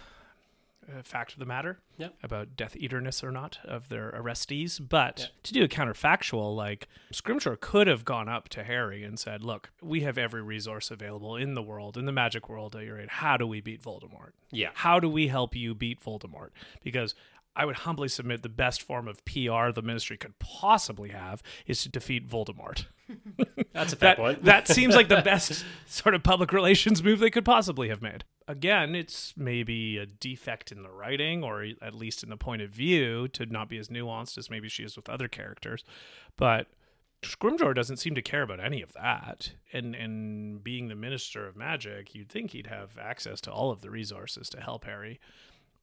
[1.04, 2.14] fact of the matter Yep.
[2.22, 4.80] about Death Eaterness or not of their arrestees.
[4.86, 5.26] But Yeah.
[5.44, 9.70] to do a counterfactual, like Scrimshaw could have gone up to Harry and said, "Look,
[9.82, 13.08] we have every resource available in the world, in the magic world that you're in.
[13.08, 14.70] How do we beat Voldemort?" Yeah.
[14.74, 16.50] How do we help you beat Voldemort?
[16.82, 17.14] Because
[17.56, 21.82] I would humbly submit the best form of PR the ministry could possibly have is
[21.82, 22.86] to defeat Voldemort.
[23.72, 24.44] That's a fair That, point.
[24.44, 28.24] that seems like the best sort of public relations move they could possibly have made.
[28.47, 32.70] Again, it's maybe a defect in the writing or at least in the point of
[32.70, 35.85] view to not be as nuanced as maybe she is with other characters.
[36.36, 36.68] But
[37.22, 39.52] Scrimgeour doesn't seem to care about any of that.
[39.72, 43.82] And and being the minister of magic, you'd think he'd have access to all of
[43.82, 45.20] the resources to help Harry.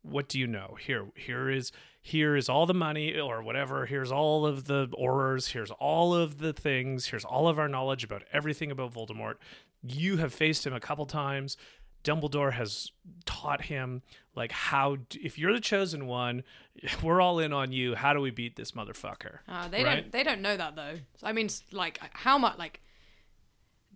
[0.02, 0.78] What do you know?
[0.80, 1.72] Here here is
[2.02, 3.86] here is all the money or whatever.
[3.86, 5.52] Here's all of the Aurors.
[5.52, 7.08] Here's all of the things.
[7.08, 9.36] Here's all of our knowledge about everything about Voldemort.
[9.84, 11.58] You have faced him a couple times.
[12.04, 12.92] Dumbledore has
[13.26, 14.02] taught him
[14.34, 16.44] like how if you're the chosen one,
[17.04, 17.96] we're all in on you.
[17.96, 19.40] How do we beat this motherfucker?
[19.48, 19.96] Uh, they Right?
[20.04, 20.12] don't.
[20.14, 20.94] They don't know that though.
[21.18, 22.80] So, I mean, like how much like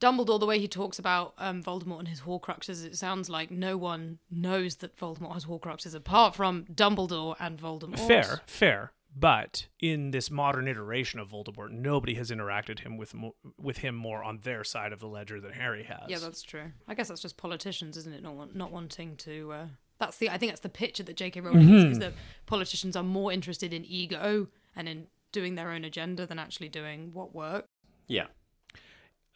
[0.01, 3.77] Dumbledore, the way he talks about um, Voldemort and his Horcruxes, it sounds like no
[3.77, 7.99] one knows that Voldemort has Horcruxes apart from Dumbledore and Voldemort.
[8.07, 8.91] Fair, fair.
[9.15, 13.93] But in this modern iteration of Voldemort, nobody has interacted him with mo- with him
[13.93, 16.03] more on their side of the ledger than Harry has.
[16.07, 16.71] Yeah, that's true.
[16.87, 18.23] I guess that's just politicians, isn't it?
[18.23, 19.51] Not want, not wanting to.
[19.51, 19.65] Uh,
[19.99, 20.29] that's the.
[20.29, 21.41] I think that's the picture that J.K.
[21.41, 21.75] Rowling Mm-hmm.
[21.75, 22.13] is, is that
[22.45, 24.47] politicians are more interested in ego
[24.77, 27.67] and in doing their own agenda than actually doing what works.
[28.07, 28.27] yeah.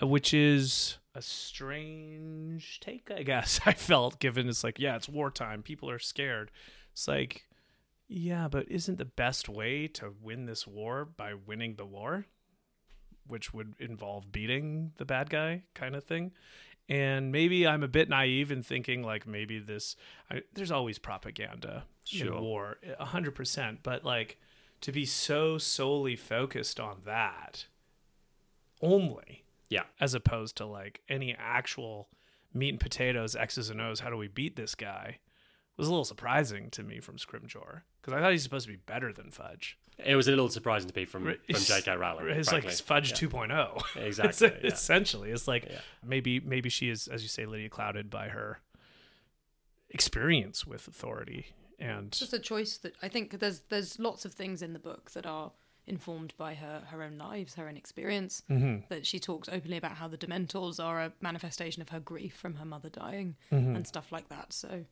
[0.01, 3.59] Which is a strange take, I guess.
[3.65, 6.51] I felt given it's like, yeah, it's wartime, people are scared.
[6.91, 7.47] It's like,
[8.07, 12.25] yeah, but isn't the best way to win this war by winning the war,
[13.25, 16.31] which would involve beating the bad guy, kind of thing?
[16.87, 19.95] And maybe I'm a bit naive in thinking like maybe this.
[20.29, 22.35] I, there's always propaganda Sure.
[22.35, 23.79] in war, a hundred percent.
[23.81, 24.37] But like
[24.81, 27.65] to be so solely focused on that
[28.81, 29.83] only Yeah.
[29.99, 32.09] as opposed to like any actual
[32.53, 33.99] meat and potatoes, X's and O's.
[34.01, 35.19] How do we beat this guy?
[35.77, 38.77] Was a little surprising to me from Scrimgeour because I thought he's supposed to be
[38.85, 39.77] better than Fudge.
[39.97, 41.97] It was a little surprising to me from, from It's- J.K.
[41.97, 42.27] Rowling.
[42.29, 42.69] It's frankly.
[42.69, 43.27] like Fudge Yeah.
[43.27, 43.81] 2.0.
[44.07, 44.71] Exactly, It's- yeah.
[44.71, 45.79] Essentially, it's like Yeah.
[46.01, 48.61] maybe maybe she is, as you say, Lydia, clouded by her
[49.89, 51.47] experience with authority
[51.79, 54.79] and It's just a choice that I think there's there's lots of things in the
[54.79, 55.51] book that are
[55.87, 58.43] informed by her her own lives, her own experience.
[58.49, 58.85] Mm-hmm.
[58.89, 62.55] That she talks openly about how the Dementors are a manifestation of her grief from
[62.55, 63.75] her mother dying Mm-hmm.
[63.75, 64.53] and stuff like that.
[64.53, 64.85] So,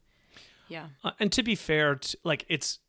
[0.68, 2.80] yeah, Uh, and to be fair, t- like it's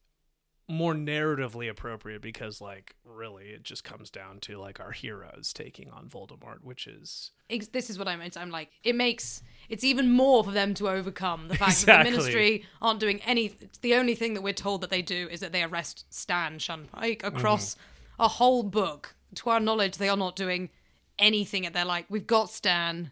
[0.66, 5.90] more narratively appropriate because, like, really, it just comes down to like our heroes taking
[5.90, 7.32] on Voldemort, which is
[7.72, 8.39] this is what I meant.
[8.39, 12.10] I'm like, it makes it's even more for them to overcome the fact that the
[12.10, 13.52] Ministry aren't doing any.
[13.82, 17.22] The only thing that we're told that they do is that they arrest Stan Shunpike
[17.22, 17.76] across
[18.18, 19.16] a whole book.
[19.36, 20.70] To our knowledge, they are not doing
[21.18, 21.68] anything.
[21.72, 23.10] They're like, we've got Stan.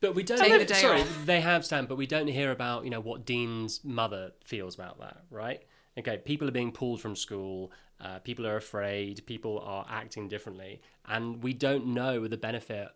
[0.00, 0.38] But we don't.
[0.38, 1.26] Take hear- the day sorry, off.
[1.26, 4.98] they have Stan, but we don't hear about you know what Dean's mother feels about
[4.98, 5.62] that, right?
[5.96, 7.70] Okay, people are being pulled from school.
[8.00, 9.24] Uh, people are afraid.
[9.26, 12.88] People are acting differently, and we don't know the benefit,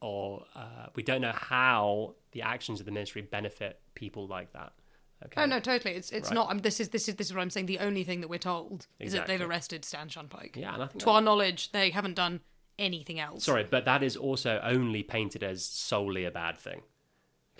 [0.00, 4.72] or uh, we don't know how the actions of the ministry benefit people like that.
[5.26, 5.42] Okay.
[5.42, 5.94] Oh no, totally.
[5.94, 6.34] It's it's Right.
[6.34, 6.50] not.
[6.50, 7.66] Um, this is this is this is what I'm saying.
[7.66, 10.56] The only thing that we're told is that they've arrested Stan Shunpike.
[10.56, 12.40] Yeah, and I think To that- our knowledge, they haven't done
[12.78, 13.44] anything else.
[13.44, 16.82] Sorry, but that is also only painted as solely a bad thing.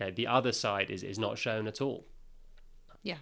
[0.00, 2.06] Okay, the other side is is not shown at all.
[3.02, 3.18] Yeah.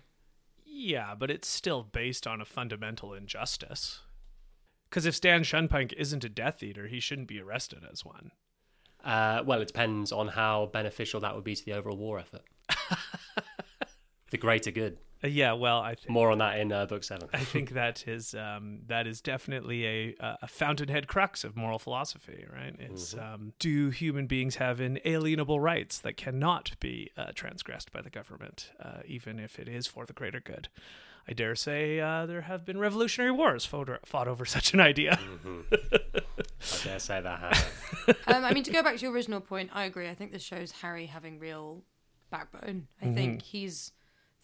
[0.65, 4.01] yeah, but it's still based on a fundamental injustice.
[4.89, 8.31] Because if Stan Shunpike isn't a Death Eater, he shouldn't be arrested as one.
[9.05, 12.43] Uh, well, it depends on how beneficial that would be to the overall war effort.
[14.31, 14.99] the greater good.
[15.23, 16.11] Uh, yeah, well, I think.
[16.11, 17.29] More on that in uh, book seven.
[17.33, 22.47] I think that is um, that is definitely a a fountainhead crux of moral philosophy,
[22.53, 22.75] right?
[22.79, 28.11] It's um, do human beings have inalienable rights that cannot be uh, transgressed by the
[28.11, 30.69] government, uh, even if it is for the greater good?
[31.31, 35.19] I dare say uh, there have been revolutionary wars fought, fought over such an idea.
[35.71, 37.65] I dare say that has.
[38.27, 40.09] um, I mean, to go back to your original point, I agree.
[40.09, 41.83] I think this shows Harry having real
[42.31, 42.87] backbone.
[43.03, 43.15] I Mm-hmm.
[43.15, 43.93] think he's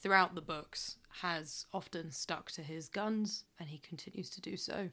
[0.04, 4.90] throughout the books has often stuck to his guns, and he continues to do so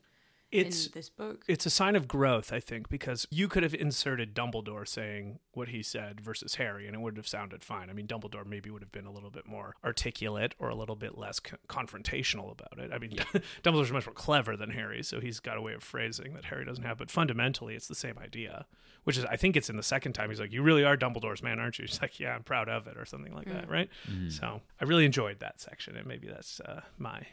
[0.51, 1.45] It's in this book.
[1.47, 5.69] it's a sign of growth, I think, because you could have inserted Dumbledore saying what
[5.69, 7.89] he said versus Harry, and it would have sounded fine.
[7.89, 10.95] I mean, Dumbledore maybe would have been a little bit more articulate or a little
[10.95, 12.91] bit less co- confrontational about it.
[12.93, 13.11] I mean,
[13.63, 16.65] Dumbledore's much more clever than Harry, so he's got a way of phrasing that Harry
[16.65, 16.97] doesn't have.
[16.97, 18.65] But fundamentally, it's the same idea,
[19.05, 21.41] which is I think it's in the second time he's like, "You really are Dumbledore's
[21.41, 23.89] man, aren't you?" He's like, "Yeah, I'm proud of it," or something like that, right?
[24.29, 27.25] So I really enjoyed that section, and maybe that's uh, my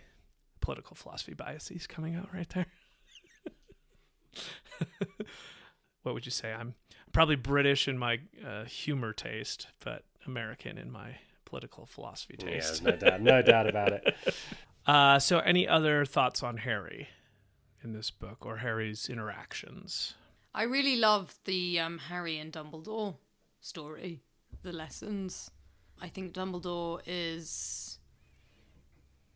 [0.61, 2.67] political philosophy biases coming out right there.
[6.03, 6.53] what would you say?
[6.53, 6.75] I'm
[7.13, 12.83] probably British in my uh, humor taste, but American in my political philosophy yeah, taste.
[12.83, 14.15] no doubt, no doubt about it.
[14.87, 17.09] Uh, so, any other thoughts on Harry
[17.85, 20.15] in this book or Harry's interactions?
[20.55, 23.17] I really love the um, Harry and Dumbledore
[23.61, 24.23] story,
[24.63, 25.51] the lessons.
[26.01, 27.99] I think Dumbledore is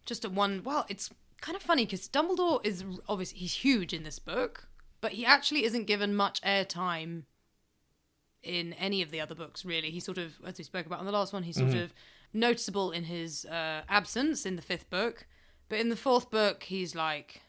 [0.06, 0.62] just a one.
[0.64, 1.10] Well, it's
[1.42, 4.68] kind of funny because Dumbledore is obviously he's huge in this book,
[5.02, 7.24] but he actually isn't given much airtime
[8.42, 9.64] in any of the other books.
[9.64, 11.92] Really, he sort of, as we spoke about in the last one, he's sort of
[12.32, 15.26] noticeable in his uh, absence in the fifth book,
[15.68, 17.42] but in the fourth book, he's like,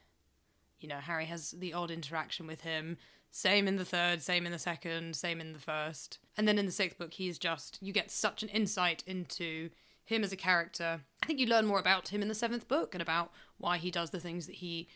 [0.80, 2.98] you know, Harry has the odd interaction with him.
[3.32, 6.20] Same in the third, same in the second, same in the first.
[6.38, 9.70] And then in the sixth book, he's just, you get such an insight into
[10.06, 11.02] him as a character.
[11.24, 13.90] I think you learn more about him in the seventh book and about why he
[13.90, 14.88] does the things that he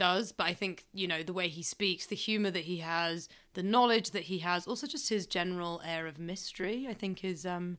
[0.00, 0.32] does.
[0.32, 3.62] But I think, you know, the way he speaks, the humor that he has, the
[3.62, 7.76] knowledge that he has, also just his general air of mystery, I think is um,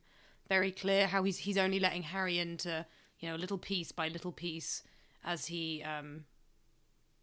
[0.47, 2.85] very clear how he's, he's only letting Harry into,
[3.19, 4.83] you know, little piece by little piece
[5.25, 6.25] as he um,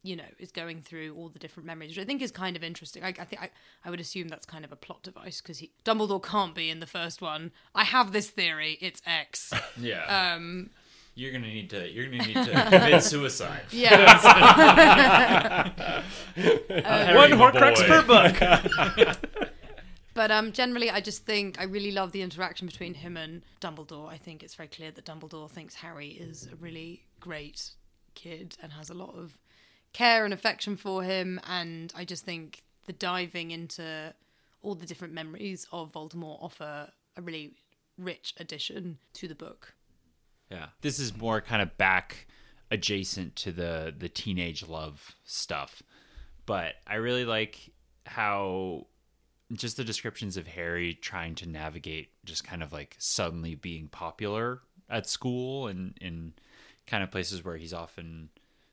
[0.03, 2.65] you know, is going through all the different memories, which I think is kind of
[2.65, 3.03] interesting.
[3.05, 3.51] I, I think I,
[3.85, 6.87] I would assume that's kind of a plot device because Dumbledore can't be in the
[6.87, 7.53] first one.
[7.75, 9.53] I have this theory; it's X.
[9.81, 10.35] Yeah.
[10.35, 10.71] Um,
[11.19, 11.91] you're gonna need to.
[11.91, 13.63] You're gonna need to commit suicide.
[13.73, 14.15] yeah,
[17.15, 19.19] One Horcrux per book.
[20.15, 24.09] but um, generally, I just think I really love the interaction between him and Dumbledore.
[24.09, 27.71] I think it's very clear that Dumbledore thinks Harry is a really great
[28.15, 29.37] kid and has a lot of
[29.93, 31.41] care and affection for him.
[31.49, 34.15] And I just think the diving into
[34.63, 37.55] all the different memories of Voldemort offer a really
[37.99, 39.75] rich addition to the book.
[40.51, 40.67] Yeah.
[40.81, 42.27] This is more kind of back
[42.71, 45.83] adjacent to the the teenage love stuff.
[46.47, 47.71] But I really like
[48.07, 48.87] how
[49.53, 54.61] just the descriptions of Harry trying to navigate just kind of like suddenly being popular
[54.91, 56.33] at school and in
[56.87, 58.31] kind of places where he's often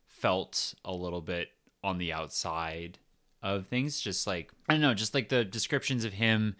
[0.07, 1.49] felt a little bit
[1.83, 2.97] on the outside
[3.43, 6.55] of things just like I don't know, just like the descriptions of him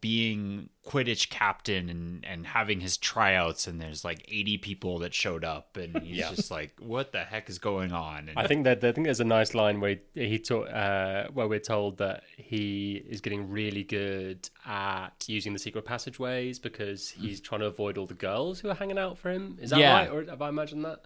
[0.00, 5.44] being Quidditch captain and and having his tryouts and there's like 80 people that showed
[5.44, 6.30] up and he's Yeah.
[6.30, 9.20] just like what the heck is going on and I think that I think there's
[9.20, 13.50] a nice line where he, he taught, uh, where we're told that he is getting
[13.50, 18.60] really good at using the secret passageways because he's trying to avoid all the girls
[18.60, 19.58] who are hanging out for him.
[19.60, 19.92] Is that Yeah.
[19.94, 21.02] right, or have I imagined that?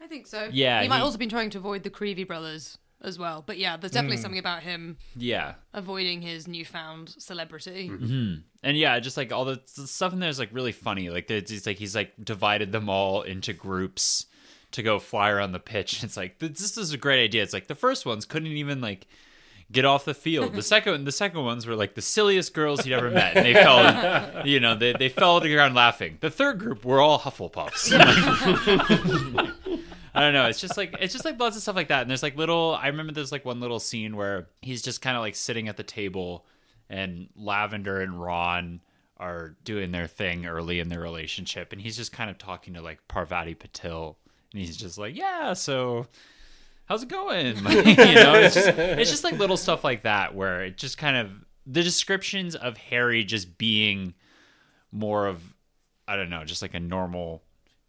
[0.00, 0.48] I think so.
[0.52, 3.42] Yeah, he might he- also been trying to avoid the Creevey brothers as well.
[3.46, 4.22] But yeah, there's definitely hmm.
[4.22, 5.54] something about him yeah.
[5.72, 7.88] avoiding his newfound celebrity.
[7.88, 8.34] Mm-hmm.
[8.62, 11.10] and yeah just like all the, the stuff in there is like really funny.
[11.10, 14.26] Like it's, it's like he's like divided them all into groups
[14.72, 16.02] to go fly around the pitch.
[16.08, 17.42] It's like th- this is a great idea.
[17.42, 19.06] It's like the first ones couldn't even like
[19.70, 20.54] get off the field.
[20.54, 23.36] The second the second ones were like the silliest girls he'd ever met.
[23.36, 26.18] And they fell you know they, they fell to the ground laughing.
[26.20, 27.92] The third group were all hufflepuffs
[30.18, 30.46] I don't know.
[30.46, 32.02] It's just like it's just like lots of stuff like that.
[32.02, 32.76] And there's like little.
[32.80, 35.76] I remember there's like one little scene where he's just kind of like sitting at
[35.76, 36.46] the table,
[36.90, 38.80] and Lavender and Ron
[39.16, 42.82] are doing their thing early in their relationship, and he's just kind of talking to
[42.82, 44.16] like Parvati Patil,
[44.52, 46.06] and he's just like, "Yeah, so."
[46.86, 47.62] How's it going?
[47.64, 50.96] Like, you know, it's just, it's just like little stuff like that where it just
[50.96, 51.30] kind of
[51.66, 54.14] the descriptions of Harry just being
[54.90, 55.42] more of
[56.08, 57.42] I don't know, just like a normal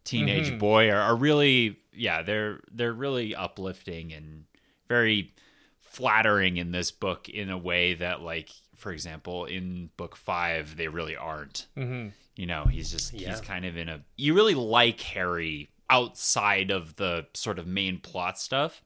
[0.04, 4.46] teenage boy are, are really yeah, they're they're really uplifting and
[4.88, 5.34] very
[5.82, 10.88] flattering in this book in a way that like for example in book 5 they
[10.88, 11.68] really aren't.
[11.78, 12.12] Mhm.
[12.36, 13.32] You know, he's just Yeah.
[13.32, 18.00] he's kind of in a you really like Harry outside of the sort of main
[18.00, 18.82] plot stuff.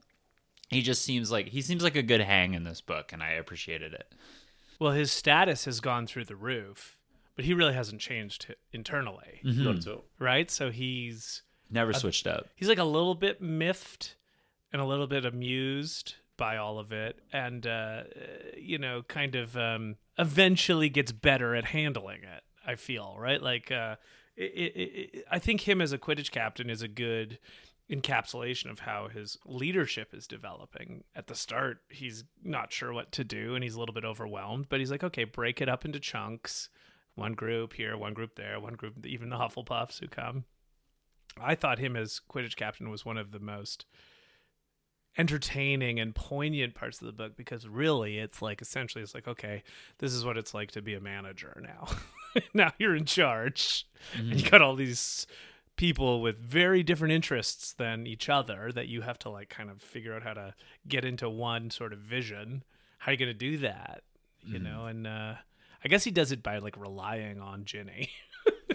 [0.69, 3.31] He just seems like he seems like a good hang in this book and I
[3.31, 4.11] appreciated it.
[4.79, 6.97] Well, his status has gone through the roof,
[7.35, 10.03] but he really hasn't changed hi- internally, Not at all.
[10.19, 10.49] right?
[10.51, 12.47] So he's Never switched up.
[12.55, 14.15] he's like a little bit miffed
[14.71, 18.01] and a little bit amused by all of it and uh
[18.57, 23.71] you know kind of um eventually gets better at handling it i feel right like
[23.71, 23.95] uh
[24.35, 24.77] it, it,
[25.15, 27.37] it, i think him as a quidditch captain is a good
[27.91, 33.23] encapsulation of how his leadership is developing at the start he's not sure what to
[33.23, 35.99] do and he's a little bit overwhelmed but he's like okay break it up into
[35.99, 36.69] chunks
[37.15, 40.45] one group here one group there one group even the hufflepuffs who come.
[41.41, 43.85] I thought him as Quidditch captain was one of the most
[45.17, 49.61] entertaining and poignant parts of the book because really it's like essentially it's like okay
[49.99, 51.87] this is what it's like to be a manager now.
[52.55, 53.87] Now you're in charge.
[54.17, 55.27] And you got all these
[55.75, 59.83] people with very different interests than each other that you have to like kind of
[59.83, 60.55] figure out how to
[60.87, 62.63] get into one sort of vision.
[62.97, 64.01] How are you going to do that?
[64.45, 65.33] You know and uh
[65.83, 68.09] i guess he does it by like relying on ginny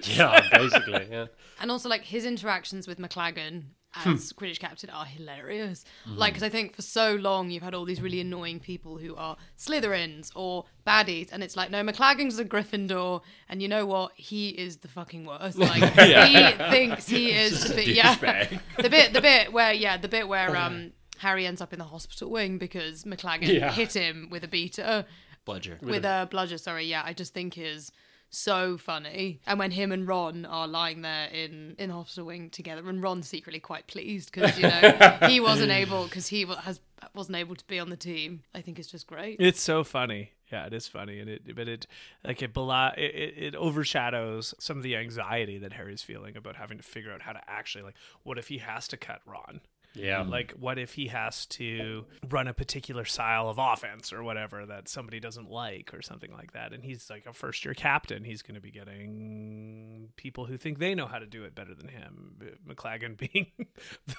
[0.03, 1.09] Yeah, basically.
[1.11, 1.27] Yeah.
[1.61, 3.65] And also like his interactions with McLaggen
[3.95, 5.85] as Quidditch captain are hilarious.
[6.07, 9.17] Like, because I think for so long you've had all these really annoying people who
[9.17, 14.13] are Slytherins or baddies, and it's like, no, McLaggen's a Gryffindor, and you know what?
[14.15, 15.59] He is the fucking worst.
[15.59, 18.15] Like, he thinks he is the bit, yeah,
[18.81, 21.85] the bit, the bit where, yeah, the bit where um Harry ends up in the
[21.85, 23.73] hospital wing because McLaggen Yeah.
[23.73, 25.05] hit him with a beater
[25.49, 25.79] Bludger.
[25.83, 26.59] with a bludger.
[26.59, 27.91] Sorry, yeah, I just think is
[28.31, 29.41] so funny.
[29.47, 33.03] And when him and Ron are lying there in in the hospital wing together, and
[33.03, 36.81] Ron's secretly quite pleased because you know he wasn't able because he wa- has
[37.15, 38.43] wasn't able to be on the team.
[38.55, 39.37] I think it's just great.
[39.41, 40.33] It's so funny.
[40.53, 41.87] Yeah, it is funny, and it but it
[42.25, 46.57] like it, bela- it it it overshadows some of the anxiety that Harry's feeling about
[46.57, 49.61] having to figure out how to actually like what if he has to cut Ron.
[49.95, 50.23] Yeah.
[50.23, 54.89] Like, what if he has to run a particular style of offense or whatever that
[54.89, 56.73] somebody doesn't like or something like that?
[56.73, 58.25] And he's like a first year captain.
[58.25, 61.75] He's going to be getting people who think they know how to do it better
[61.75, 62.37] than him.
[62.67, 63.47] McLaggen being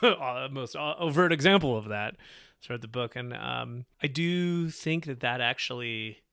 [0.01, 2.15] the uh, most overt example of that
[2.61, 3.15] throughout the book.
[3.15, 6.23] And um, I do think that that actually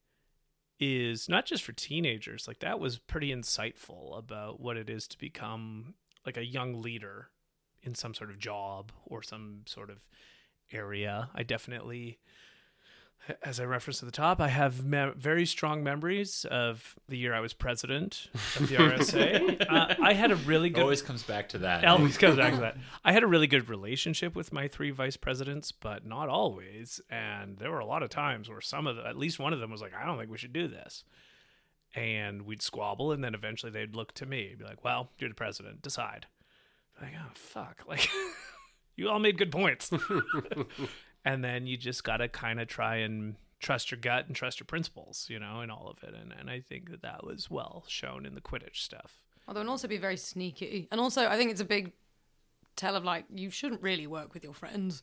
[0.79, 5.19] is not just for teenagers, like, that was pretty insightful about what it is to
[5.19, 5.95] become
[6.27, 7.31] like a young leader
[7.87, 9.99] in some sort of job or some sort of
[10.73, 11.31] area.
[11.35, 12.19] I definitely,
[13.43, 17.33] as I referenced at the top, I have me- very strong memories of the year
[17.33, 19.67] I was president of the RSA.
[19.71, 20.83] uh, I had a really good.
[20.83, 21.85] Always comes back to that.
[21.85, 22.77] Always comes back to that.
[23.05, 27.01] I had a really good relationship with my three vice presidents, but not always.
[27.09, 29.61] And there were a lot of times where some of the, at least one of
[29.61, 31.05] them was like, I don't think we should do this.
[31.95, 35.35] And we'd squabble, and then eventually they'd look to me, be like, Well, you're the
[35.35, 36.27] president, decide.
[37.01, 37.83] Like, oh fuck!
[37.89, 38.09] Like,
[38.97, 39.91] you all made good points.
[41.25, 44.67] and then you just gotta kind of try and trust your gut and trust your
[44.67, 46.15] principles, you know, in all of it.
[46.15, 49.21] And and I think that that was well shown in the Quidditch stuff.
[49.49, 51.93] Although and also be very sneaky, and also I think it's a big
[52.75, 55.03] tell of like you shouldn't really work with your friends.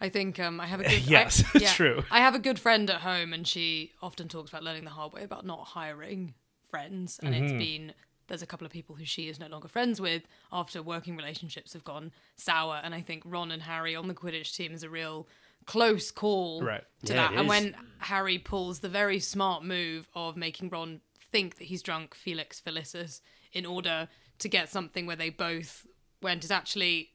[0.00, 2.02] I think um, I have a good Yes, I, it's true.
[2.10, 5.12] I have a good friend at home, and she often talks about learning the hard
[5.12, 6.34] way about not hiring
[6.70, 7.44] friends, and Mm-hmm.
[7.44, 7.92] it's been
[8.28, 10.22] there's a couple of people who she is no longer friends with
[10.52, 14.54] after working relationships have gone sour, and I think Ron and Harry on the Quidditch
[14.56, 15.26] team is a real
[15.66, 16.84] close call Right.
[17.06, 17.38] to Yeah, that.
[17.38, 21.00] And when Harry pulls the very smart move of making Ron
[21.32, 23.20] think that he's drunk Felix Felicis
[23.52, 25.86] in order to get something where they both
[26.22, 27.10] went is actually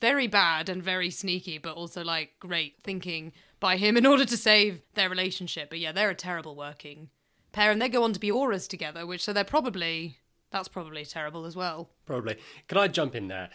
[0.00, 4.36] very bad and very sneaky, but also like great thinking by him in order to
[4.36, 5.70] save their relationship.
[5.70, 7.10] But yeah, they're a terrible working
[7.52, 10.18] pair, and they go on to be Aurors together, which so they're probably
[10.50, 11.88] that's probably terrible as well.
[12.04, 12.36] Probably.
[12.68, 13.48] Can I jump in there?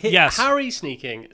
[0.00, 0.36] Hi- Yes.
[0.36, 1.28] Harry sneaking,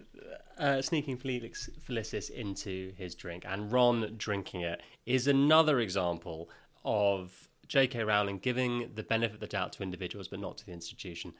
[0.56, 6.48] uh, sneaking Felix Felicis into his drink, and Ron drinking it is another example
[6.84, 8.04] of J.K.
[8.04, 11.32] Rowling giving the benefit of the doubt to individuals, but not to the institution.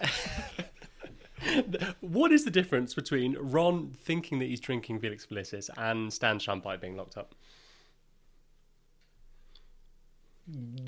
[2.00, 6.80] what is the difference between Ron thinking that he's drinking Felix Felicis and Stan Shunpike
[6.80, 7.34] being locked up?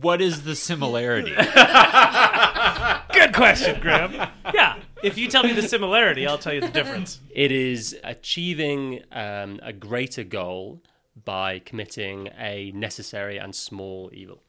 [0.00, 1.30] What is the similarity?
[3.12, 4.12] Good question, Graham.
[4.52, 4.76] yeah.
[5.02, 7.20] If you tell me the similarity, I'll tell you the difference.
[7.30, 10.82] It is achieving um, a greater goal
[11.24, 14.42] by committing a necessary and small evil.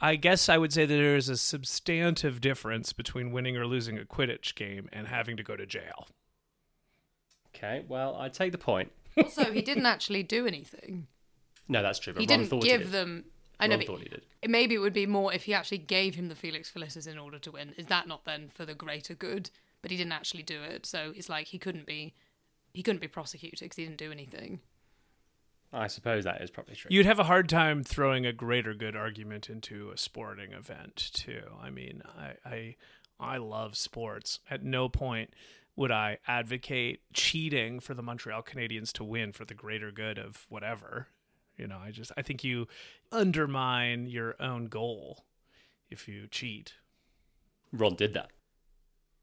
[0.00, 3.98] I guess I would say that there is a substantive difference between winning or losing
[3.98, 6.08] a Quidditch game and having to go to jail.
[7.54, 8.90] Okay, well, I take the point.
[9.16, 11.06] Also, he didn't actually do anything.
[11.68, 12.14] No, that's true.
[12.14, 12.92] But He Ron didn't give he did.
[12.92, 13.24] them.
[13.62, 14.22] I know, Ron but thought he did.
[14.46, 17.38] maybe it would be more if he actually gave him the Felix Felicis in order
[17.38, 17.74] to win.
[17.76, 19.50] Is that not then for the greater good?
[19.82, 22.14] But he didn't actually do it, so it's like he couldn't be,
[22.72, 24.60] he couldn't be prosecuted because he didn't do anything.
[25.72, 26.88] I suppose that is probably true.
[26.90, 31.42] You'd have a hard time throwing a greater good argument into a sporting event, too.
[31.60, 32.76] I mean, I, I,
[33.18, 34.38] I love sports.
[34.50, 35.30] At no point
[35.74, 40.46] would I advocate cheating for the Montreal Canadiens to win for the greater good of
[40.48, 41.08] whatever.
[41.56, 42.66] You know, I just I think you
[43.10, 45.24] undermine your own goal
[45.90, 46.74] if you cheat.
[47.72, 48.30] Ron did that.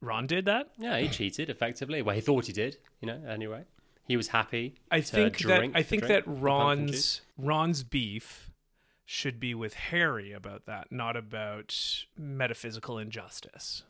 [0.01, 0.69] Ron did that.
[0.77, 2.01] Yeah, he cheated effectively.
[2.01, 2.77] Well, he thought he did.
[3.01, 3.22] You know.
[3.27, 3.64] Anyway,
[4.07, 4.76] he was happy.
[4.89, 7.22] I think that I think drink, that the pumpkin juice.
[7.38, 8.51] Ron's Ron's beef
[9.06, 11.76] should be with Harry about that, not about
[12.15, 13.81] metaphysical injustice.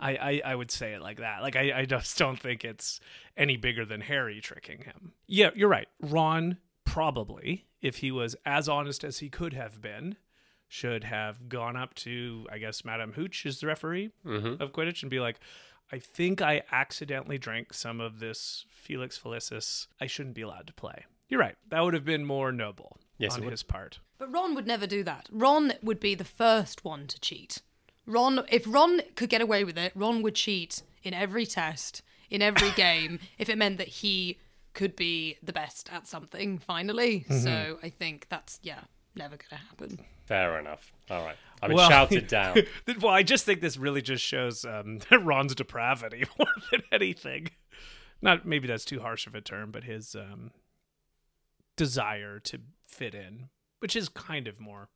[0.00, 1.40] I, I, I would say it like that.
[1.40, 3.00] Like I, I just don't think it's
[3.36, 5.12] any bigger than Harry tricking him.
[5.26, 5.88] Yeah, you're right.
[6.00, 6.58] Ron
[6.96, 10.16] probably, if he was as honest as he could have been,
[10.66, 14.62] should have gone up to I guess Madame Hooch is the referee Mm-hmm.
[14.62, 15.38] of Quidditch and be like,
[15.92, 19.86] I think I accidentally drank some of this Felix Felicis.
[20.00, 21.04] I shouldn't be allowed to play.
[21.28, 21.54] You're right.
[21.68, 23.50] That would have been more noble Yes, on it would.
[23.52, 24.00] his part.
[24.18, 25.28] But Ron would never do that.
[25.30, 27.60] Ron would be the first one to cheat.
[28.06, 32.00] Ron, if Ron could get away with it, Ron would cheat in every test,
[32.30, 34.38] in every game, if it meant that he
[34.76, 37.24] could be the best at something finally.
[37.28, 37.38] Mm-hmm.
[37.40, 38.82] So I think that's yeah,
[39.16, 39.98] never gonna happen.
[40.26, 40.92] Fair enough.
[41.10, 41.36] All right.
[41.62, 42.58] I've been Well- shouted down.
[43.00, 47.48] well, I just think this really just shows um, Ron's depravity more than anything.
[48.22, 50.50] Not maybe that's too harsh of a term, but his um,
[51.76, 53.48] desire to fit in,
[53.80, 54.88] which is kind of more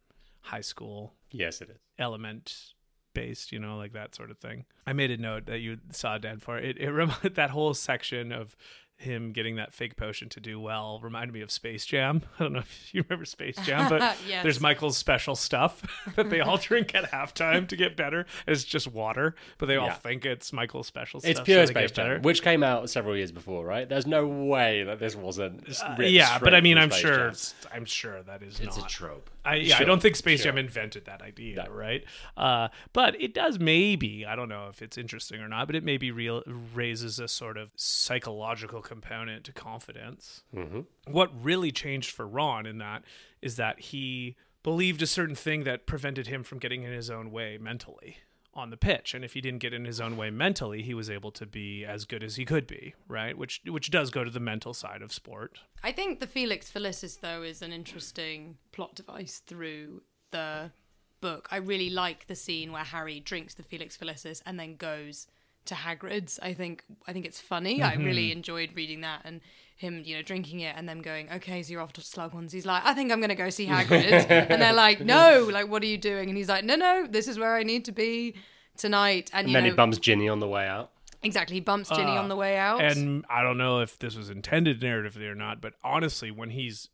[0.42, 1.76] high school yes, it is.
[1.98, 2.74] element
[3.12, 4.64] based, you know, like that sort of thing.
[4.86, 6.78] I made a note that you saw Dan for it.
[6.78, 8.56] It reminded that whole section of
[9.00, 12.22] him getting that fake potion to do well reminded me of Space Jam.
[12.38, 14.42] I don't know if you remember Space Jam, but Yes.
[14.42, 15.82] there's Michael's special stuff
[16.16, 18.26] that they all drink at halftime to get better.
[18.46, 19.94] It's just water, but they all Yeah.
[19.94, 21.30] think it's Michael's special stuff.
[21.30, 22.14] It's pure they Space get better.
[22.16, 23.88] Jam, which came out several years before, right?
[23.88, 25.66] There's no way that this wasn't.
[25.82, 27.70] Uh, yeah, but I mean, I'm Space sure, Jam.
[27.74, 28.86] I'm sure that is It's not.
[28.86, 29.30] a trope.
[29.44, 30.52] I, yeah, I don't think Space sure.
[30.52, 32.04] Jam invented that idea, right?
[32.36, 35.84] Uh, but it does maybe, I don't know if it's interesting or not, but it
[35.84, 36.42] maybe real,
[36.74, 40.42] raises a sort of psychological component to confidence.
[40.54, 40.86] Mhm.
[41.06, 43.04] What really changed for Ron in that
[43.40, 47.30] is that he believed a certain thing that prevented him from getting in his own
[47.30, 48.18] way mentally
[48.52, 51.08] on the pitch and if he didn't get in his own way mentally he was
[51.08, 54.30] able to be as good as he could be right which which does go to
[54.30, 58.94] the mental side of sport I think the Felix Felicis though is an interesting plot
[58.94, 60.72] device through the
[61.20, 61.48] book.
[61.50, 65.26] I really like the scene where Harry drinks the Felix Felicis and then goes
[65.66, 66.38] to Hagrid's.
[66.42, 67.82] I think I think it's funny.
[67.82, 68.04] I mm-hmm.
[68.04, 69.40] really enjoyed reading that and
[69.80, 72.66] him, you know, drinking it and them going, "Okay, so you're off to Slughorns." He's
[72.66, 75.82] like, "I think I'm going to go see Hagrid," and they're like, "No, like, what
[75.82, 78.34] are you doing?" And he's like, "No, no, this is where I need to be
[78.76, 80.90] tonight." And, And you then know, he bumps Ginny on the way out.
[81.22, 82.82] exactly, he bumps Ginny Uh, on the way out.
[82.82, 86.88] And I don't know if this was intended narratively or not, but honestly, when he's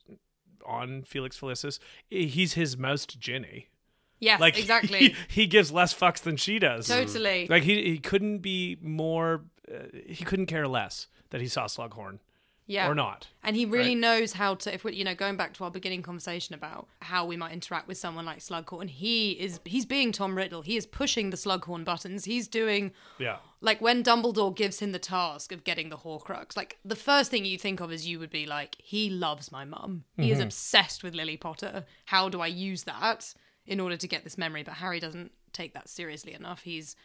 [0.64, 3.68] on Felix Felicis, he's his most Ginny.
[4.20, 6.86] yes, Like exactly, he, he gives less fucks than she does.
[6.88, 7.46] totally.
[7.48, 9.44] Like he he couldn't be more.
[9.68, 12.20] Uh, he couldn't care less that he saw Slughorn
[12.66, 13.28] yeah, or not.
[13.42, 13.98] And he really Right.
[13.98, 17.24] knows how to, if we, you know, going back to our beginning conversation about how
[17.24, 20.62] we might interact with someone like Slughorn, he is, he's being Tom Riddle.
[20.62, 22.24] He is pushing the Slughorn buttons.
[22.24, 23.38] He's doing, Yeah.
[23.60, 27.44] like, when Dumbledore gives him the task of getting the Horcrux, like, the first thing
[27.44, 30.04] you think of is you would be like, he loves my mum.
[30.16, 30.48] He is mm-hmm.
[30.48, 31.84] obsessed with Lily Potter.
[32.06, 33.32] How do I use that
[33.66, 34.62] in order to get this memory?
[34.64, 36.62] But Harry doesn't take that seriously enough.
[36.62, 36.96] He's,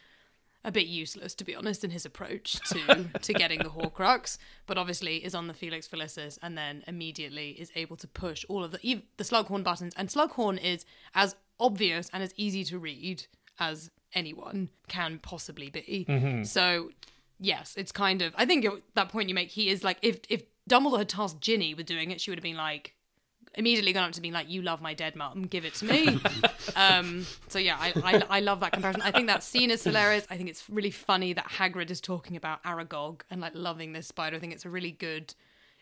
[0.63, 4.37] a bit useless, to be honest, in his approach to to getting the Horcrux.
[4.67, 8.63] But obviously, is on the Felix Felicis, and then immediately is able to push all
[8.63, 9.93] of the the Slughorn buttons.
[9.97, 10.85] And Slughorn is
[11.15, 13.25] as obvious and as easy to read
[13.59, 16.05] as anyone can possibly be.
[16.07, 16.43] Mm-hmm.
[16.43, 16.91] So,
[17.39, 18.33] yes, it's kind of.
[18.37, 21.41] I think at that point you make, he is like if if Dumbledore had tasked
[21.41, 22.95] Ginny with doing it, she would have been like.
[23.55, 26.19] Immediately gone up to me like, "You love my dead mum, give it to me."
[26.75, 29.01] Um, so yeah, I, I I love that comparison.
[29.01, 30.25] I think that scene is hilarious.
[30.29, 34.07] I think it's really funny that Hagrid is talking about Aragog and like loving this
[34.07, 34.37] spider.
[34.37, 35.33] I think it's a really good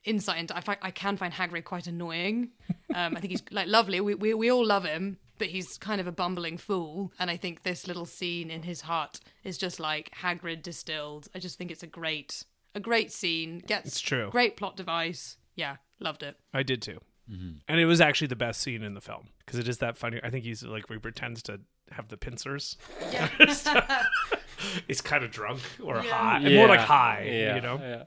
[0.05, 0.55] insight into.
[0.55, 2.49] I find I can find Hagrid quite annoying.
[2.95, 4.01] Um, I think he's like lovely.
[4.01, 7.11] We, we we all love him, but he's kind of a bumbling fool.
[7.19, 11.27] And I think this little scene in his hut is just like Hagrid distilled.
[11.35, 13.59] I just think it's a great a great scene.
[13.59, 14.29] Gets It's true.
[14.31, 15.37] Great plot device.
[15.55, 16.37] Yeah, loved it.
[16.53, 16.99] I did too.
[17.31, 17.57] Mm-hmm.
[17.67, 20.19] And it was actually the best scene in the film because it is that funny.
[20.23, 21.59] I think he's like he pretends to
[21.91, 22.77] have the pincers.
[23.11, 23.29] Yeah.
[24.87, 26.11] He's kind of drunk or Yeah.
[26.11, 27.23] high, more like high.
[27.31, 27.77] Yeah, You know.
[27.81, 28.03] yeah.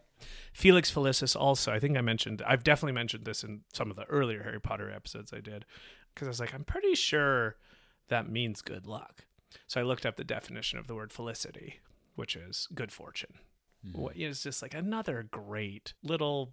[0.53, 1.73] Felix Felicis also.
[1.73, 2.43] I think I mentioned.
[2.47, 5.65] I've definitely mentioned this in some of the earlier Harry Potter episodes I did
[6.15, 7.57] because I was like, I'm pretty sure
[8.09, 9.25] that means good luck.
[9.67, 11.81] So I looked up the definition of the word felicity,
[12.17, 13.35] which is good fortune.
[13.87, 14.01] Mm-hmm.
[14.01, 16.53] What It's just like another great little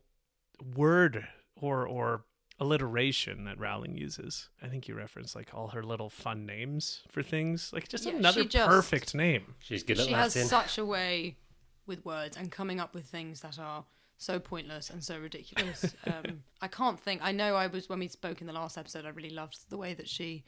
[0.76, 1.28] word
[1.58, 2.24] or or
[2.60, 4.49] alliteration that Rowling uses.
[4.61, 7.72] I think you referenced like all her little fun names for things.
[7.73, 9.56] Like just Yeah, another just- perfect name.
[9.60, 11.38] She's good at she has such a way
[11.86, 13.86] with words and coming up with things that are
[14.18, 15.95] so pointless and so ridiculous.
[16.06, 17.22] um, I can't think.
[17.23, 19.06] I know I was when we spoke in the last episode.
[19.06, 20.44] I really loved the way that she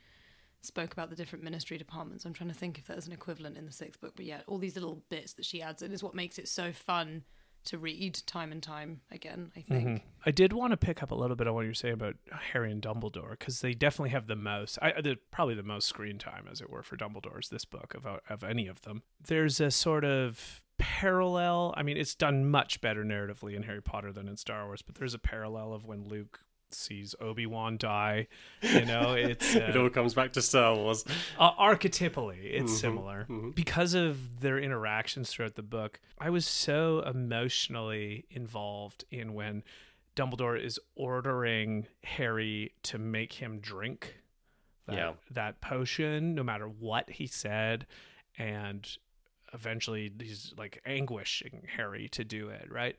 [0.62, 2.26] spoke about the different ministry departments.
[2.26, 4.58] I'm trying to think if there's an equivalent in the sixth book, but yeah, all
[4.60, 7.24] these little bits that she adds in is what makes it so fun
[7.66, 9.52] to read time and time again.
[9.56, 9.74] I mm-hmm.
[9.74, 10.04] think.
[10.26, 12.16] I did want to pick up a little bit on what you're saying about
[12.52, 16.18] Harry and Dumbledore because they definitely have the most, I, the, probably the most screen
[16.18, 19.04] time, as it were, for Dumbledore's this book of of any of them.
[19.26, 21.74] There's a sort of parallel.
[21.78, 24.96] I mean, it's done much better narratively in Harry Potter than in Star Wars, but
[24.96, 26.42] there's a parallel of when Luke
[26.74, 28.28] sees Obi Wan die.
[28.62, 31.04] You know, it's It uh, all comes back to Star Wars.
[31.40, 38.26] uh, archetypally it's similar because of their interactions throughout the book i was so emotionally
[38.30, 39.64] involved in when
[40.16, 44.16] dumbledore is ordering harry to make him drink
[44.88, 45.14] that, Yeah.
[45.32, 47.86] that potion no matter what he said
[48.38, 48.88] and
[49.54, 52.96] eventually he's like anguishing Harry to do it, right?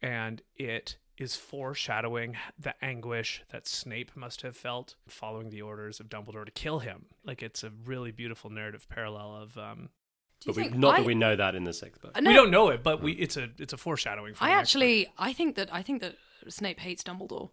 [0.00, 6.08] And it is foreshadowing the anguish that Snape must have felt following the orders of
[6.08, 7.06] Dumbledore to kill him.
[7.24, 9.88] Like it's a really beautiful narrative parallel of um
[10.40, 12.20] Do But we, not I- that we know that in the sixth book.
[12.20, 14.54] No, we don't know it, but we it's a it's a foreshadowing for I the
[14.56, 14.82] next book.
[14.82, 16.16] actually, I think that I think that
[16.48, 17.50] Snape hates Dumbledore.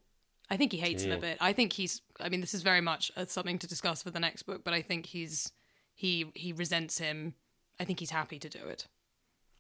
[0.50, 1.38] I think he hates him a bit.
[1.40, 2.02] I think he's.
[2.20, 4.74] I mean, this is very much uh, something to discuss for the next book, but
[4.74, 5.52] I think he's
[5.96, 7.34] he he resents him.
[7.80, 8.88] I think he's happy to do it.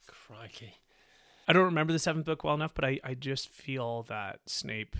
[0.07, 0.73] Crikey.
[1.47, 4.95] I don't remember the seventh book well enough, but I, I just feel that Snape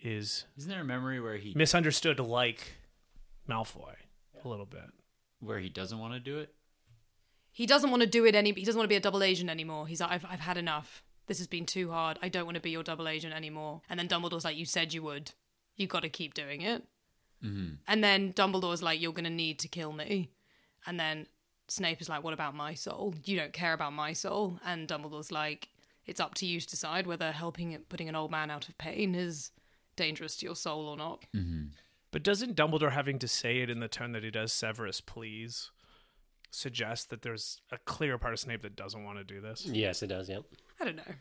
[0.00, 2.76] is Isn't there a memory where he misunderstood like
[3.48, 3.94] Malfoy
[4.44, 4.90] a little bit.
[5.40, 6.54] where he doesn't want to do it?
[7.50, 8.52] He doesn't want to do it any.
[8.52, 9.86] He doesn't want to be a double agent anymore.
[9.88, 11.02] He's like, I've I've had enough.
[11.26, 12.18] This has been too hard.
[12.22, 13.82] I don't want to be your double agent anymore.
[13.90, 15.32] And then Dumbledore's like, you said you would.
[15.76, 16.84] You got to keep doing it.
[17.44, 17.74] Mm-hmm.
[17.86, 20.30] And then Dumbledore's like, you're going to need to kill me.
[20.86, 21.26] And then
[21.68, 23.14] Snape is like, what about my soul?
[23.24, 24.58] You don't care about my soul.
[24.64, 25.68] And Dumbledore's like,
[26.06, 28.78] it's up to you to decide whether helping it, putting an old man out of
[28.78, 29.50] pain is
[29.96, 31.24] dangerous to your soul or not.
[31.36, 31.66] Mm-hmm.
[32.10, 35.70] But doesn't Dumbledore having to say it in the tone that he does, Severus, please,
[36.50, 39.66] suggest that there's a clear part of Snape that doesn't want to do this?
[39.66, 40.28] Yes, it does.
[40.28, 40.44] yep.
[40.80, 41.02] I don't know.
[41.06, 41.14] I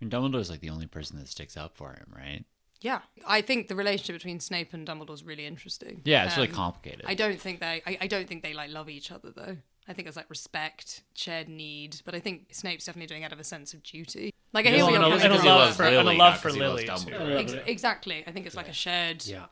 [0.00, 2.44] mean, Dumbledore's like the only person that sticks up for him, right?
[2.80, 6.00] Yeah, I think the relationship between Snape and Dumbledore's really interesting.
[6.04, 7.04] Yeah, it's really Um, complicated.
[7.06, 7.82] I don't think they.
[7.86, 9.56] I, I don't think they like love each other though.
[9.88, 11.96] I think it's like respect, shared need.
[12.04, 14.32] But I think Snape's definitely doing it out of a sense of duty.
[14.52, 15.94] Like I hear Well, where and you're a- coming and a love loves for- and
[15.94, 18.24] a Lily, love not for 'cause he loves Lily, Ex- exactly.
[18.26, 19.26] I think it's like a shared.
[19.26, 19.46] Yeah.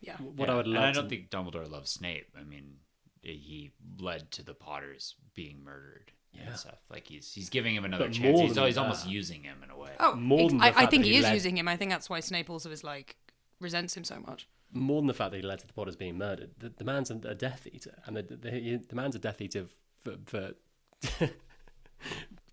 [0.00, 0.16] Yeah.
[0.18, 0.74] What Yeah, I would love.
[0.74, 2.28] and love I don't think Dumbledore loves Snape.
[2.38, 2.76] I mean,
[3.22, 6.42] he led to the Potters being murdered Yeah.
[6.48, 6.78] and stuff.
[6.90, 8.32] Like he's he's giving him another But chance.
[8.36, 9.90] more He's, than oh, he's almost using him in a way.
[9.98, 11.66] Oh, More than the I, I fact think that he he is led- using him.
[11.68, 13.16] I think that's why Snape also is like
[13.60, 14.46] resents him so much.
[14.72, 16.50] more than the fact that he led to the Potters being murdered.
[16.58, 19.66] The, the man's a, a Death Eater, and the, the the man's a Death Eater
[20.02, 20.52] for for,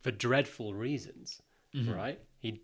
[0.02, 1.42] for dreadful reasons,
[1.76, 1.94] mm-hmm.
[1.94, 2.20] right?
[2.40, 2.62] He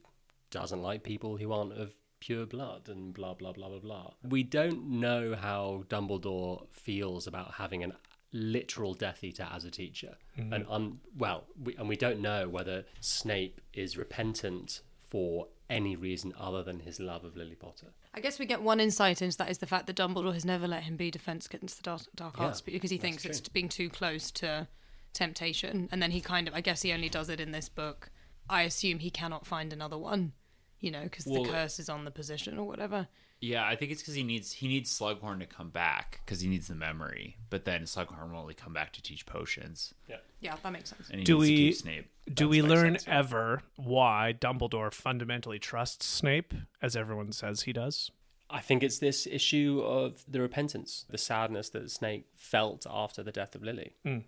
[0.51, 4.11] doesn't like people who aren't of pure blood, and blah blah blah blah blah.
[4.23, 7.93] We don't know how Dumbledore feels about having an
[8.33, 10.51] literal Death Eater as a teacher, mm-hmm.
[10.51, 16.33] and un, well, we, and we don't know whether Snape is repentant for any reason
[16.39, 17.87] other than his love of Lily Potter.
[18.13, 20.67] I guess we get one insight into that is the fact that Dumbledore has never
[20.67, 23.31] let him be defense against the dark, dark Yeah, arts because he thinks true.
[23.31, 24.67] it's being too close to
[25.13, 25.89] temptation.
[25.91, 28.11] And then he kind of, I guess he only does it in this book.
[28.49, 30.33] I assume he cannot find another one,
[30.79, 33.07] you know, because Well, the curse is on the position or whatever.
[33.43, 36.47] Yeah, I think it's because he needs he needs Slughorn to come back because he
[36.47, 37.35] needs the memory.
[37.49, 41.09] But then Slughorn will only come back to teach potions, Yeah, yeah, that makes sense.
[41.09, 42.09] and he Do needs to we- keep Snape.
[42.33, 43.19] Do That we learn sense, yeah.
[43.19, 48.11] ever why Dumbledore fundamentally trusts Snape, as everyone says he does?
[48.49, 53.33] I think it's this issue of the repentance, the sadness that Snape felt after the
[53.33, 53.91] death of Lily.
[54.05, 54.19] Hmm.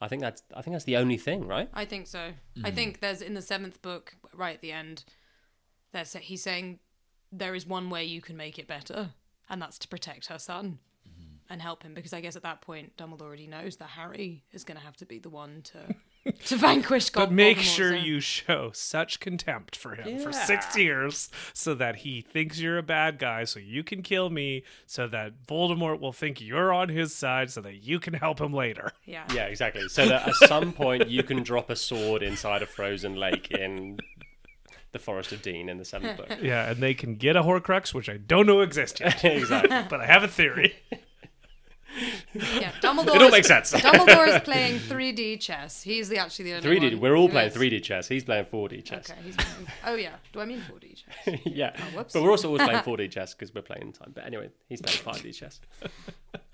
[0.00, 1.68] I think that's I think that's the only thing, right?
[1.72, 2.32] I think so.
[2.64, 2.74] I hmm.
[2.74, 5.04] think there's in the seventh book, right at the end,
[5.92, 6.80] there's he's saying
[7.32, 9.10] there is one way you can make it better,
[9.48, 11.36] and that's to protect her son mm-hmm.
[11.48, 11.94] and help him.
[11.94, 14.96] Because I guess at that point, Dumbledore already knows that Harry is going to have
[14.98, 15.94] to be the one to
[16.46, 17.26] to vanquish God.
[17.26, 21.74] But make Voldemort, sure so- you show such contempt for him for six years so
[21.74, 26.00] that he thinks you're a bad guy, so you can kill me, so that Voldemort
[26.00, 28.92] will think you're on his side, so that you can help him later.
[29.04, 29.24] Yeah.
[29.32, 29.88] Yeah, exactly.
[29.88, 33.98] So that at some point you can drop a sword inside a frozen lake in
[34.96, 36.28] the Forest of Dean in the seventh book.
[36.42, 39.84] Yeah, and they can get a Horcrux, which I don't know exists yet, exactly.
[39.90, 40.74] but I have a theory.
[42.34, 42.72] Yeah.
[42.82, 43.14] Dumbledore.
[43.16, 43.72] It all is- makes sense.
[43.72, 45.80] Dumbledore is playing 3D chess.
[45.82, 46.92] He's the actually the only 3D.
[46.92, 47.56] one We're all who playing is.
[47.56, 48.06] 3D chess.
[48.06, 49.08] He's playing 4D chess.
[49.10, 49.18] Okay.
[49.24, 50.10] He's playing, oh yeah.
[50.34, 51.40] Do I mean 4D chess?
[51.46, 51.72] yeah.
[51.74, 52.12] Oh, whoops.
[52.12, 54.12] but we're also always playing 4D chess because we're playing in time.
[54.14, 55.58] But anyway, he's playing 5D chess.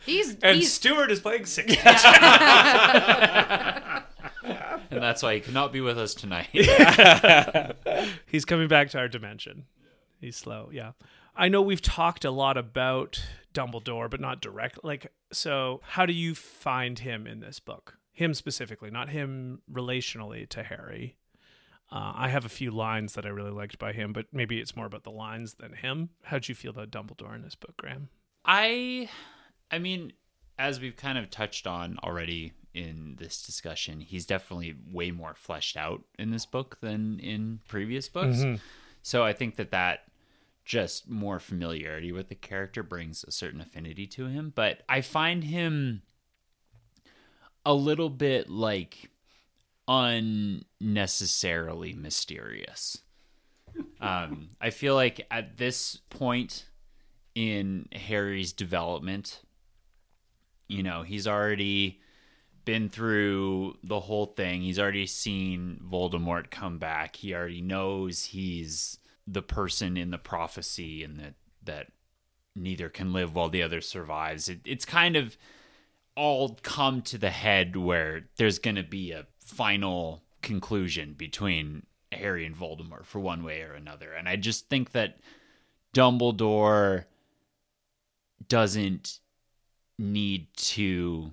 [0.06, 1.74] He's And he's Stuart is playing six.
[4.92, 6.48] And that's why he cannot be with us tonight.
[8.26, 9.64] He's coming back to our dimension.
[10.20, 10.92] He's slow, yeah.
[11.34, 13.24] I know we've talked a lot about
[13.54, 14.84] Dumbledore, but not direct.
[14.84, 17.98] Like, so how do you find him in this book?
[18.12, 21.16] Him specifically, not him relationally to Harry.
[21.90, 24.76] Uh, I have a few lines that I really liked by him, but maybe it's
[24.76, 26.10] more about the lines than him.
[26.22, 28.08] How'd you feel about Dumbledore in this book, Graham?
[28.44, 29.08] I
[29.70, 30.12] I mean,
[30.58, 35.76] as we've kind of touched on already in this discussion, he's definitely way more fleshed
[35.76, 38.42] out in this book than in previous books.
[39.02, 40.00] So I think that that
[40.64, 45.44] just more familiarity with the character brings a certain affinity to him, but I find
[45.44, 46.02] him
[47.66, 49.10] a little bit like
[49.88, 52.98] unnecessarily mysterious.
[54.00, 56.66] Um, I feel like at this point
[57.34, 59.40] in Harry's development,
[60.68, 62.00] you know, he's already
[62.64, 64.62] been through the whole thing.
[64.62, 67.16] He's already seen Voldemort come back.
[67.16, 71.34] He already knows he's the person in the prophecy and that
[71.64, 71.92] that
[72.54, 74.48] neither can live while the other survives.
[74.48, 75.36] It, it's kind of
[76.16, 82.44] all come to the head where there's going to be a final conclusion between Harry
[82.44, 84.12] and Voldemort for one way or another.
[84.12, 85.18] And I just think that
[85.94, 87.04] Dumbledore
[88.48, 89.20] doesn't
[89.98, 91.32] need to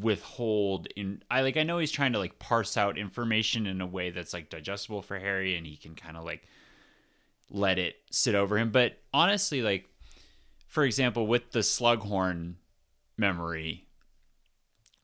[0.00, 3.86] withhold in I like I know he's trying to like parse out information in a
[3.86, 6.42] way that's like digestible for Harry and he can kind of like
[7.50, 8.70] let it sit over him.
[8.70, 9.88] But honestly like
[10.66, 12.54] for example with the slughorn
[13.16, 13.86] memory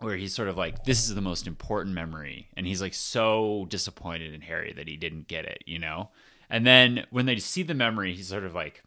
[0.00, 3.66] where he's sort of like this is the most important memory and he's like so
[3.68, 6.10] disappointed in Harry that he didn't get it you know?
[6.48, 8.82] And then when they see the memory he's sort of like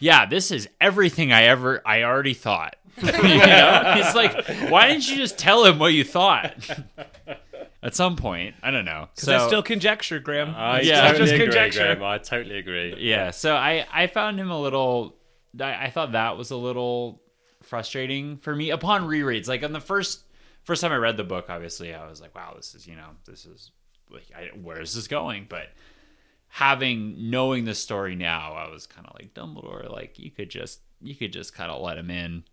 [0.00, 2.76] yeah, this is everything I ever I already thought.
[3.00, 3.94] you know?
[3.96, 6.52] He's like, why didn't you just tell him what you thought?
[7.82, 9.08] At some point, I don't know.
[9.14, 10.54] Because So that's still conjecture, Graham.
[10.54, 11.94] I Yeah, totally just agree, conjecture.
[11.94, 12.02] Graham.
[12.02, 12.96] I totally agree.
[12.98, 15.16] yeah, so I I found him a little.
[15.58, 17.22] I, I thought that was a little
[17.62, 19.48] frustrating for me upon rereads.
[19.48, 20.24] Like on the first
[20.64, 23.08] first time I read the book, obviously I was like, wow, this is you know
[23.24, 23.70] this is
[24.10, 25.46] like I, where is this going?
[25.48, 25.68] But
[26.50, 29.90] having knowing the story now, I was kind of like Dumbledore.
[29.90, 32.44] Like you could just you could just kind of let him in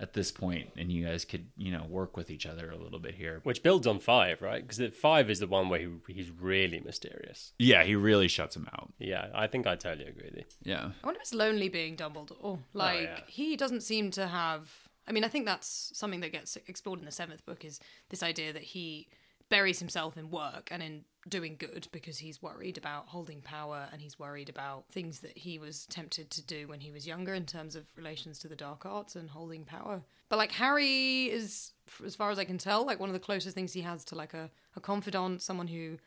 [0.00, 2.98] at this point, and you guys could you know work with each other a little
[2.98, 3.40] bit here.
[3.44, 4.66] Which builds on five, right?
[4.66, 7.52] Because five is the one where he, he's really mysterious.
[7.58, 8.92] Yeah, he really shuts him out.
[8.98, 10.44] Yeah, I think I totally agree with you.
[10.62, 10.90] Yeah.
[11.02, 12.60] I wonder if it's lonely being Dumbledore.
[12.72, 13.20] Like oh, yeah.
[13.26, 14.70] he doesn't seem to have.
[15.06, 18.22] I mean, I think that's something that gets explored in the seventh book is this
[18.22, 19.08] idea that he
[19.50, 24.00] buries himself in work and in doing good because he's worried about holding power and
[24.00, 27.44] he's worried about things that he was tempted to do when he was younger in
[27.44, 30.00] terms of relations to the dark arts and holding power.
[30.30, 31.72] But like Harry is,
[32.04, 34.14] as far as I can tell, like one of the closest things he has to
[34.14, 35.98] like a, a confidant, someone who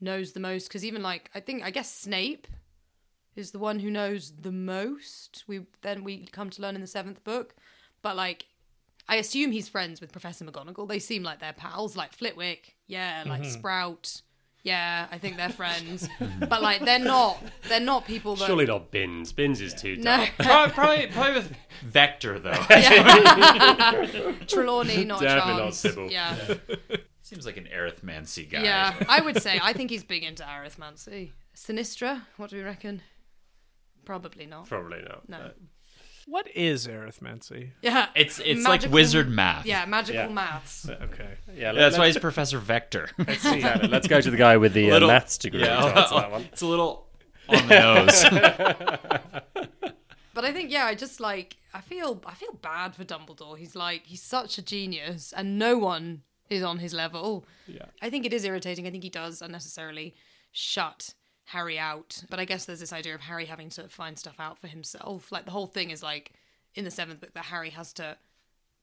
[0.00, 0.68] knows the most.
[0.68, 2.46] Because even like I think I guess Snape
[3.34, 5.44] is the one who knows the most.
[5.46, 7.54] We then we come to learn in the seventh book,
[8.02, 8.46] but like
[9.08, 10.88] I assume he's friends with Professor McGonagall.
[10.88, 13.50] They seem like they're pals, like Flitwick, yeah, like mm-hmm.
[13.50, 14.22] Sprout,
[14.62, 15.08] yeah.
[15.10, 16.08] I think they're friends,
[16.48, 17.42] but like they're not.
[17.68, 18.46] They're not people that.
[18.46, 19.32] Surely not Binns.
[19.32, 22.52] Binns is too no, probably, probably, probably with Vector though.
[24.46, 25.76] Trelawney, not Definitely not Chance.
[25.76, 26.10] Sybill.
[26.10, 26.36] Yeah,
[27.22, 28.62] Seems like an arithmancy guy.
[28.62, 28.94] yeah.
[29.08, 31.32] I would say I think he's big into arithmancy.
[31.56, 33.02] Sinistra, what do we reckon?
[34.04, 34.68] Probably not.
[34.68, 35.28] Probably not.
[35.28, 35.50] No.
[36.26, 37.70] What is arithmancy?
[37.82, 39.66] Yeah, It's it's like Magical- wizard math.
[39.66, 40.28] Yeah, magical Yeah.
[40.28, 40.88] maths.
[40.88, 41.34] Okay.
[41.54, 43.08] Yeah, That's why he's Professor Vector.
[43.18, 43.88] Exactly.
[43.88, 45.60] Let's go to the guy with the uh, maths degree.
[45.60, 46.42] to answer that one.
[46.52, 47.06] it's a little
[47.48, 48.24] on the nose.
[50.34, 53.58] But I think yeah, I just like I feel I feel bad for Dumbledore.
[53.58, 57.44] He's like he's such a genius and no one is on his level.
[57.66, 57.84] Yeah.
[58.00, 58.86] I think it is irritating.
[58.86, 60.14] I think he does unnecessarily
[60.50, 61.12] shut
[61.52, 62.22] Harry out.
[62.30, 65.30] But I guess there's this idea of Harry having to find stuff out for himself.
[65.30, 66.32] Like the whole thing is like
[66.74, 68.16] in the seventh book that Harry has to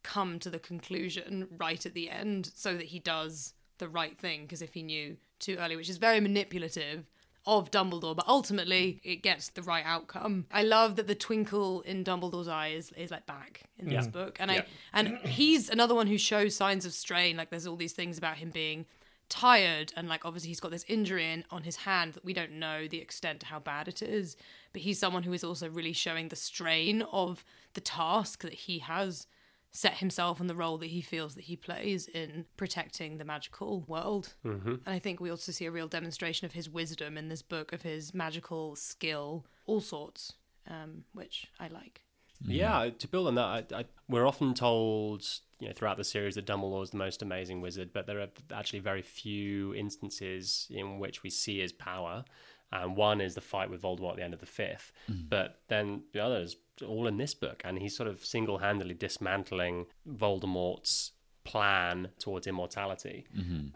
[0.03, 4.43] come to the conclusion right at the end so that he does the right thing
[4.43, 7.05] because if he knew too early which is very manipulative
[7.45, 12.03] of Dumbledore but ultimately it gets the right outcome I love that the twinkle in
[12.03, 14.61] Dumbledore's eye is, is like back in this book and Yeah.
[14.93, 18.17] I and he's another one who shows signs of strain like there's all these things
[18.17, 18.85] about him being
[19.29, 22.51] tired and like obviously he's got this injury in, on his hand that we don't
[22.51, 24.35] know the extent to how bad it is
[24.73, 28.79] but he's someone who is also really showing the strain of the task that he
[28.79, 29.27] has
[29.71, 33.83] set himself and the role that he feels that he plays in protecting the magical
[33.87, 34.69] world mm-hmm.
[34.69, 37.71] and i think we also see a real demonstration of his wisdom in this book
[37.71, 40.33] of his magical skill all sorts
[40.67, 42.01] um, which i like
[42.41, 42.97] Yeah, mm-hmm.
[42.97, 45.25] to build on that, I, I, we're often told,
[45.59, 48.27] you know, throughout the series that Dumbledore is the most amazing wizard, but there are
[48.53, 52.23] actually very few instances in which we see his power.
[52.71, 55.23] And one is the fight with Voldemort at the end of the fifth, mm-hmm.
[55.27, 56.55] but then the others
[56.87, 61.11] all in this book, and he's sort of single-handedly dismantling Voldemort's
[61.49, 63.25] plan towards immortality,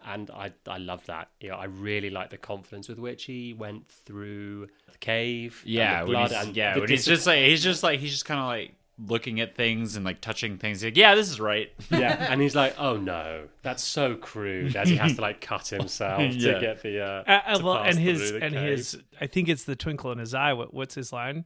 [0.06, 1.30] and I I love that.
[1.42, 5.72] You know, I really like the confidence with which he went through the cave, and
[5.74, 6.74] Yeah, the when blood, he's, and yeah.
[6.76, 9.56] the When he's just like he's just like he's just kind of like looking at
[9.56, 10.82] things and like touching things.
[10.82, 11.72] He's like, yeah, this is right.
[11.90, 15.68] Yeah, and he's like, "Oh no, that's so crude." As he has to like cut
[15.80, 16.54] himself Yeah.
[16.54, 18.78] to get the uh, Uh, uh, to well, pass and his the and cave.
[18.78, 20.54] his, I think it's the twinkle in his eye.
[20.54, 21.46] What, what's his line?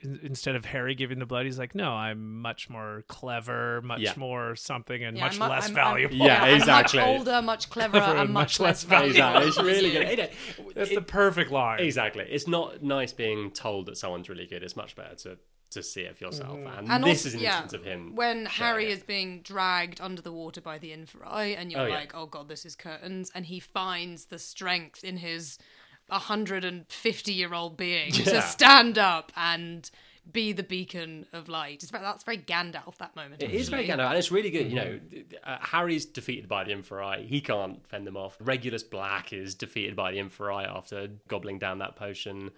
[0.00, 4.00] In, instead of Harry giving the blood, he's like, "No, I'm much more clever, much
[4.00, 4.12] Yeah.
[4.16, 7.00] more something, and Yeah, much I'm less I'm- I'm- valuable." Yeah, I'm exactly.
[7.00, 9.14] much older much cleverer Cleverer and much less valuable.
[9.16, 10.18] valuable Exactly, it's really good.
[10.18, 11.80] It- That's it- the perfect line.
[11.80, 14.62] Exactly, it's not nice being told that someone's really good.
[14.62, 16.56] It's much better to to see it for yourself.
[16.56, 16.78] Mm-hmm.
[16.78, 18.90] And, And this also- is an yeah, instance of him when Harry it.
[18.98, 21.94] is being dragged under the water by the Inferi, and you're Oh, yeah.
[21.94, 25.58] like, "Oh God, this is curtains," and he finds the strength in his
[26.08, 28.24] 150 year old being Yeah.
[28.24, 29.90] to stand up and
[30.32, 31.82] be the beacon of light.
[31.82, 33.42] It's, ve- that's very Gandalf that moment.
[33.42, 33.86] It is very.
[33.86, 34.68] Gandalf, and it's really good.
[34.68, 35.00] You know,
[35.44, 37.24] uh, Harry's defeated by the Inferi.
[37.26, 38.36] He can't fend them off.
[38.40, 42.50] Regulus Black is defeated by the Inferi after gobbling down that potion.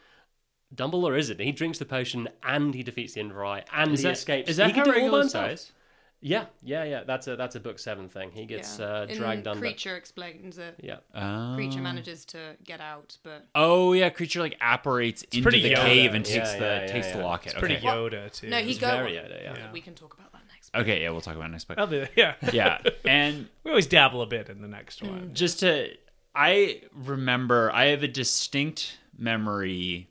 [0.75, 1.41] Dumbledore isn't.
[1.41, 4.51] He drinks the potion and he defeats the Inferi and Is he that, escapes.
[4.51, 5.73] is that he can how do all by Regulus himself.
[6.21, 6.29] Dies?
[6.31, 7.03] Yeah, yeah, yeah.
[7.07, 8.31] That's a that's a book seven thing.
[8.33, 8.87] He gets Yeah.
[8.87, 9.65] uh, In dragged under.
[9.65, 10.75] Kreacher explains it.
[10.83, 10.97] Yeah.
[11.15, 11.21] Oh.
[11.57, 15.77] Kreacher manages to get out, but Oh yeah, Kreacher like apparates into the Yoda.
[15.77, 17.25] cave and Yeah, takes the yeah, yeah, takes the yeah.
[17.25, 17.53] locket.
[17.53, 17.77] It's pretty.
[17.77, 18.49] Yoda too.
[18.49, 18.91] no, he It's goes.
[18.91, 19.55] very Yoda, yeah.
[19.57, 19.73] Yeah.
[19.73, 20.75] We can talk about that next.
[20.75, 21.77] Okay, yeah, we'll talk about it next book.
[21.89, 25.11] The- yeah, yeah, and We always dabble a bit in the next Mm.
[25.11, 25.35] one.
[25.35, 25.91] just to
[26.35, 30.09] i remember i have a distinct memory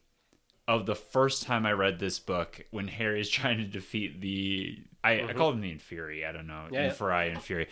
[0.68, 5.12] of the first time i read this book when harry's trying to defeat the i,
[5.12, 5.38] I mm-hmm.
[5.38, 6.92] call him the inferi i don't know Yeah, yeah.
[6.92, 7.68] inferi inferi.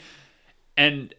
[0.78, 1.14] And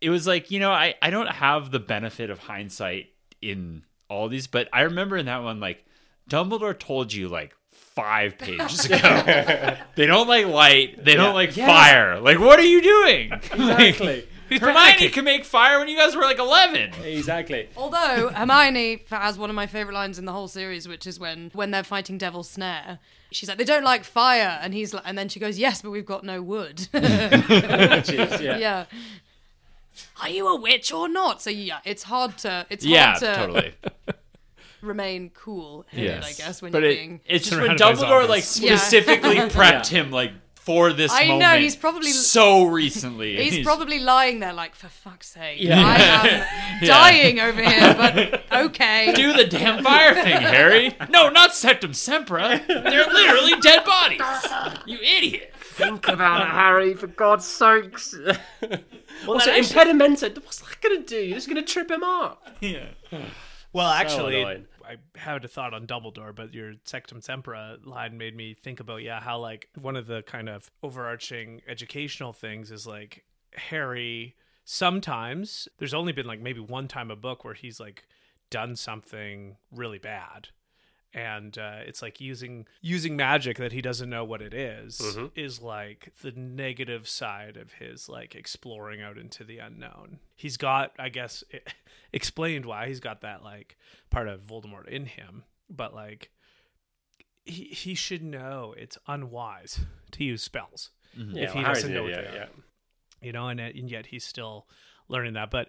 [0.00, 3.08] it was like you know I, I don't have the benefit of hindsight
[3.42, 5.84] in all these but i remember in that one like
[6.28, 9.76] dumbledore told you like five pages ago.
[9.96, 11.04] They don't like light.
[11.04, 12.20] They don't like fire.
[12.20, 13.32] Like what are you doing?
[13.52, 14.26] Exactly.
[14.58, 16.92] Hermione can make fire when you guys were like 11.
[17.04, 17.68] exactly.
[17.76, 21.50] Although Hermione has one of my favorite lines in the whole series, which is when
[21.54, 22.98] when they're fighting Devil's Snare.
[23.32, 25.90] She's like, "They don't like fire," and he's like, and then she goes, "Yes, but
[25.90, 28.58] we've got no wood." Witches, yeah.
[28.58, 28.84] yeah.
[30.22, 31.40] Are you a witch or not?
[31.42, 33.74] So yeah, it's hard to it's Yeah, hard to totally.
[34.82, 35.84] remain cool.
[35.88, 37.20] Headed, I guess when but you're it, being.
[37.26, 38.70] it's just when Surrounded Dumbledore like zombies.
[38.70, 38.76] Yeah.
[38.76, 43.36] specifically prepped him like for this I know, he's probably- so recently.
[43.40, 45.80] and He's probably lying there like, for fuck's sake, Yeah.
[45.80, 49.12] I am dying over here, but okay.
[49.14, 50.94] do the damn fire thing, Harry.
[51.08, 52.64] No, not Sectum Sempra.
[52.66, 54.20] They're literally dead bodies.
[54.86, 55.54] You idiot.
[55.60, 58.14] Think about it, Harry, for God's sakes.
[59.26, 60.34] also, that actually- impedimenta.
[60.44, 61.16] What's that going to do?
[61.20, 62.46] You're just going to trip him up.
[62.60, 62.86] Yeah.
[63.72, 64.66] Well, actually, annoying.
[64.90, 69.02] I had a thought on Dumbledore, but your Sectum Sempra line made me think about
[69.02, 74.34] yeah, how like one of the kind of overarching educational things is like Harry.
[74.64, 78.04] Sometimes there's only been like maybe one time a book where he's like
[78.50, 80.48] done something really bad.
[81.12, 85.26] And uh, it's like using using magic that he doesn't know what it is, mm-hmm.
[85.34, 90.20] is like the negative side of his like exploring out into the unknown.
[90.36, 91.66] He's got, I guess, it,
[92.12, 93.76] explained why he's got that like
[94.08, 96.30] part of Voldemort in him, but like
[97.44, 99.80] he he should know it's unwise
[100.12, 101.36] to use spells mm-hmm.
[101.36, 102.40] Yeah, if he well, doesn't know what idiot, they are.
[102.42, 102.48] yeah.
[103.22, 104.66] You know, and, it- and yet he's still
[105.08, 105.50] learning that.
[105.50, 105.68] But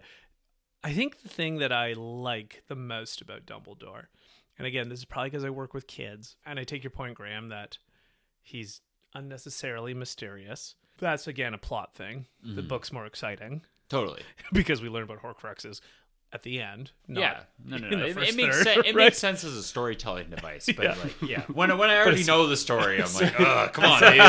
[0.83, 4.05] I think the thing that I like the most about Dumbledore,
[4.61, 7.15] and again, this is probably because I work with kids, and I take your point,
[7.15, 7.79] Graham, that
[8.41, 8.81] he's
[9.15, 10.75] unnecessarily mysterious.
[10.99, 12.27] That's again a plot thing.
[12.43, 12.67] The mm-hmm.
[12.67, 14.21] book's more exciting Totally.
[14.53, 15.81] because we learn about Horcruxes
[16.31, 16.91] at the end.
[17.07, 17.41] yeah.
[17.65, 18.05] No, no, no.
[18.05, 18.77] It, it makes third, sense.
[18.85, 19.05] It right?
[19.05, 20.95] makes sense as a storytelling device, but Yeah.
[21.03, 21.41] like, yeah.
[21.51, 24.21] When when I already know the story, I'm like, ugh, come on, dude.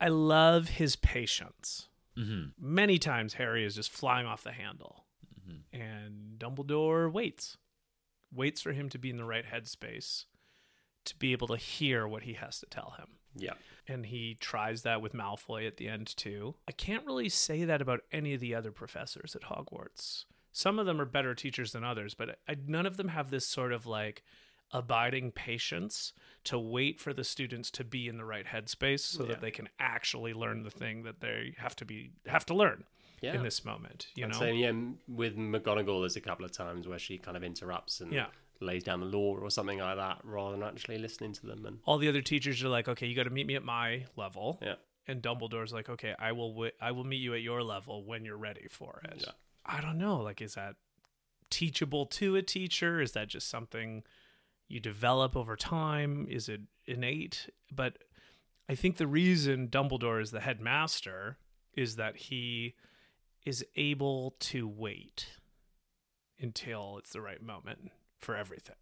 [0.00, 1.88] I love his patience.
[2.18, 2.50] Mm-hmm.
[2.60, 5.06] Many times Harry is just flying off the handle,
[5.48, 5.80] mm-hmm.
[5.82, 7.56] and Dumbledore waits,
[8.34, 10.24] waits for him to be in the right headspace
[11.04, 13.06] to be able to hear what he has to tell him.
[13.34, 13.54] Yeah.
[13.88, 16.54] And he tries that with Malfoy at the end too.
[16.68, 20.24] I can't really say that about any of the other professors at Hogwarts.
[20.52, 23.46] Some of them are better teachers than others, but I, none of them have this
[23.46, 24.22] sort of like
[24.70, 26.12] abiding patience
[26.44, 29.68] to wait for the students to be in the right headspace so that they can
[29.78, 32.84] actually learn the thing that they have to be have to learn
[33.22, 33.34] Yeah.
[33.36, 34.08] in this moment.
[34.16, 34.72] You And know, so, yeah,
[35.08, 38.26] with McGonagall, there's a couple of times where she kind of interrupts and Yeah.
[38.60, 41.64] lays down the law or something like that rather than actually listening to them.
[41.66, 44.06] And all the other teachers are like, "Okay, you got to meet me at my
[44.16, 44.74] level." yeah.
[45.08, 48.24] and Dumbledore's like, "Okay, I will wi- I will meet you at your level when
[48.24, 49.32] you're ready for it." Yeah.
[49.66, 50.76] I don't know, like is that
[51.50, 53.00] teachable to a teacher?
[53.00, 54.04] Is that just something
[54.68, 56.26] you develop over time?
[56.28, 57.50] Is it innate?
[57.70, 57.98] But
[58.68, 61.36] I think the reason Dumbledore is the headmaster
[61.74, 62.74] is that he
[63.44, 65.26] is able to wait
[66.40, 68.76] until it's the right moment for everything.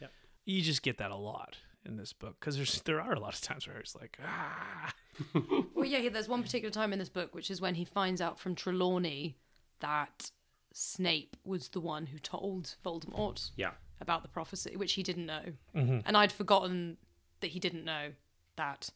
[0.00, 0.08] Yeah.
[0.44, 3.34] You just get that a lot in this book because there's there are a lot
[3.34, 4.92] of times where it's like ah
[5.74, 8.38] Well, yeah, there's one particular time in this book, which is when he finds out
[8.38, 9.36] from Trelawney
[9.80, 10.30] that
[10.72, 13.72] Snape was the one who told Voldemort Yeah.
[14.00, 15.42] about the prophecy, which he didn't know.
[15.74, 16.96] And I'd forgotten
[17.40, 18.08] that he didn't know
[18.56, 18.90] that.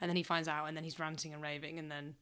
[0.00, 2.16] And then he finds out, and then he's ranting and raving, and then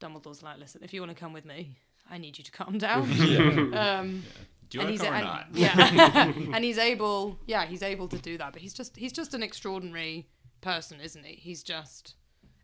[0.00, 1.76] Dumbledore's like, "Listen, if you want to come with me,
[2.10, 3.02] I need you to calm down."
[3.74, 4.22] um,
[4.68, 5.46] Do and it he's or and- not?
[5.52, 7.38] Yeah, and he's able.
[7.46, 8.52] Yeah, he's able to do that.
[8.52, 10.26] But he's just he's just an extraordinary
[10.60, 11.34] person, isn't he?
[11.34, 12.14] He's just,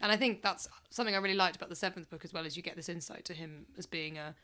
[0.01, 2.45] and I think that's something I really liked about the seventh book as well.
[2.47, 4.35] Is you get this insight to him as being a,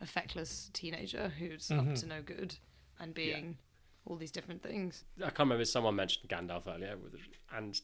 [0.00, 2.56] a feckless teenager who's up to no good
[2.98, 3.56] and being
[4.06, 5.04] all these different things.
[5.18, 5.62] I can't remember.
[5.62, 6.96] If someone mentioned Gandalf earlier,
[7.54, 7.78] and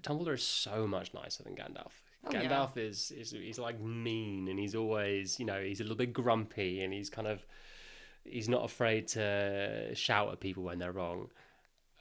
[0.00, 1.92] Dumbledore is so much nicer than Gandalf.
[2.26, 2.44] Oh, yeah.
[2.44, 6.12] Gandalf is, is he's like mean, and he's always you know he's a little bit
[6.12, 7.44] grumpy, and he's kind of
[8.24, 11.30] he's not afraid to shout at people when they're wrong.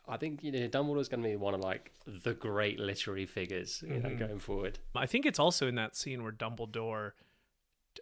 [0.07, 3.83] I think you know Dumbledore's going to be one of like the great literary figures
[3.85, 4.79] you know going forward.
[4.95, 7.11] I think it's also in that scene where Dumbledore.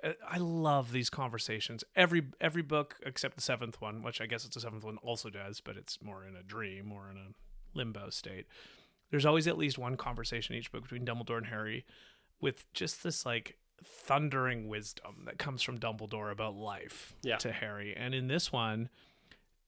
[0.04, 1.84] uh, I love these conversations.
[1.96, 5.30] Every every book except the seventh one, which I guess it's the seventh one, also
[5.30, 8.46] does, but it's more in a dream or in a limbo state.
[9.12, 11.86] There's always at least one conversation in each book between Dumbledore and Harry,
[12.42, 17.38] with just this like thundering wisdom that comes from Dumbledore about life Yeah.
[17.38, 17.96] to Harry.
[17.96, 18.90] And in this one,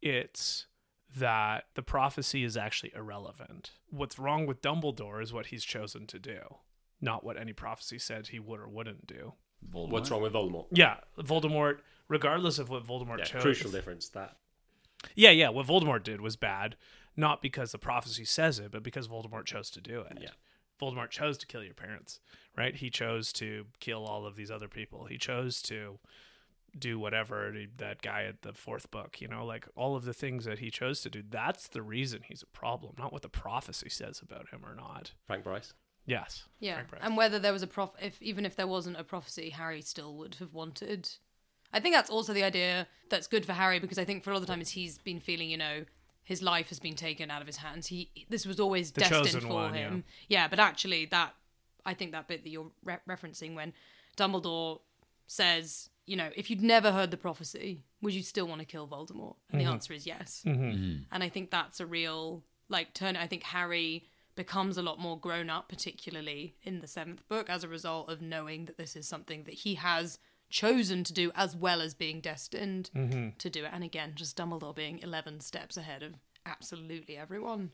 [0.01, 0.67] it's
[1.15, 3.71] that the prophecy is actually irrelevant.
[3.89, 6.39] What's wrong with Dumbledore is what he's chosen to do,
[6.99, 9.33] not what any prophecy said he would or wouldn't do.
[9.67, 9.89] Voldemort.
[9.89, 10.67] What's wrong with Voldemort?
[10.71, 13.41] Yeah, Voldemort, regardless of what Voldemort Yeah, chose.
[13.41, 14.37] crucial difference that.
[15.15, 16.75] Yeah, yeah, what Voldemort did was bad,
[17.17, 20.19] not because the prophecy says it, but because Voldemort chose to do it.
[20.21, 20.29] Yeah.
[20.79, 22.19] Voldemort chose to kill your parents,
[22.55, 22.75] right?
[22.75, 25.05] He chose to kill all of these other people.
[25.05, 25.99] He chose to
[26.77, 30.45] do whatever that guy at the fourth book, you know, like all of the things
[30.45, 31.23] that he chose to do.
[31.27, 35.13] That's the reason he's a problem, not what the prophecy says about him or not.
[35.25, 35.73] Frank Bryce.
[36.05, 36.45] Yes.
[36.59, 37.01] Yeah, Frank Bryce.
[37.03, 40.15] and whether there was a prof, if even if there wasn't a prophecy, Harry still
[40.17, 41.09] would have wanted.
[41.73, 44.33] I think that's also the idea that's good for Harry because I think for a
[44.33, 45.83] lot of times he's been feeling, you know,
[46.27, 47.87] his life has been taken out of his hands.
[47.87, 50.03] He this was always The destined for one, him.
[50.27, 50.49] Yeah.
[50.49, 51.33] but actually that
[51.85, 53.71] I think that bit that you're re- referencing when
[54.17, 54.81] Dumbledore
[55.27, 58.89] says, you know, if you'd never heard the prophecy, would you still want to kill
[58.89, 59.37] Voldemort?
[59.49, 59.73] And the mm-hmm.
[59.73, 60.43] answer is yes.
[60.45, 60.63] Mm-hmm.
[60.63, 61.03] Mm-hmm.
[61.13, 63.15] And I think that's a real like turn.
[63.15, 64.03] I think Harry
[64.35, 68.21] becomes a lot more grown up, particularly in the seventh book, as a result of
[68.21, 72.21] knowing that this is something that he has chosen to do, as well as being
[72.21, 72.89] destined
[73.39, 73.71] to do it.
[73.73, 76.13] And again, just Dumbledore being eleven steps ahead of
[76.45, 77.71] absolutely everyone.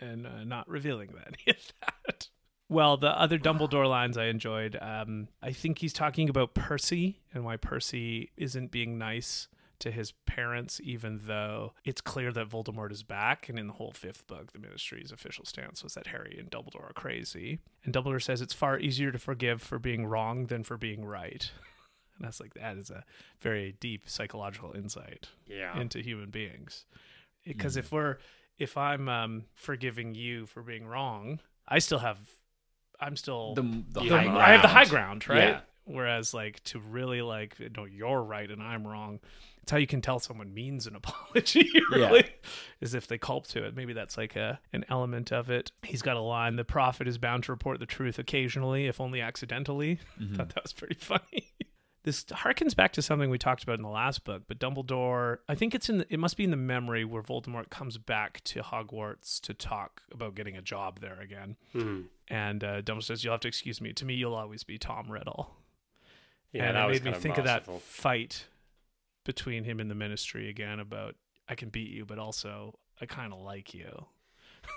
[0.00, 2.28] and uh, not revealing that any of that.
[2.68, 4.78] Well, the other Dumbledore lines I enjoyed.
[4.80, 9.48] Um, I think he's talking about Percy and why Percy isn't being nice
[9.80, 13.48] to his parents, even though it's clear that Voldemort is back.
[13.48, 16.90] And in the whole fifth book, the Ministry's official stance was that Harry and Dumbledore
[16.90, 17.58] are crazy.
[17.84, 21.50] And Dumbledore says it's far easier to forgive for being wrong than for being right.
[22.16, 23.02] And that's like that is a
[23.40, 25.80] very deep psychological insight Yeah.
[25.80, 26.84] into human beings
[27.46, 28.18] because if we're
[28.58, 32.18] if i'm um forgiving you for being wrong i still have
[33.00, 35.60] i'm still the, the The- i have the high ground right Yeah.
[35.92, 39.20] Whereas like to really like no you're right and i'm wrong
[39.62, 42.24] it's how you can tell someone means an apology really
[42.80, 46.02] is if they culp to it maybe that's like a an element of it he's
[46.02, 49.98] got a line the prophet is bound to report the truth occasionally if only accidentally
[50.34, 51.52] thought that was pretty funny
[52.02, 55.54] this harkens back to something we talked about in the last book, but Dumbledore, I
[55.54, 58.62] think it's in the, it must be in the memory where Voldemort comes back to
[58.62, 61.56] Hogwarts to talk about getting a job there again.
[61.74, 62.04] Mhm.
[62.28, 63.92] And uh, Dumbledore says, "You'll have to excuse me.
[63.92, 65.54] To me, you'll always be Tom Riddle."
[66.52, 68.46] Yeah, and that it was made me kind of think of that fight
[69.24, 71.14] between him and the Ministry again about
[71.48, 74.06] I can beat you, but also I kind of like you.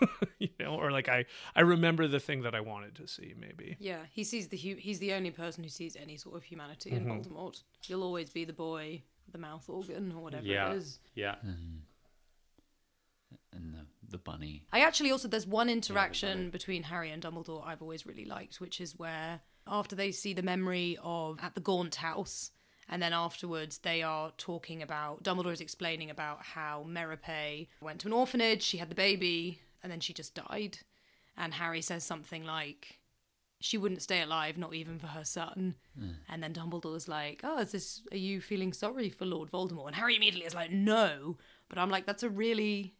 [0.39, 1.25] you know, or like I
[1.55, 3.77] I remember the thing that I wanted to see maybe.
[3.79, 6.91] Yeah, he sees the hu- he's the only person who sees any sort of humanity
[6.91, 7.11] in mm-hmm.
[7.11, 7.61] Voldemort.
[7.87, 10.71] You'll always be the boy, the mouth organ, or whatever Yeah.
[10.71, 10.99] it is.
[11.15, 11.35] Yeah.
[13.51, 14.65] and the, the bunny.
[14.71, 18.79] I actually also there's one interaction between Harry and Dumbledore I've always really liked, which
[18.81, 22.51] is where after they see the memory of at the Gaunt house,
[22.89, 28.07] and then afterwards they are talking about Dumbledore is explaining about how Merope went to
[28.07, 30.79] an orphanage, she had the baby, and then she just died,
[31.37, 32.99] and Harry says something like.
[33.59, 35.75] She wouldn't stay alive, not even for her son.
[35.97, 36.09] Hmm.
[36.27, 38.01] And then Dumbledore's like, "Oh, is this?
[38.11, 41.37] Are you feeling sorry for Lord Voldemort?" And Harry immediately is like, "No."
[41.69, 42.93] But I'm like, "That's a really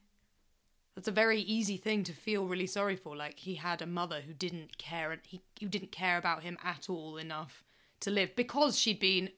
[0.96, 3.16] that's a very easy thing to feel really sorry for.
[3.16, 6.58] Like he had a mother who didn't care and he who didn't care about him
[6.64, 7.64] at all enough
[8.02, 9.30] to live because she'd been,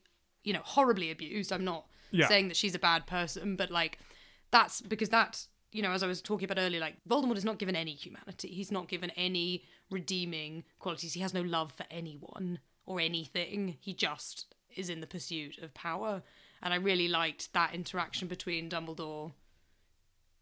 [0.43, 1.51] you know, horribly abused.
[1.53, 2.27] I'm not Yeah.
[2.27, 3.99] saying that she's a bad person, but like
[4.51, 7.59] that's because that you know, as I was talking about earlier, like Voldemort is not
[7.59, 8.47] given any humanity.
[8.47, 11.13] He's not given any redeeming qualities.
[11.13, 13.75] He has no love for anyone or anything.
[13.81, 16.23] He just is in the pursuit of power.
[16.61, 19.33] And I really liked that interaction between Dumbledore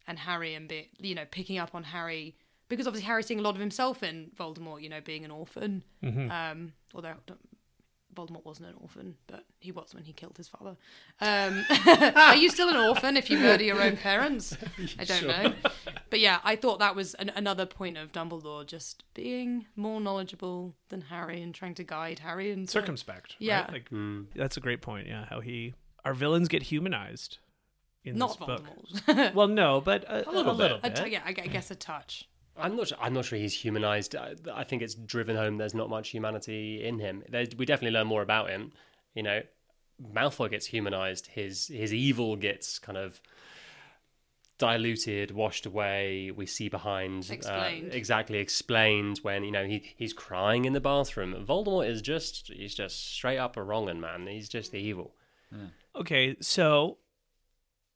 [0.07, 2.35] and Harry and be, you know picking up on Harry
[2.69, 5.83] because obviously Harry's seeing a lot of himself in Voldemort, you know, being an orphan.
[6.31, 7.13] Um, although
[8.15, 10.75] Voldemort wasn't an orphan, but he was when he killed his father.
[11.19, 11.63] Um,
[12.15, 14.55] are you still an orphan if you murder your own parents?
[14.99, 15.53] I don't know.
[16.09, 20.75] But yeah, I thought that was an, another point of Dumbledore just being more knowledgeable
[20.89, 23.35] than Harry and trying to guide Harry and circumspect.
[23.39, 23.61] Yeah.
[23.61, 23.73] right?
[23.91, 25.07] like that's a great point.
[25.07, 25.73] Yeah, how he
[26.05, 27.37] our villains get humanized
[28.03, 29.33] in Not this book.
[29.33, 30.93] Well, no, but a, a little little, bit.
[30.93, 31.05] A bit.
[31.05, 32.27] t- yeah, I guess a touch.
[32.55, 32.89] I'm not.
[32.89, 34.15] Sure, I'm not sure he's humanized.
[34.15, 35.57] I, I think it's driven home.
[35.57, 37.23] There's not much humanity in him.
[37.29, 38.71] There's, we definitely learn more about him.
[39.15, 39.41] You know,
[40.13, 41.27] Malfoy gets humanized.
[41.27, 43.21] His his evil gets kind of
[44.59, 46.31] diluted, washed away.
[46.31, 51.33] We see behind uh, exactly explained when you know he he's crying in the bathroom.
[51.47, 54.27] Voldemort is just he's just straight up a wrong man.
[54.27, 55.15] He's just the evil.
[55.95, 56.97] Okay, so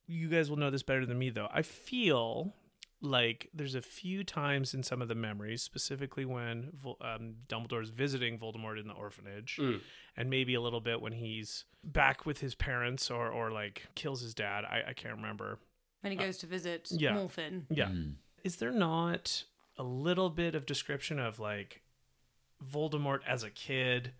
[0.07, 1.49] you guys will know this better than me, though.
[1.51, 2.53] I feel
[3.01, 7.89] like there's a few times in some of the memories, specifically when Vol- um, Dumbledore's
[7.89, 9.75] visiting Voldemort in the orphanage, hmm.
[10.15, 14.21] and maybe a little bit when he's back with his parents or or like kills
[14.21, 14.63] his dad.
[14.65, 15.59] I, I can't remember.
[16.01, 17.13] When he uh, goes to visit yeah.
[17.13, 17.67] Morphin.
[17.69, 17.89] Yeah.
[17.89, 18.11] Hmm.
[18.43, 19.43] Is there not
[19.77, 21.81] a little bit of description of like
[22.65, 24.13] Voldemort as a kid,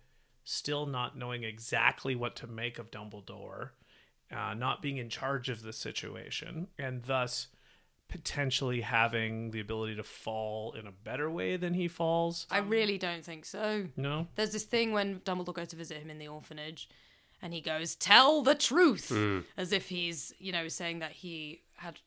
[0.44, 3.70] still not knowing exactly what to make of Dumbledore,
[4.34, 7.48] uh, not being in charge of the situation, and thus
[8.08, 12.46] potentially having the ability to fall in a better way than he falls?
[12.50, 13.86] I really don't think so.
[13.96, 14.28] No?
[14.34, 16.88] There's this thing when Dumbledore goes to visit him in the orphanage,
[17.42, 19.12] and he goes, "Tell the truth,"
[19.56, 21.98] as if he's, you know, saying that he had.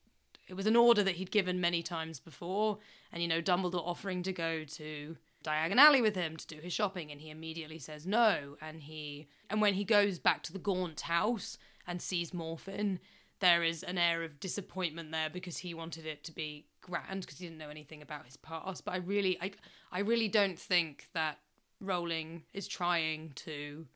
[0.48, 2.80] It was an order that he'd given many times before,
[3.14, 6.74] and you know, Dumbledore offering to go to Diagon Alley with him to do his
[6.74, 8.58] shopping, and he immediately says no.
[8.62, 13.00] And he, and when he goes back to the Gaunt house and sees Morphin,
[13.40, 17.40] there is an air of disappointment there because he wanted it to be grand because
[17.40, 18.86] he didn't know anything about his past.
[18.86, 19.52] But I really, I,
[19.92, 21.40] I really don't think that
[21.80, 23.88] Rowling is trying to.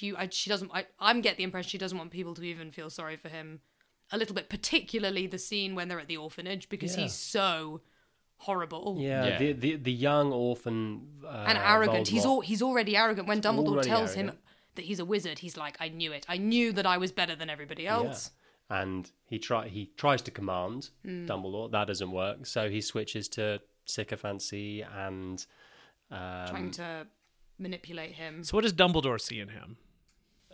[0.00, 0.70] Hu- I, she doesn't.
[0.72, 3.60] I, I'm get the impression she doesn't want people to even feel sorry for him
[4.12, 7.02] a little bit, particularly the scene when they're at the orphanage because Yeah.
[7.04, 7.80] he's so
[8.38, 9.38] horrible Yeah, Yeah.
[9.38, 12.06] The, the the young orphan uh, and arrogant.
[12.08, 13.26] He's all he's already arrogant.
[13.26, 14.44] When Dumbledore already tells him arrogant.
[14.76, 16.24] That he's a wizard, he's like, "I knew it.
[16.28, 18.30] I knew that I was better than everybody else."
[18.68, 21.24] and he try he tries to command Hmm.
[21.26, 21.70] Dumbledore.
[21.70, 25.44] That doesn't work, so he switches to sycophancy and
[26.10, 27.06] um, Trying to
[27.58, 28.42] manipulate him.
[28.44, 29.76] So, what does Dumbledore see in him?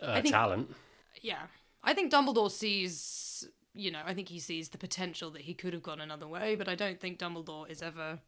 [0.01, 0.75] uh, think- talent.
[1.21, 1.43] Yeah.
[1.83, 5.73] I think Dumbledore sees, you know, I think he sees the potential that he could
[5.73, 8.19] have gone another way, but I don't think Dumbledore is ever.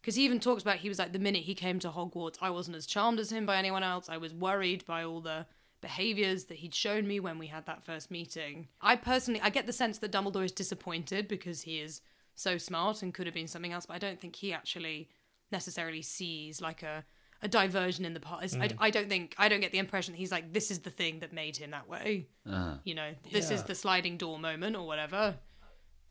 [0.00, 2.50] Because he even talks about, he was like, the minute he came to Hogwarts, I
[2.50, 4.08] wasn't as charmed as him by anyone else.
[4.08, 5.46] I was worried by all the
[5.80, 8.68] behaviors that he'd shown me when we had that first meeting.
[8.80, 12.00] I personally, I get the sense that Dumbledore is disappointed because he is
[12.34, 15.08] so smart and could have been something else, but I don't think he actually
[15.52, 17.04] necessarily sees like a
[17.42, 18.56] a diversion in the past.
[18.56, 18.76] I, mm.
[18.78, 21.20] I don't think I don't get the impression that he's like this is the thing
[21.20, 22.26] that made him that way.
[22.46, 22.74] Uh-huh.
[22.84, 25.36] You know, this is the sliding door moment or whatever.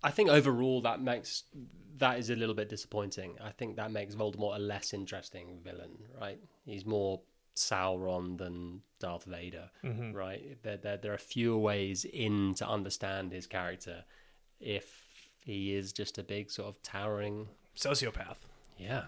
[0.04, 1.44] I think overall that makes
[1.98, 3.36] that is a little bit disappointing.
[3.44, 6.40] I think that makes Voldemort a less interesting villain, right?
[6.66, 7.20] He's more
[7.56, 10.14] Sauron than Darth Vader, mm-hmm.
[10.14, 10.58] right?
[10.64, 14.06] There, there, there are fewer ways in to understand his character
[14.62, 15.04] if
[15.44, 17.48] he is just a big sort of towering.
[17.76, 18.38] Sociopath.
[18.78, 19.06] Yeah,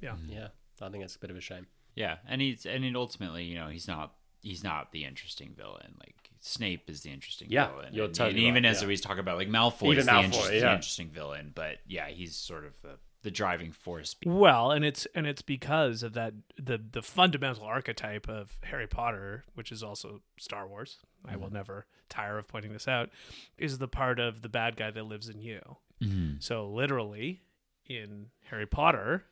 [0.00, 0.14] Yeah.
[0.26, 0.48] yeah.
[0.80, 1.66] I think it's a bit of a shame.
[1.94, 5.94] Yeah, and he's and it ultimately, you know, he's not he's not the interesting villain.
[5.98, 7.94] Like Snape is the interesting Yeah, villain.
[7.94, 8.88] you're and, totally and even right, as yeah.
[8.88, 12.08] we talk about like Malfoy Even is the, Malfoy, interest- the interesting villain, but yeah,
[12.08, 14.16] he's sort of the, the driving force.
[14.26, 19.44] Well, and it's and it's because of that the the fundamental archetype of Harry Potter,
[19.54, 20.98] which is also Star Wars.
[21.24, 21.54] I will mm-hmm.
[21.54, 23.10] never tire of pointing this out.
[23.56, 25.60] Is the part of the bad guy that lives in you.
[26.02, 26.34] Mm-hmm.
[26.40, 27.42] So literally,
[27.86, 29.24] in Harry Potter,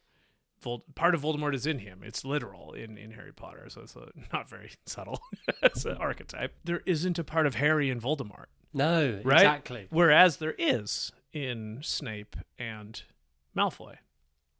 [0.63, 2.03] Vol- part of Voldemort is in him.
[2.05, 5.21] It's literal in, in Harry Potter, so it's uh not very subtle
[5.63, 6.55] as an archetype.
[6.65, 9.37] There isn't a part of Harry in Voldemort, No, right?
[9.39, 9.87] exactly.
[9.91, 13.03] Whereas there is in Snape and
[13.57, 13.97] Malfoy,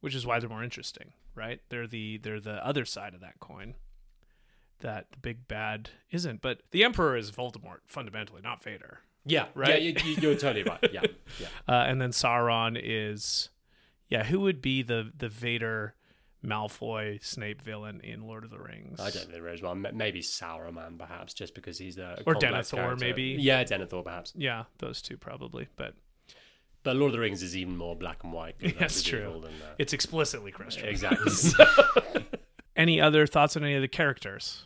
[0.01, 1.61] which is why they're more interesting, right?
[1.69, 3.75] They're the they're the other side of that coin
[4.81, 6.41] that the big bad isn't.
[6.41, 9.01] But the Emperor is Voldemort fundamentally, not Vader.
[9.27, 9.83] Yeah, Right?
[9.83, 10.79] Yeah, you, you're totally right.
[10.91, 11.03] Yeah,
[11.39, 11.49] yeah.
[11.69, 13.51] Uh, and then Sauron is,
[14.11, 15.95] yeah, who would be the the Vader,
[16.45, 18.99] Malfoy, Snape villain in Lord of the Rings?
[19.01, 19.87] I don't think there is one.
[19.95, 23.05] Maybe Sauron, perhaps, just because he's a Or complex Denethor, character.
[23.05, 23.23] maybe.
[23.39, 24.33] Yeah, Denethor, perhaps.
[24.37, 25.95] Yeah, those two probably, but
[26.83, 28.59] But Lord of the Rings is even more black and white.
[28.59, 29.41] good That's true.
[29.43, 29.75] Than that.
[29.79, 30.89] it's explicitly Christian.
[30.89, 31.31] Exactly.
[32.77, 34.63] Any other thoughts on any of the characters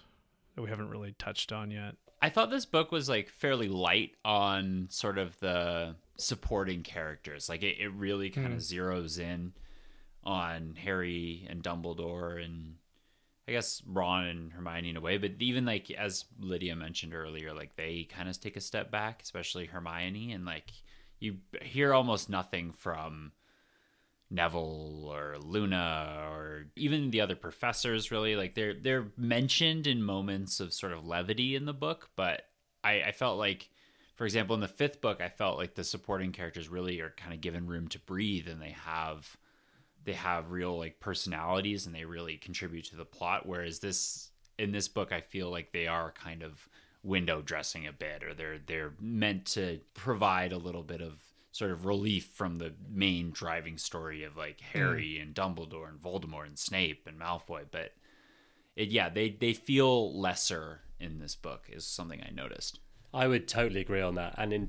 [0.54, 1.96] that we haven't really touched on yet?
[2.22, 7.48] I thought this book was like fairly light on sort of the supporting characters.
[7.48, 8.58] Like it, it really kind of hmm.
[8.58, 9.52] zeroes in
[10.22, 12.76] on Harry and Dumbledore and
[13.46, 17.52] I guess Ron and Hermione in a way, but even like as Lydia mentioned earlier,
[17.52, 20.70] like they kind of take a step back, especially Hermione, and like
[21.20, 23.32] you hear almost nothing from
[24.30, 28.34] Neville or Luna or even the other professors really.
[28.34, 32.46] Like they're they're mentioned in moments of sort of levity in the book, but
[32.82, 33.68] I, I felt like
[34.14, 37.32] for example, in the fifth book, I felt like the supporting characters really are kind
[37.34, 39.36] of given room to breathe and they have
[40.04, 43.46] they have real like personalities and they really contribute to the plot.
[43.46, 46.68] Whereas this in this book, I feel like they are kind of
[47.02, 51.20] window dressing a bit, or they're they're meant to provide a little bit of
[51.50, 54.78] sort of relief from the main driving story of like hmm.
[54.78, 57.64] Harry and Dumbledore and Voldemort and Snape and Malfoy.
[57.70, 57.94] But
[58.76, 62.78] it, yeah, they they feel lesser in this book is something I noticed.
[63.14, 64.68] I would totally agree on that, and in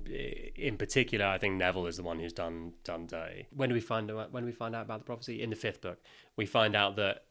[0.55, 3.47] in particular, I think Neville is the one who's done done dirty.
[3.49, 4.31] When do we find out?
[4.31, 5.99] When do we find out about the prophecy in the fifth book?
[6.37, 7.25] We find out that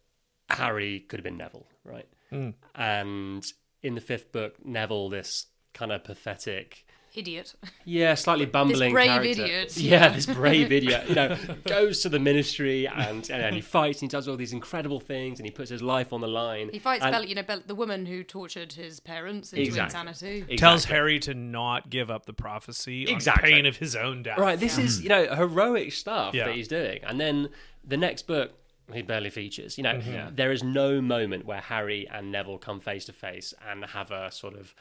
[0.51, 2.09] Harry could have been Neville, right?
[2.31, 2.51] Hmm.
[2.75, 3.47] And
[3.83, 6.85] in the fifth book, Neville, this kind of pathetic,
[7.15, 7.55] Idiot.
[7.85, 9.43] yeah, slightly bumbling brave character.
[9.45, 9.77] idiot.
[9.77, 11.09] Yeah, this brave idiot.
[11.09, 11.37] You know,
[11.67, 14.99] goes to the ministry and, and and he fights and he does all these incredible
[15.01, 16.71] things and he puts his life on the line.
[16.73, 19.85] He fights and, Bella, you know, Bella, the woman who tortured his parents into Exactly.
[19.85, 20.37] insanity.
[20.39, 20.57] Exactly.
[20.57, 23.53] Tells Harry to not give up the prophecy Exactly.
[23.53, 24.39] on pain of his own death.
[24.39, 26.47] Right, this is you know heroic stuff Yeah.
[26.47, 27.49] that he's doing, and then
[27.85, 28.53] the next book
[28.93, 29.79] he barely features.
[29.79, 30.35] You know, Mm-hmm.
[30.35, 34.31] there is no moment where Harry and Neville come face to face and have a
[34.31, 34.75] sort of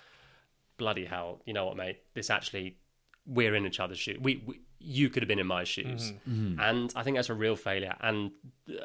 [0.78, 1.42] bloody hell.
[1.46, 2.00] You know what, mate?
[2.14, 2.78] This actually
[3.26, 4.18] we're in each other's shoes.
[4.22, 6.60] We, we you could have been in my shoes, Mm-hmm.
[6.60, 7.96] and I think that's a real failure.
[8.02, 8.32] And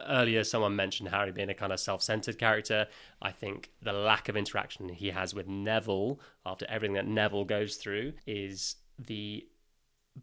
[0.06, 2.86] earlier, someone mentioned Harry being a kind of self-centered character.
[3.20, 7.74] I think the lack of interaction he has with Neville after everything that Neville goes
[7.76, 9.44] through is the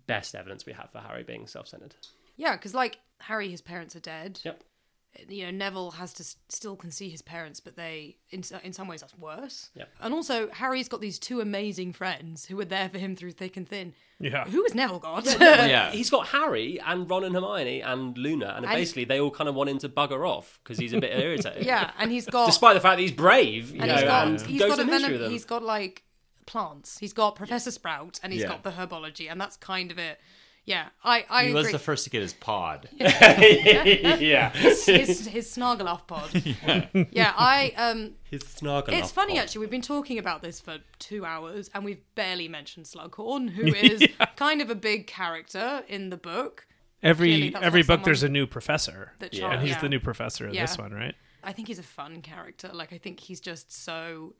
[0.08, 1.96] best evidence we have for Harry being self-centered.
[2.38, 4.40] Yeah, because like Harry, his parents are dead.
[4.46, 4.64] Yep.
[5.30, 8.74] You know, Neville has to s- still can see his parents, but they, in in
[8.74, 9.70] some ways, that's worse.
[9.76, 9.90] Yep.
[10.02, 13.56] And also, Harry's got these two amazing friends who were there for him through thick
[13.58, 13.94] and thin.
[14.20, 14.46] Yeah.
[14.46, 15.26] Who has Neville got?
[15.40, 15.92] Yeah.
[15.92, 19.48] He's got Harry and Ron and Hermione and Luna, and, And- basically they all kind
[19.50, 21.64] of want him to bugger off because he's a bit irritating.
[21.68, 24.28] yeah, and he's got Despite the fact that he's brave, you and know, he's got
[24.28, 25.32] and he's goes got a venom, them.
[25.32, 26.04] he's got like
[26.46, 26.98] plants.
[27.00, 28.50] He's got Professor Sprout, and he's Yeah.
[28.50, 30.20] got the herbology, and that's kind of it.
[30.68, 31.62] Yeah, I I He agree.
[31.62, 32.90] was the first to get his pod.
[33.00, 34.86] yeah, his
[35.28, 36.30] his Snargaluff pod.
[37.12, 37.34] yeah.
[37.38, 38.16] I um.
[38.24, 38.94] his snargle.
[38.94, 39.60] It's funny actually.
[39.60, 44.08] We've been talking about this for two hours, and we've barely mentioned Slughorn, who is
[44.36, 46.66] kind of a big character in the book.
[47.04, 49.52] Every every not book, there's a new professor, That Yeah.
[49.52, 49.82] And he's yeah.
[49.82, 51.14] the new professor in this one, right?
[51.44, 52.72] I think he's a fun character.
[52.74, 54.34] Like I think he's just so.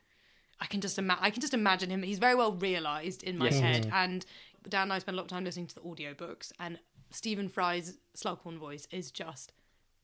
[0.60, 2.02] I can just ima- I can just imagine him.
[2.02, 3.90] He's very well realized in my Yes, head.
[3.94, 4.26] And
[4.70, 6.80] Dan and I spent a lot of time listening to the audiobooks, and
[7.12, 9.54] Stephen Fry's Slughorn voice is just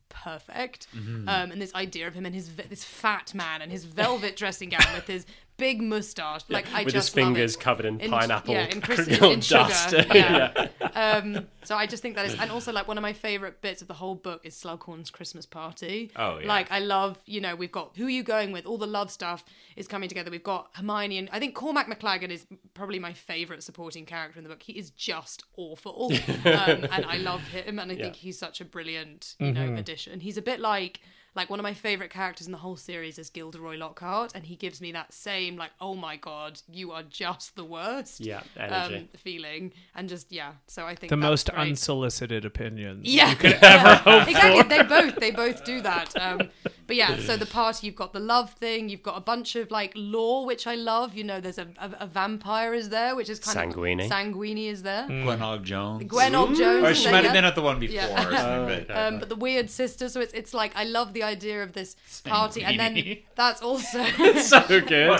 [0.09, 0.88] perfect.
[0.95, 1.27] Mm-hmm.
[1.27, 4.35] Um, and this idea of him and his ve- this fat man and his velvet
[4.35, 5.25] dressing gown with his
[5.57, 7.59] big mustache, like I with his just love fingers it.
[7.59, 9.59] covered in, In- pineapple, yeah, in, crystal, crystal in sugar.
[9.59, 9.95] dust.
[10.13, 10.67] Yeah.
[10.95, 13.81] Um, so I just think that is, and also like one of my favorite bits
[13.81, 16.11] of the whole book is Slughorn's Christmas party.
[16.15, 16.47] Oh, yeah.
[16.47, 18.65] Like I love, you know, we've got who are you going with?
[18.65, 19.45] All the love stuff
[19.75, 20.31] is coming together.
[20.31, 24.43] We've got Hermione and I think Cormac McLaggen is probably my favorite supporting character in
[24.43, 24.63] the book.
[24.63, 26.11] He is just awful,
[26.45, 30.19] um, and I love him, and I think he's such a brilliant, you know, addition.
[30.19, 30.99] He's a bit like.
[31.33, 34.55] Like one of my favorite characters in the whole series is Gilderoy Lockhart, and he
[34.57, 38.95] gives me that same like, oh my god, you are just the worst Yeah, energy.
[38.95, 40.53] um, feeling, and just yeah.
[40.67, 41.69] So I think The most great.
[41.69, 43.05] unsolicited opinions.
[43.05, 44.63] Yeah, you could ever hope exactly.
[44.63, 46.13] They both they both do that.
[46.19, 46.49] Um,
[46.91, 49.72] but yeah, so the party you've got the love thing, you've got a bunch of
[49.72, 51.13] like lore, which I love.
[51.13, 54.03] You know, there's a, a, a vampire is there, which is kind Sanguini.
[54.03, 55.07] of Sanguini is there.
[55.07, 56.03] Gwenog Jones.
[56.03, 57.31] Gwenog Jones, Or she might have yeah.
[57.31, 57.95] been at the one before.
[57.95, 58.27] Yeah.
[58.27, 61.23] or something, but- Um, but the weird sister, so it's it's like I love the
[61.23, 61.95] idea of this
[62.26, 64.03] party, and then that's also
[64.41, 65.18] so good.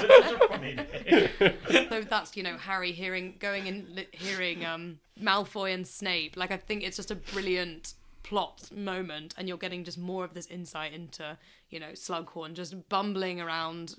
[1.90, 6.36] so that's you know Harry hearing going and hearing um Malfoy and Snape.
[6.36, 7.94] Like I think it's just a brilliant
[8.32, 11.38] plot moment, and you're getting just more of this insight into
[11.70, 13.96] you know Slughorn just bumbling around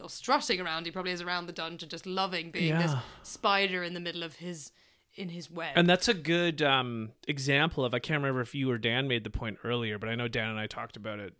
[0.00, 0.86] or strutting around.
[0.86, 4.36] He probably is around the dungeon, just loving being this spider in the middle of
[4.36, 4.72] his
[5.16, 5.74] in his web.
[5.76, 7.92] And that's a good um, example of.
[7.92, 10.48] I can't remember if you or Dan made the point earlier, but I know Dan
[10.48, 11.34] and I talked about it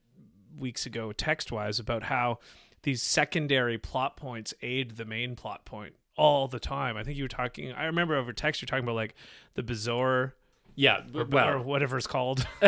[0.56, 2.40] weeks ago, text wise, about how
[2.82, 6.98] these secondary plot points aid the main plot point all the time.
[6.98, 7.72] I think you were talking.
[7.72, 9.14] I remember over text you're talking about like
[9.54, 10.34] the Bazaar
[10.76, 12.46] Yeah, or well, whatever it's called,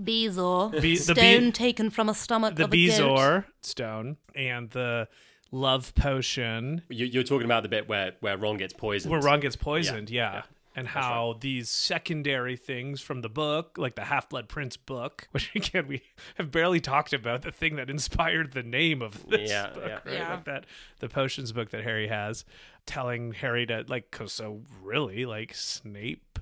[0.00, 5.08] Bezoar, Be- the be- taken from a stomach the Bezoar stone and the
[5.52, 9.10] love potion you, you're talking about the bit where, where Ron gets poisoned.
[9.12, 10.10] where Ron gets poisoned.
[10.10, 10.42] Yeah.
[10.74, 15.50] and how these secondary things from the book, like the Half Blood Prince book, which
[15.54, 16.02] again we
[16.34, 19.92] have barely talked about, the thing that inspired the name of this Yeah, book, yeah.
[20.04, 20.14] right?
[20.14, 20.30] Yeah.
[20.34, 20.66] Like that,
[20.98, 22.44] the potions book that Harry has,
[22.86, 26.38] telling Harry to like, cause so really, like Snape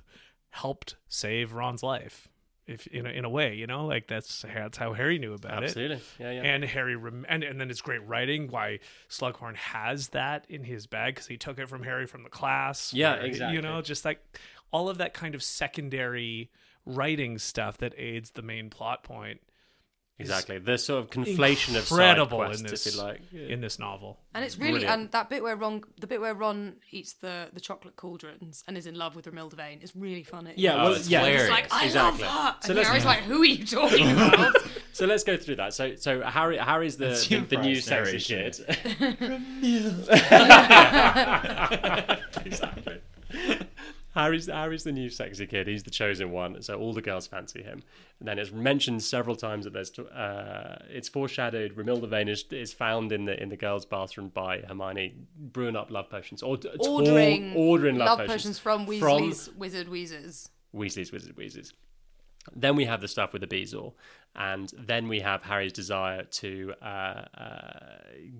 [0.55, 2.29] helped save Ron's life,
[2.65, 5.63] if in a, in a way, you know, like that's that's how Harry knew about
[5.63, 5.67] it.
[5.67, 5.99] Absolutely.
[6.17, 6.41] Yeah, yeah.
[6.43, 8.79] And Harry, rem- and, and then it's great writing why
[9.09, 12.93] Slughorn has that in his bag because he took it from Harry from the class.
[12.93, 13.55] Yeah, where, exactly.
[13.55, 14.19] You know, just like
[14.71, 16.49] all of that kind of secondary
[16.85, 19.41] writing stuff that aids the main plot point.
[20.17, 20.59] Is exactly.
[20.59, 23.21] The sort of conflation of side quests, in this if you like.
[23.33, 24.19] in this novel.
[24.33, 25.01] And it's really Brilliant.
[25.01, 28.77] and that bit where Ron, the bit where Ron eats the the chocolate cauldrons and
[28.77, 30.53] is in love with Romilda Vane is really funny.
[30.55, 31.19] Yeah, Oh, well, it's yeah.
[31.19, 31.41] hilarious.
[31.43, 32.23] It's like I Exactly.
[32.23, 32.55] love her.
[32.61, 34.55] So and let's- Harry's like, who are you talking about?
[34.93, 35.73] So let's go through that.
[35.73, 38.65] So, so Harry, Harry's the the, the new humorous sexy narration.
[39.61, 39.95] kid.
[42.45, 43.01] exactly.
[44.15, 45.67] Harry's Harry's the new sexy kid.
[45.67, 46.61] He's the chosen one.
[46.61, 47.83] So all the girls fancy him.
[48.19, 51.75] And then it's mentioned several times that there's uh, it's foreshadowed.
[51.75, 55.91] Romilda Vane is, is found in the in the girls' bathroom by Hermione brewing up
[55.91, 60.49] love potions or ordering ordering love, love potions from From- Weasley's Wizard Weezers.
[60.73, 61.73] Weasley's Wizard Wheezes.
[62.55, 63.93] Then we have the stuff with the Beazle,
[64.35, 67.79] and then we have Harry's desire to uh, uh,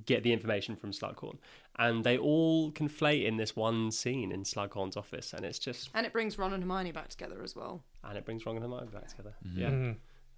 [0.06, 1.38] get the information from Slughorn,
[1.78, 6.06] and they all conflate in this one scene in Slughorn's office, and it's just And
[6.06, 7.84] it brings Ron and Hermione back together as well.
[8.04, 9.36] and it brings Ron and Hermione back together.
[9.46, 9.60] Mm-hmm.
[9.60, 9.94] Yeah,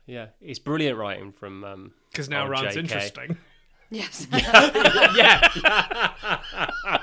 [0.06, 2.78] yeah, it's brilliant writing from um, Because now oh, Ron's JK.
[2.78, 3.38] interesting.
[3.90, 4.28] Yes.
[4.34, 5.40] Yeah.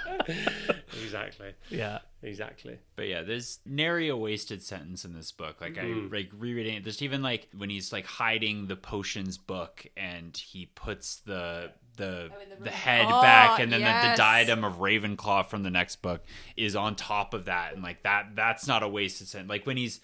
[1.03, 1.99] Exactly, Yeah.
[2.35, 2.79] Exactly.
[2.97, 5.61] But yeah, there's nary a wasted sentence in this book.
[5.61, 6.13] Like I mm-hmm.
[6.13, 6.85] like rereading it.
[6.85, 12.31] There's even like when he's like hiding the potions book and he puts the the
[12.33, 16.03] oh, the head Oh, back and then the, the diadem of Ravenclaw from the next
[16.03, 16.25] book
[16.57, 19.49] is on top of that and like that that's not a wasted sentence.
[19.49, 20.01] Like when he's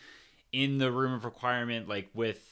[0.52, 2.49] in the room of requirement like with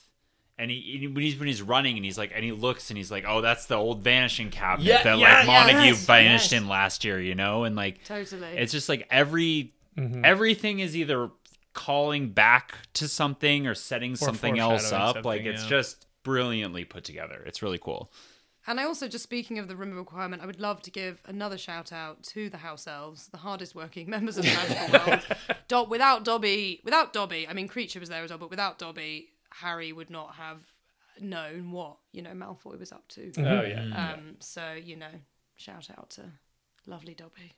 [0.59, 3.11] and he when he's when he's running and he's like and he looks and he's
[3.11, 6.61] like oh that's the old vanishing cabinet Yeah, that yeah, like Montague yes, vanished yes.
[6.63, 8.49] in last year you know and like Totally.
[8.57, 10.25] it's just like every Mm-hmm.
[10.25, 11.29] everything is either
[11.75, 15.25] calling back to something or setting something else foreshadowing up.
[15.25, 15.69] like something, it's yeah.
[15.69, 17.43] just brilliantly put together.
[17.47, 18.13] It's really cool.
[18.69, 21.21] And I also, just speaking of the room of requirement, I would love to give
[21.27, 25.27] another shout out to the house elves, the hardest working members of the magical world.
[25.69, 29.31] Do- without Dobby, without Dobby, I mean, Kreacher was there as well, but without Dobby,
[29.61, 30.61] Harry would not have
[31.21, 33.33] known what you know Malfoy was up to.
[33.39, 35.11] Oh yeah, Um, so you know,
[35.57, 36.23] shout out to
[36.87, 37.55] lovely Dobby.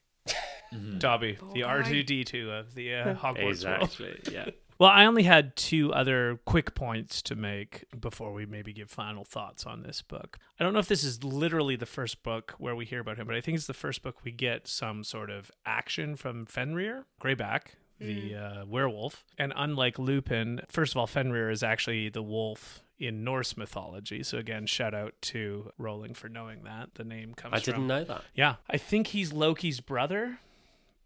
[0.98, 1.62] Dobby, Poor the.
[1.64, 3.82] R two D two of the uh, Hogwarts world.
[3.82, 4.20] exactly.
[4.32, 4.50] Yeah.
[4.80, 9.26] Well, I only had two other quick points to make before we maybe give final
[9.26, 10.38] thoughts on this book.
[10.58, 13.26] I don't know if this is literally the first book where we hear about him,
[13.26, 17.04] but I think it's the first book we get some sort of action from Fenrir,
[17.22, 19.24] Greyback, the uh, werewolf.
[19.38, 24.22] And unlike Lupin, first of all, Fenrir is actually the wolf in Norse mythology.
[24.22, 26.94] So again, shout out to Rowling for knowing that.
[26.94, 28.24] The name comes from I from didn't know that.
[28.34, 30.38] yeah, I think he's Loki's brother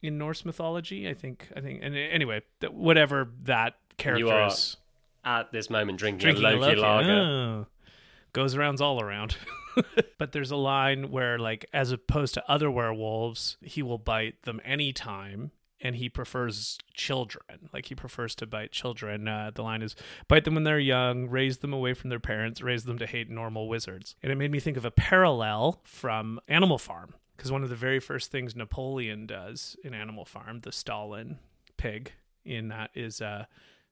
[0.02, 1.08] in Norse mythology.
[1.08, 1.48] I think.
[1.56, 1.80] I think.
[1.82, 4.76] And anyway, th- whatever that character are is,
[5.24, 6.80] At this moment, drinking, drinking a a Loki, Loki.
[6.80, 7.12] lager.
[7.12, 7.66] Oh.
[8.32, 9.36] goes around all around.
[10.18, 14.60] but there's a line where, like, as opposed to other werewolves, he will bite them
[14.64, 15.50] anytime.
[15.84, 17.68] And he prefers children.
[17.72, 19.28] Like he prefers to bite children.
[19.28, 19.94] Uh, the line is
[20.26, 23.30] bite them when they're young, raise them away from their parents, raise them to hate
[23.30, 24.16] normal wizards.
[24.22, 27.14] And it made me think of a parallel from Animal Farm.
[27.36, 31.38] Because one of the very first things Napoleon does in Animal Farm, the Stalin
[31.76, 32.12] pig
[32.44, 33.44] in that, is uh,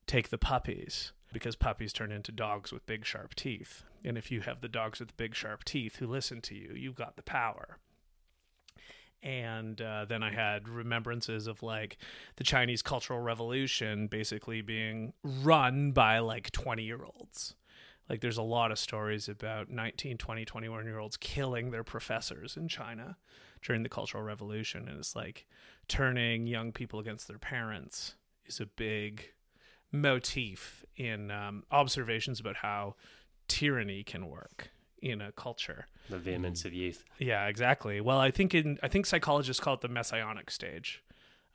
[0.07, 3.83] take the puppies because puppies turn into dogs with big sharp teeth.
[4.05, 6.95] And if you have the dogs with big sharp teeth who listen to you, you've
[6.95, 7.79] got the power.
[9.23, 11.97] And uh, then I had remembrances of like
[12.35, 17.55] the Chinese Cultural Revolution basically being run by like 20 year olds.
[18.09, 22.57] Like there's a lot of stories about 19, 20, 21 year olds killing their professors
[22.57, 23.17] in China
[23.61, 24.89] during the Cultural Revolution.
[24.89, 25.47] And it's like
[25.87, 29.31] turning young people against their parents is a big
[29.91, 32.95] motif in um, observations about how
[33.47, 34.71] tyranny can work
[35.03, 35.87] in a culture.
[36.09, 37.03] The vehemence of youth.
[37.19, 38.01] Yeah, exactly.
[38.01, 41.03] Well, I think in I think psychologists call it the messianic stage.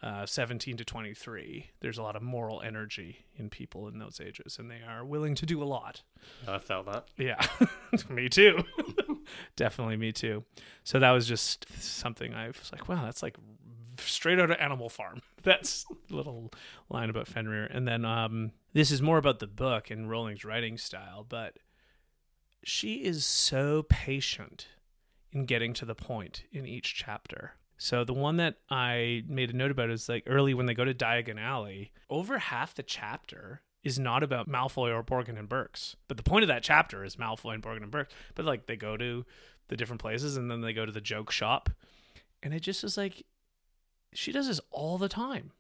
[0.00, 4.56] Uh, 17 to 23 there's a lot of moral energy in people in those ages
[4.56, 6.02] and they are willing to do a lot
[6.46, 7.06] I felt that.
[7.16, 7.44] yeah
[8.08, 8.62] me too
[9.56, 10.44] definitely me too
[10.84, 13.38] so that was just something i was like wow that's like
[13.98, 16.52] straight out of animal farm that's a little
[16.88, 20.78] line about fenrir and then um this is more about the book and rowling's writing
[20.78, 21.56] style but
[22.64, 24.66] she is so patient
[25.32, 29.56] in getting to the point in each chapter So the one that I made a
[29.56, 33.62] note about is like early when they go to Diagon Alley, over half the chapter
[33.84, 35.94] is not about Malfoy or Borgin and Burkes.
[36.08, 38.12] But the point of that chapter is Malfoy and Borgin and Burkes.
[38.34, 39.24] But like they go to
[39.68, 41.70] the different places and then they go to the joke shop.
[42.42, 43.24] And it just is like
[44.12, 45.52] she does this all the time.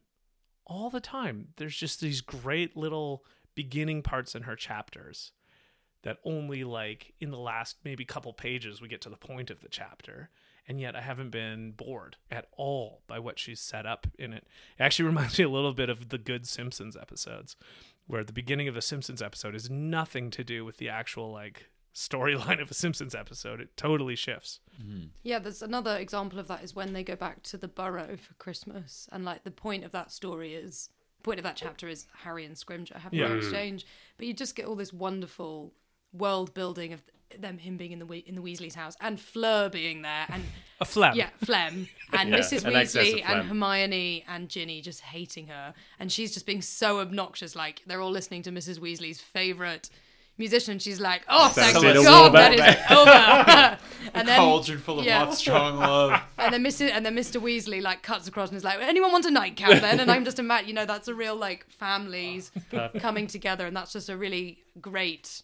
[0.66, 1.48] All the time.
[1.56, 5.32] There's just these great little beginning parts in her chapters
[6.02, 9.60] that only like in the last maybe couple pages we get to the point of
[9.60, 10.30] the chapter
[10.68, 14.46] and yet I haven't been bored at all by what she's set up in it.
[14.78, 17.56] It actually reminds me a little bit of the good Simpsons episodes,
[18.06, 21.70] where the beginning of the Simpsons episode is nothing to do with the actual like
[21.94, 23.60] storyline of a Simpsons episode.
[23.62, 24.60] It totally shifts.
[24.80, 25.06] Mm-hmm.
[25.22, 28.34] Yeah, there's another example of that is when they go back to the burrow for
[28.34, 30.90] Christmas, and like the point of that story is
[31.22, 33.26] point of that chapter is Harry and Scrimgeour having Yeah.
[33.26, 33.38] an mm.
[33.38, 33.86] exchange,
[34.18, 35.72] but you just get all this wonderful
[36.12, 37.02] world building of
[37.38, 40.42] them him being in the We- in the Weasley's house and Fleur being there and
[40.80, 41.14] A phlegm.
[41.14, 45.74] yeah Phlegm and Yeah, Mrs an Weasley of and Hermione and Ginny just hating her
[46.00, 49.90] and she's just being so obnoxious like they're all listening to Mrs Weasley's favorite
[50.38, 52.90] musician she's like oh thank Celestina God that Warbeck.
[52.92, 53.78] over
[54.14, 55.26] and then Cauldron full of yeah.
[55.26, 56.20] hot, strong love.
[56.38, 56.88] and then Mr.
[56.90, 57.40] and then Mr.
[57.42, 60.00] Weasley like cuts across and is like, anyone want a nightcap then?
[60.00, 62.52] And I'm just imagine, you know, that's a real like families
[63.00, 65.42] coming together, and that's just a really great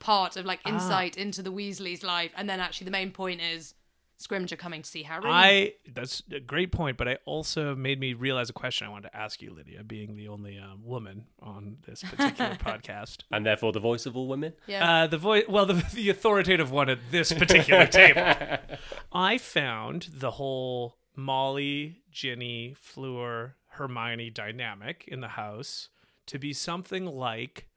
[0.00, 2.32] part of like insight into the Weasleys' life.
[2.36, 3.74] And then actually the main point is
[4.18, 5.24] Scrimgeour coming to see Harry.
[5.26, 9.10] I that's a great point, but I also made me realize a question I wanted
[9.10, 13.18] to ask you, Lydia, being the only um, woman on this particular podcast.
[13.30, 14.54] And therefore the voice of all women.
[14.66, 15.02] yeah.
[15.02, 18.22] Uh, the voice, well, the, the authoritative one at this particular table.
[19.12, 25.90] I found the whole Molly, Ginny, Fleur, Hermione dynamic in the house
[26.26, 27.68] to be something like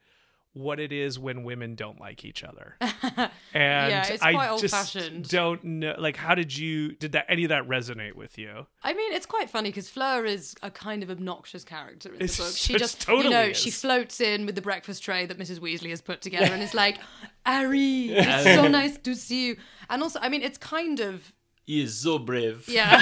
[0.53, 2.75] what it is when women don't like each other.
[3.51, 5.27] And Yeah, it's I just old-fashioned.
[5.29, 5.95] don't know.
[5.97, 6.93] Like, how did you?
[6.95, 8.67] Did that any of that resonate with you?
[8.83, 12.25] I mean, it's quite funny because Fleur is a kind of obnoxious character in the
[12.25, 12.51] It's book.
[12.55, 13.57] She it's just, totally you know, is.
[13.57, 15.59] she floats in with the breakfast tray that Mrs.
[15.59, 16.99] Weasley has put together and is like,
[17.45, 19.55] Harry, it's so nice to see you.
[19.89, 21.33] And also, I mean, it's kind of,
[21.65, 22.65] He is so brave.
[22.67, 22.97] yeah.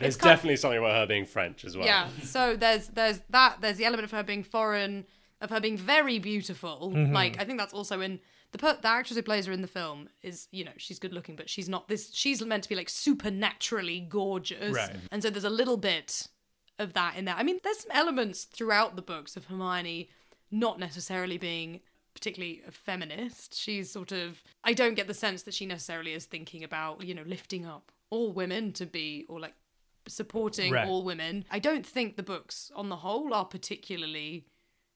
[0.00, 1.86] There's kind- definitely something about her being French as well.
[1.86, 2.08] Yeah.
[2.22, 5.04] So there's there's that there's the element of her being foreign,
[5.40, 6.92] of her being very beautiful.
[6.94, 7.12] Mm-hmm.
[7.12, 8.20] Like I think that's also in
[8.52, 11.12] the per- the actress who plays her in the film is you know she's good
[11.12, 12.10] looking, but she's not this.
[12.14, 14.96] She's meant to be like supernaturally gorgeous, Right.
[15.10, 16.28] And so there's a little bit
[16.78, 17.34] of that in there.
[17.36, 20.08] I mean, there's some elements throughout the books of Hermione
[20.50, 21.80] not necessarily being
[22.14, 23.54] particularly a feminist.
[23.54, 27.14] She's sort of I don't get the sense that she necessarily is thinking about, you
[27.14, 29.54] know, lifting up all women to be or like
[30.06, 30.86] supporting Right.
[30.86, 31.44] all women.
[31.50, 34.46] I don't think the books on the whole are particularly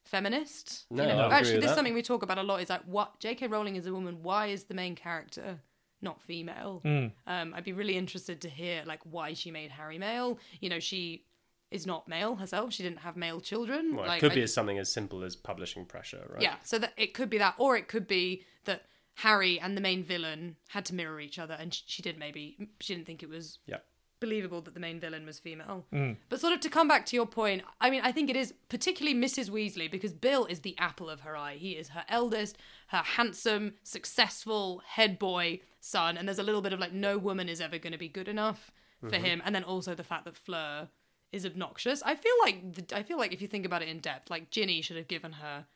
[0.08, 0.86] feminist.
[0.90, 2.82] No, you know, actually with this is something we talk about a lot is like
[2.86, 3.46] what J.K.
[3.46, 5.60] Rowling is a woman, why is the main character
[6.00, 6.80] not female?
[6.84, 7.06] Hmm.
[7.26, 10.38] Um, I'd be really interested to hear like why she made Harry male.
[10.60, 11.24] You know, she
[11.70, 12.72] is not male herself.
[12.72, 13.94] She didn't have male children.
[13.94, 16.42] Well, it like, could I- be as something as simple as publishing pressure, right?
[16.42, 18.82] yeah, so that it could be that, or it could be that
[19.16, 22.56] Harry and the main villain had to mirror each other, and sh- she did maybe
[22.80, 23.78] she didn't think it was Yeah.
[24.20, 25.84] Believable that the main villain was female.
[25.92, 26.16] Mm.
[26.28, 28.54] But sort of to come back to your point, I mean, I think it is
[28.68, 29.50] particularly Mrs.
[29.50, 31.56] Weasley because Bill is the apple of her eye.
[31.56, 32.58] He is her eldest,
[32.88, 37.48] her handsome, successful head boy son, and there's a little bit of like no woman
[37.48, 38.70] is ever going to be good enough
[39.00, 39.24] for mm-hmm.
[39.24, 40.88] him, and then also the fact that Fleur
[41.32, 42.02] is obnoxious.
[42.02, 44.50] I feel like the, I feel like if you think about it in depth, like
[44.50, 45.66] Ginny should have given her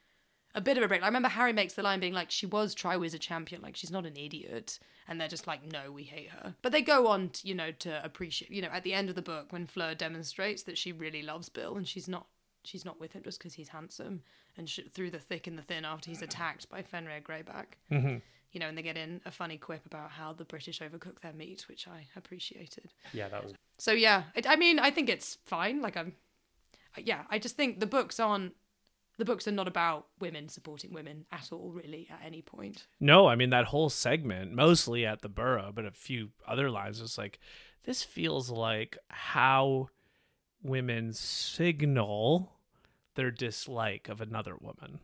[0.54, 1.02] a bit of a break.
[1.02, 4.06] I remember Harry makes the line being like, she was Triwizard champion, like she's not
[4.06, 4.78] an idiot.
[5.08, 6.54] And they're just like, no, we hate her.
[6.62, 9.14] But they go on, to, you know, to appreciate, you know, at the end of
[9.14, 12.26] the book when Fleur demonstrates that she really loves Bill and she's not,
[12.62, 14.22] she's not with him just because he's handsome
[14.56, 17.78] and sh- through the thick and the thin after he's attacked by Fenrir Greyback.
[17.90, 18.18] Mm-hmm.
[18.52, 21.32] You know, and they get in a funny quip about how the British overcook their
[21.32, 22.92] meat, which I appreciated.
[23.12, 23.54] Yeah, that was.
[23.78, 25.80] So yeah, it, I mean, I think it's fine.
[25.80, 26.12] Like I'm,
[26.98, 28.52] yeah, I just think the books aren't.
[29.22, 32.88] The books are not about women supporting women at all, really, at any point.
[32.98, 37.00] No, I mean that whole segment, mostly at the Burrow, but a few other lines.
[37.00, 37.38] It's like
[37.84, 39.90] this feels like how
[40.60, 42.52] women signal
[43.14, 44.98] their dislike of another woman.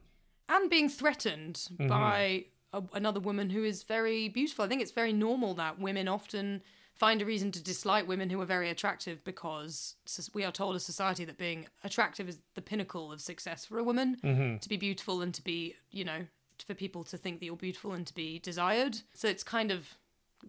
[0.49, 1.87] And being threatened mm-hmm.
[1.87, 4.65] by a, another woman who is very beautiful.
[4.65, 6.63] I think it's very normal that women often
[6.99, 9.95] find a reason to dislike women who are very attractive because
[10.35, 13.85] we are told as society that being attractive is the pinnacle of success for a
[13.85, 14.17] woman.
[14.23, 14.59] Mm-hmm.
[14.59, 16.27] To be beautiful and to be, you know,
[16.67, 18.99] for people to think that you're beautiful and to be desired.
[19.15, 19.97] So it's kind of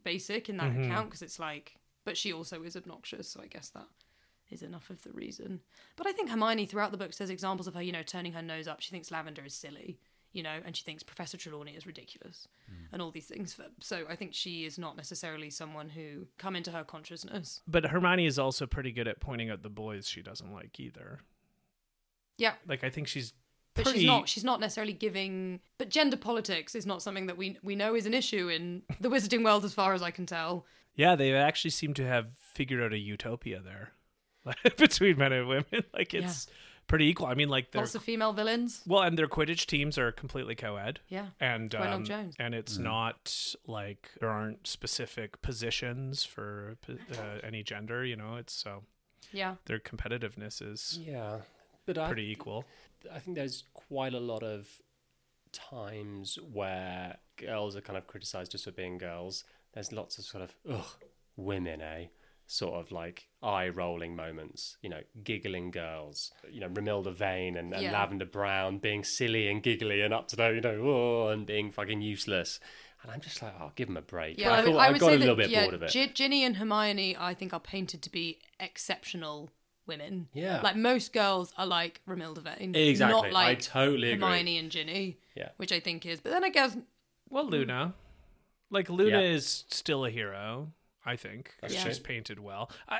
[0.03, 0.85] basic in that mm-hmm.
[0.85, 3.29] account because it's like, but she also is obnoxious.
[3.29, 3.87] So I guess that
[4.49, 5.59] is enough of the reason.
[5.95, 8.41] But I think Hermione throughout the book says examples of her, you know, turning her
[8.41, 8.81] nose up.
[8.81, 9.99] She thinks lavender is silly,
[10.31, 12.85] you know, and she thinks Professor Trelawney is ridiculous hmm.
[12.91, 13.59] and all these things.
[13.81, 17.61] So I think she is not necessarily someone who come into her consciousness.
[17.67, 21.19] But Hermione is also pretty good at pointing out the boys she doesn't like either.
[22.37, 23.33] Yeah, Like I think she's
[23.75, 27.37] but pretty she's not she's not necessarily giving but gender politics is not something that
[27.37, 30.25] we we know is an issue in the wizarding world as far as I can
[30.25, 30.65] tell.
[30.95, 33.91] Yeah, they actually seem to have figured out a utopia there.
[34.77, 35.83] Between men and women.
[35.93, 36.47] Like it's
[36.89, 37.27] pretty equal.
[37.27, 38.81] I mean like they're Lots of female villains.
[38.85, 40.99] well and their Quidditch teams are completely co ed.
[41.07, 41.27] Yeah.
[41.39, 42.35] and Gwyneth um, Jones.
[42.37, 48.53] and it's not like there aren't specific positions for uh, any gender you know it's
[48.53, 48.83] so
[49.31, 49.55] Yeah.
[49.65, 51.37] their competitiveness is Yeah,
[51.85, 52.65] but I, pretty equal
[53.13, 54.67] I think there's quite a lot of
[55.51, 59.43] times where girls are kind of criticized just for being girls.
[59.73, 60.85] There's lots of sort of ugh,
[61.35, 62.05] women, eh?
[62.51, 67.71] Sort of like eye rolling moments, you know, giggling girls, you know, Romilda Vane and,
[67.75, 67.91] and Yeah.
[67.91, 71.71] Lavender Brown being silly and giggly and up to the, you know, oh, and being
[71.71, 72.59] fucking useless.
[73.03, 74.39] And I'm just like, oh, give them a break.
[74.39, 75.75] Yeah, I, I, thought, would, I, I got say a little that bit yeah, bored
[75.75, 75.91] of it.
[75.91, 79.51] Gi- Ginny and Hermione, I think, are painted to be exceptional
[79.85, 80.27] women.
[80.33, 80.59] Yeah.
[80.61, 83.21] like most girls are like Romilda Vane, Exactly.
[83.21, 84.25] Not like I totally agree.
[84.27, 85.17] Hermione and Ginny.
[85.35, 85.49] Yeah.
[85.57, 86.19] which I think is.
[86.19, 86.75] But then I guess
[87.29, 87.93] well luna
[88.71, 89.33] like luna Yeah.
[89.35, 90.71] is still a hero
[91.05, 91.69] i think Yeah.
[91.83, 92.99] she's painted well i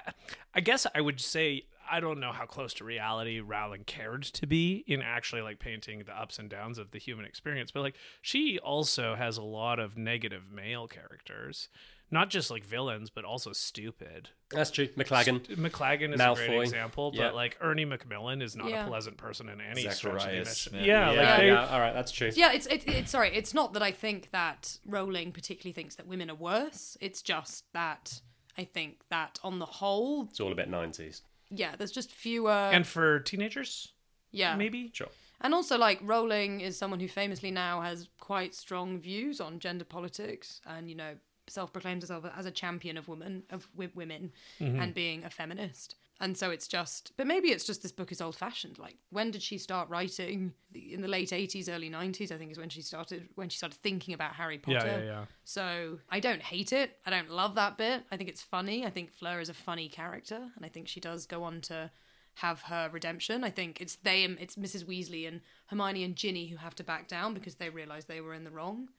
[0.54, 4.46] i guess i would say i don't know how close to reality rowling cared to
[4.48, 7.96] be in actually like painting the ups and downs of the human experience but like
[8.22, 11.70] she also has a lot of negative male characters
[12.12, 14.88] not just like villains but also stupid That's true.
[14.90, 15.46] McLaggen.
[15.58, 17.28] McLaggen is a great example, Yeah.
[17.28, 18.86] but like Ernie Macmillan is not Yeah.
[18.86, 21.80] a pleasant person in any Zacharias stretch of the Yeah, yeah, like they, yeah, all
[21.80, 22.32] right, that's true.
[22.36, 26.08] yeah, it's it, it's sorry, it's not that I think that Rowling particularly thinks that
[26.08, 26.98] women are worse.
[27.00, 28.22] It's just that
[28.58, 31.22] I think that on the whole, It's all about 90s.
[31.50, 32.52] yeah, there's just fewer.
[32.52, 33.94] and for teenagers,
[34.32, 34.90] yeah, maybe.
[34.94, 35.08] Sure.
[35.42, 39.86] And also, like, Rowling is someone who famously now has quite strong views on gender
[39.86, 41.16] politics and, you know,
[41.50, 44.80] self proclaims herself as a champion of women, of w- women, mm-hmm.
[44.80, 45.96] and being a feminist.
[46.22, 48.78] And so it's just, but maybe it's just this book is old fashioned.
[48.78, 50.54] Like, when did she start writing?
[50.76, 53.80] In the late 80s, early 90s, I think is when she started, when she started
[53.82, 54.86] thinking about Harry Potter.
[54.86, 55.26] Yeah, yeah, yeah.
[55.46, 56.98] So I don't hate it.
[57.06, 58.04] I don't love that bit.
[58.12, 58.86] I think it's funny.
[58.86, 61.90] I think Fleur is a funny character, and I think she does go on to
[62.36, 63.46] have her redemption.
[63.46, 64.86] I think it's they, it's Mrs.
[64.86, 68.34] Weasley and Hermione and Ginny who have to back down because they realise they were
[68.34, 68.90] in the wrong.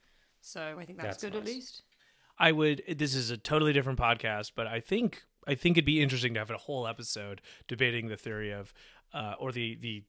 [0.41, 1.83] So I think that's, That's good at least.
[2.41, 2.83] I would.
[2.89, 6.41] This is a totally different podcast, but I think I think it'd be interesting to
[6.41, 8.73] have a whole episode debating the theory of,
[9.13, 10.05] uh, or the the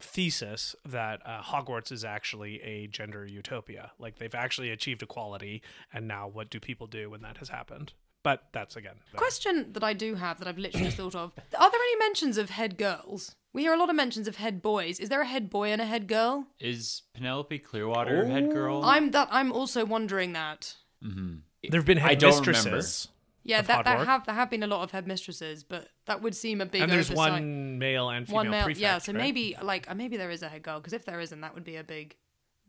[0.00, 3.92] thesis that uh, Hogwarts is actually a gender utopia.
[3.98, 7.92] Like they've actually achieved equality, and now what do people do when that has happened?
[8.22, 8.96] But that's again.
[9.16, 12.36] Question that I do have that I've literally just thought of: Are there any mentions
[12.36, 13.36] of head girls?
[13.52, 14.98] We hear a lot of mentions of head boys.
[15.00, 16.46] Is there a head boy and a head girl?
[16.58, 18.82] Is Penelope Clearwater head girl?
[18.84, 19.28] I'm that.
[19.30, 20.74] I'm also wondering that.
[21.02, 23.08] There've been I don't headmistresses.
[23.42, 26.60] Yeah, that, that have there have been a lot of headmistresses, but that would seem
[26.60, 27.32] a big And there's oversight.
[27.32, 28.80] one male and female one male prefect.
[28.80, 29.18] yeah so right?
[29.18, 31.64] maybe like uh, maybe there is a head girl because if there isn't that would
[31.64, 32.16] be a big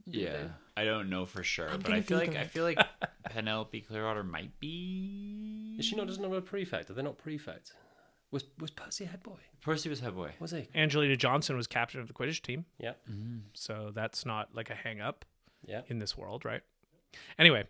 [0.08, 2.80] yeah, I don't know for sure, I'm but I feel like Google I feel like
[3.30, 5.76] Penelope Clearwater might be.
[5.78, 6.90] Is she not doesn't have a prefect?
[6.90, 7.74] Are they not prefects?
[8.32, 9.38] Was was Percy a head boy?
[9.62, 10.32] Percy was head boy.
[10.40, 10.68] Was he?
[10.74, 12.94] Angelina Johnson was captain of the Quidditch team, Yeah.
[13.54, 15.24] so that's not like a hang up.
[15.64, 15.82] Yeah.
[15.88, 16.62] in this world, right?
[17.38, 17.66] Anyway,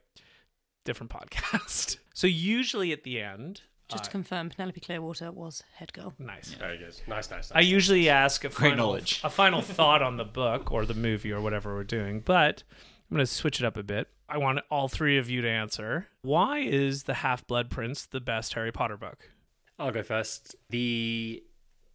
[0.83, 1.97] different podcast.
[2.13, 6.53] so usually at the end, just to uh, confirm penelope clearwater was head girl nice.
[6.53, 6.95] Very good.
[7.07, 7.51] Nice, nice, nice.
[7.53, 9.21] I usually ask a final, knowledge.
[9.23, 12.63] a final thought on the book or the movie or whatever we're doing, but
[13.09, 14.07] I'm going to switch it up a bit.
[14.29, 16.07] I want all three of you to answer.
[16.21, 19.29] Why is The Half Blood Prince the best Harry Potter book?
[19.77, 20.55] I'll go first.
[20.69, 21.43] The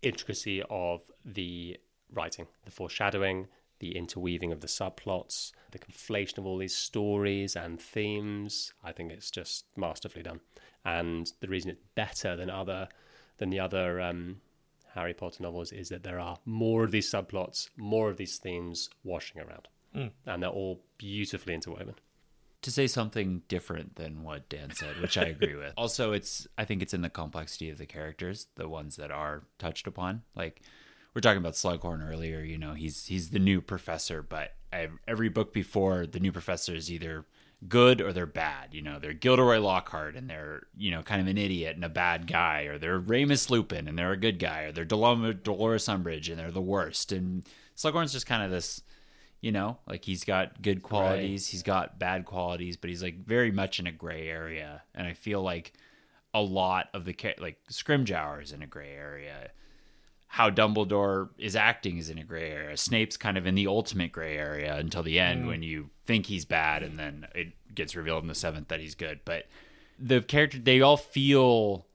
[0.03, 1.79] intricacy of the
[2.13, 3.49] writing, the foreshadowing,
[3.79, 8.73] the interweaving of the subplots, the conflation of all these stories and themes.
[8.83, 10.41] I think it's just masterfully done.
[10.85, 12.89] And the reason it's better than other
[13.39, 14.41] than the other um,
[14.95, 18.89] Harry Potter novels is that there are more of these subplots, more of these themes
[19.05, 19.69] washing around,
[20.27, 21.95] and they're all beautifully interwoven.
[22.63, 25.73] to say something different than what Dan said, which I agree with.
[25.77, 29.43] Also, it's I think it's in the complexity of the characters, the ones that are
[29.59, 30.23] touched upon.
[30.35, 30.63] Like
[31.17, 32.41] we're talking about Slughorn earlier.
[32.41, 34.55] You know, he's he's the new professor, but
[35.09, 37.25] every book before the new professor is either
[37.67, 38.75] good or they're bad.
[38.75, 41.89] You know, they're Gilderoy Lockhart and they're you know kind of an idiot and a
[41.89, 46.29] bad guy, or they're Remus Lupin and they're a good guy, or they're Dolores Umbridge
[46.29, 47.13] and they're the worst.
[47.13, 48.83] And Slughorn's just kind of this
[49.41, 53.51] you know like he's got good qualities he's got bad qualities but he's like very
[53.51, 55.75] much in a gray area and i feel like
[56.33, 59.51] a lot of the like scrimgeour is in a gray area
[60.29, 62.77] how Dumbledore is acting is in a gray area.
[62.77, 65.49] Snape's kind of in the ultimate gray area until the end hmm.
[65.49, 68.95] when you think he's bad and then it gets revealed in the seventh that he's
[68.95, 69.21] good.
[69.25, 69.47] But
[69.99, 71.87] the character they all feel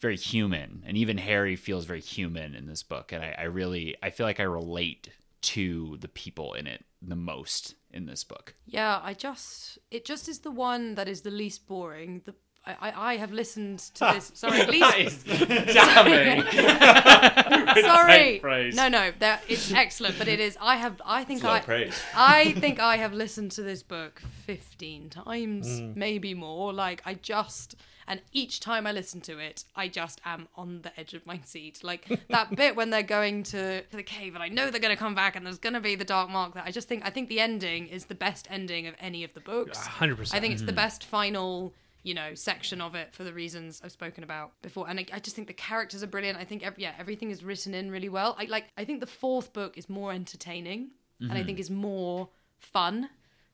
[0.00, 3.12] very human and even Harry feels very human in this book.
[3.12, 5.08] And I, I really I feel like I relate
[5.40, 8.54] to the people in it the most in this book.
[8.66, 12.22] Yeah, I just it just is the one that is the least boring.
[12.24, 12.34] The
[12.80, 14.30] I, I, have listened to this.
[14.34, 15.26] Sorry, least.
[15.26, 16.42] Damning.
[17.82, 18.40] sorry.
[18.74, 20.56] No, no, that it's excellent, but it is.
[20.60, 21.00] I have.
[21.04, 21.90] I think I.
[22.14, 25.96] I think I have listened to this book fifteen times, Mm.
[25.96, 26.72] maybe more.
[26.72, 27.76] Like I just.
[28.10, 31.40] And each time I listen to it, I just am on the edge of my
[31.44, 31.84] seat.
[31.84, 34.98] Like that bit when they're going to the cave, and I know they're going to
[34.98, 36.54] come back, and there's going to be the dark mark.
[36.54, 39.34] That I just think, I think the ending is the best ending of any of
[39.34, 39.78] the books.
[39.86, 40.34] 100%.
[40.34, 41.74] I think it's the best final,
[42.08, 44.88] you know, section of it for the reasons I've spoken about before.
[44.88, 46.38] And I, I just think the characters are brilliant.
[46.38, 48.34] I think, ev- yeah, everything is written in really well.
[48.38, 48.64] I like.
[48.78, 51.46] I think the fourth book is more entertaining, and I mm-hmm.
[51.46, 52.30] think is more
[52.60, 53.10] fun.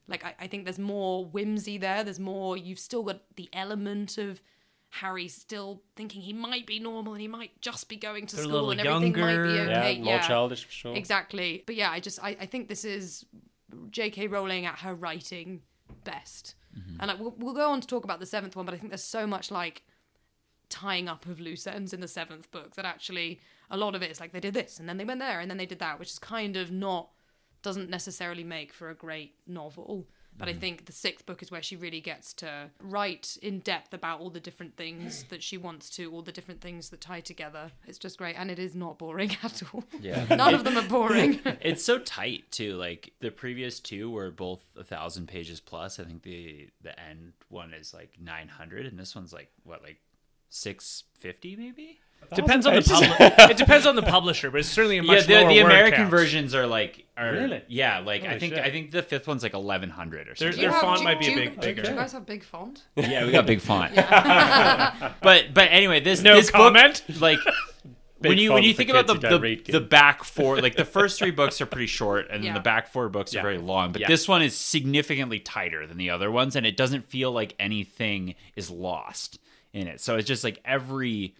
[0.06, 2.04] Like I, I think there's more whimsy there.
[2.04, 2.56] There's more.
[2.56, 4.40] You've still got the element of.
[5.00, 8.44] Harry still thinking he might be normal and he might just be going to They're
[8.44, 9.92] school and everything might be okay.
[9.94, 10.94] Yeah, more childish for sure.
[10.94, 11.64] Exactly.
[11.66, 13.26] But yeah, I just I, I think this is
[13.90, 14.28] J.K.
[14.28, 15.62] Rowling at her writing
[16.04, 16.54] best.
[16.76, 17.00] Mm-hmm.
[17.00, 18.90] And like, we'll, we'll go on to talk about the seventh one, but I think
[18.90, 19.82] there's so much like
[20.68, 24.10] tying up of loose ends in the seventh book that actually a lot of it
[24.10, 25.98] is like they did this and then they went there and then they did that,
[25.98, 27.10] which is kind of not
[27.62, 30.06] doesn't necessarily make for a great novel.
[30.36, 30.60] But I mm.
[30.60, 34.30] think the sixth book is where she really gets to write in depth about all
[34.30, 37.70] the different things that she wants to, all the different things that tie together.
[37.86, 39.84] It's just great, and it is not boring at all.
[40.00, 40.24] Yeah.
[40.30, 41.40] None of them are boring.
[41.60, 42.74] it's so tight too.
[42.74, 46.00] Like the previous two were both a thousand pages plus.
[46.00, 49.82] I think the the end one is like nine hundred, and this one's like what,
[49.82, 49.98] like
[50.48, 52.00] six fifty maybe?
[52.34, 55.38] Depends on the pub- it depends on the publisher, but it's certainly a much yeah,
[55.38, 56.10] the, lower the American count.
[56.10, 57.62] versions are like are, Really?
[57.68, 58.64] Yeah, like I think shit.
[58.64, 60.56] I think the fifth one's like eleven hundred or Their, something.
[60.60, 62.26] their You have- font do- might be do a you- big do you guys have
[62.26, 62.82] big font?
[62.96, 63.94] yeah, we got big font.
[65.22, 67.02] but but anyway, this No this comment?
[67.08, 67.38] book like.
[68.18, 71.30] when you when you think about the the, the back four like the first three
[71.30, 74.08] books are pretty short and then the back four books are very long but Yeah.
[74.08, 78.34] this one is significantly tighter than the other ones and it doesn't feel like anything
[78.56, 79.40] is lost
[79.74, 81.34] in it so it's just like every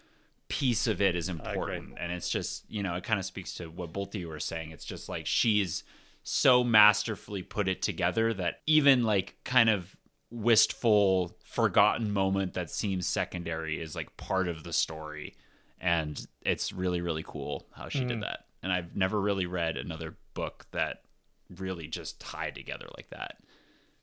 [0.47, 1.93] piece of it is important.
[1.99, 4.39] And it's just you know it kind of speaks to what both of you were
[4.39, 4.71] saying.
[4.71, 5.83] It's just like she's
[6.23, 9.95] so masterfully put it together that even like kind of
[10.31, 15.35] wistful forgotten moment that seems secondary is like part of the story.
[15.79, 18.21] And it's really really cool how she did mm.
[18.21, 18.45] that.
[18.63, 21.03] And i've never really read another book that
[21.49, 23.37] really just tied together like that.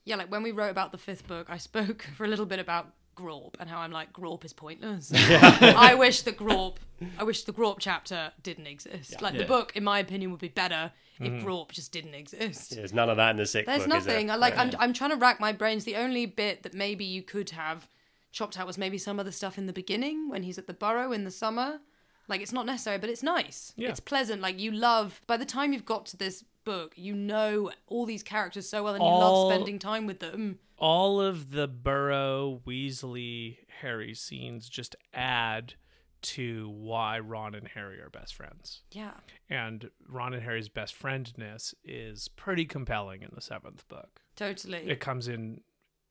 [0.05, 2.59] Yeah, like when we wrote about the fifth book, I spoke for a little bit
[2.59, 5.11] about Grawp and how I'm like Grawp is pointless.
[5.13, 6.77] I wish that Grawp,
[7.17, 9.21] I wish the Grawp chapter didn't exist.
[9.21, 11.47] Like the book, in my opinion, would be better if mm-hmm.
[11.47, 12.75] Grawp just didn't exist.
[12.75, 14.31] There's none of that in the sixth There's book, nothing.
[14.31, 14.57] I like.
[14.57, 14.71] I'm.
[14.79, 15.85] I'm trying to rack my brains.
[15.85, 17.87] The only bit that maybe you could have
[18.31, 20.73] chopped out was maybe some of the stuff in the beginning when he's at the
[20.73, 21.79] burrow in the summer.
[22.27, 23.73] Like it's not necessary, but it's nice.
[23.75, 23.89] Yeah.
[23.89, 24.41] It's pleasant.
[24.41, 25.21] Like you love.
[25.27, 28.93] By the time you've got to this book, you know all these characters so well,
[28.95, 30.59] and you love spending time with them.
[30.77, 35.75] all of the Burrow, Weasley, Harry scenes just add
[36.21, 38.81] to why Ron and Harry are best friends.
[38.91, 39.11] Yeah.
[39.49, 44.21] And Ron and Harry's best friendness is pretty compelling in the seventh book.
[44.37, 44.89] Totally.
[44.89, 45.61] It comes in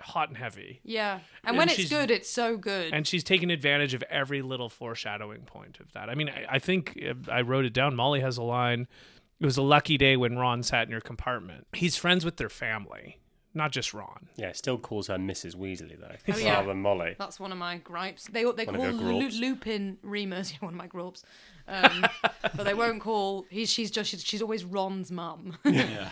[0.01, 0.81] hot and heavy.
[0.85, 1.15] yeah.
[1.45, 2.93] And, And when it's good, it's so good.
[2.93, 6.11] And she's taken advantage of every little foreshadowing point of that.
[6.11, 7.95] I mean, I, I think uh, I wrote it down.
[7.97, 8.89] Molly has a line.
[9.43, 11.67] It was a lucky day when Ron sat in your compartment.
[11.73, 13.19] He's friends with their family,
[13.55, 14.29] not just Ron.
[14.37, 15.57] Yeah, still calls her Mrs.
[15.57, 16.55] Weasley though, Oh, yeah.
[16.55, 17.17] rather than Molly.
[17.19, 18.29] That's one of my gripes.
[18.29, 21.25] They they One call your Lu- Lupin Remus, yeah, one of my grawps,
[21.67, 22.07] um,
[22.55, 23.45] but they won't call.
[23.51, 25.59] He's she's just she's, she's always Ron's mum.
[25.65, 26.09] Yeah.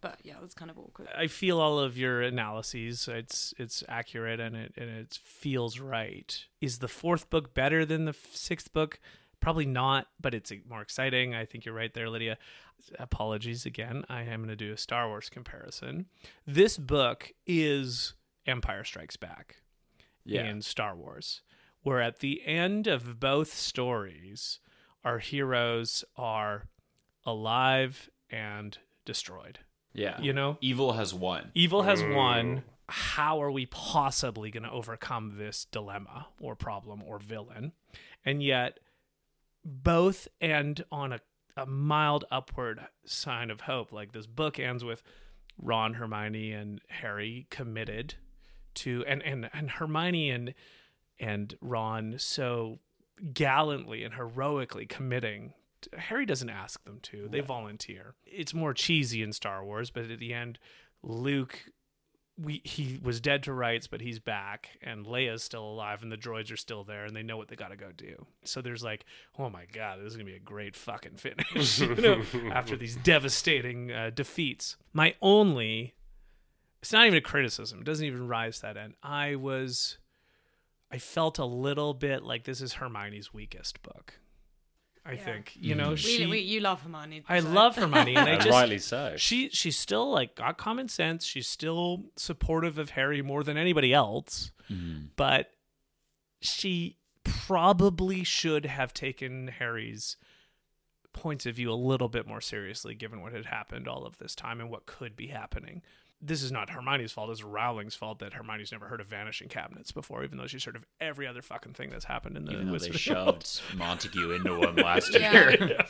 [0.00, 1.08] But yeah, it's kind of awkward.
[1.18, 3.08] I feel all of your analyses.
[3.08, 6.44] It's it's accurate and it and it feels right.
[6.60, 9.00] Is the fourth book better than the f- sixth book?
[9.40, 11.34] Probably not, but it's more exciting.
[11.34, 12.38] I think you're right there, Lydia.
[12.98, 14.04] Apologies again.
[14.08, 16.06] I am going to do a Star Wars comparison.
[16.46, 18.14] This book is
[18.46, 19.56] Empire Strikes Back
[20.48, 21.42] in Star Wars,
[21.82, 24.58] where at the end of both stories,
[25.04, 26.64] our heroes are
[27.24, 29.60] alive and destroyed.
[29.92, 32.62] yeah You know, evil has won Evil has won.
[32.90, 37.72] How are we possibly going to overcome this dilemma or problem or villain?
[38.24, 38.80] And yet,
[39.68, 41.20] both end on a,
[41.56, 43.92] a mild upward sign of hope.
[43.92, 45.02] Like this book ends with
[45.60, 48.14] Ron, Hermione, and Harry committed
[48.74, 50.54] to, and and and Hermione and
[51.20, 52.78] and Ron so
[53.32, 55.52] gallantly and heroically committing
[55.96, 57.28] Harry doesn't ask them to.
[57.30, 58.14] They volunteer.
[58.26, 60.58] It's more cheesy in Star Wars, but at the end,
[61.02, 61.66] Luke
[62.40, 66.16] we he was dead to rights, but he's back, and Leia's still alive, and the
[66.16, 68.26] droids are still there, and they know what they got to go do.
[68.44, 69.04] So there's like,
[69.38, 72.96] oh my god, this is gonna be a great fucking finish, you know, after these
[72.96, 74.76] devastating uh, defeats.
[74.92, 75.94] My only,
[76.80, 77.80] it's not even a criticism.
[77.80, 78.94] It doesn't even rise to that end.
[79.02, 79.98] I was,
[80.92, 84.20] I felt a little bit like this is Hermione's weakest book.
[85.08, 86.26] I think you know We, she.
[86.26, 87.24] we, you love Hermione.
[87.28, 89.14] I so- love Hermione, and I And just rightly so.
[89.16, 91.24] she she's still like got common sense.
[91.24, 94.52] She's still supportive of Harry more than anybody else.
[94.70, 95.06] Mm-hmm.
[95.16, 95.50] But
[96.42, 100.16] she probably should have taken Harry's
[101.12, 104.34] points of view a little bit more seriously given what had happened all of this
[104.34, 105.82] time and what could be happening.
[106.20, 109.92] This is not Hermione's fault, it's Rowling's fault that Hermione's never heard of vanishing cabinets
[109.92, 112.62] before, even though she's heard of every other fucking thing that's happened in the world.
[112.62, 113.46] Even though they Wizarding World.
[113.46, 115.32] shoved Montague into one last Yeah.
[115.50, 115.78] year.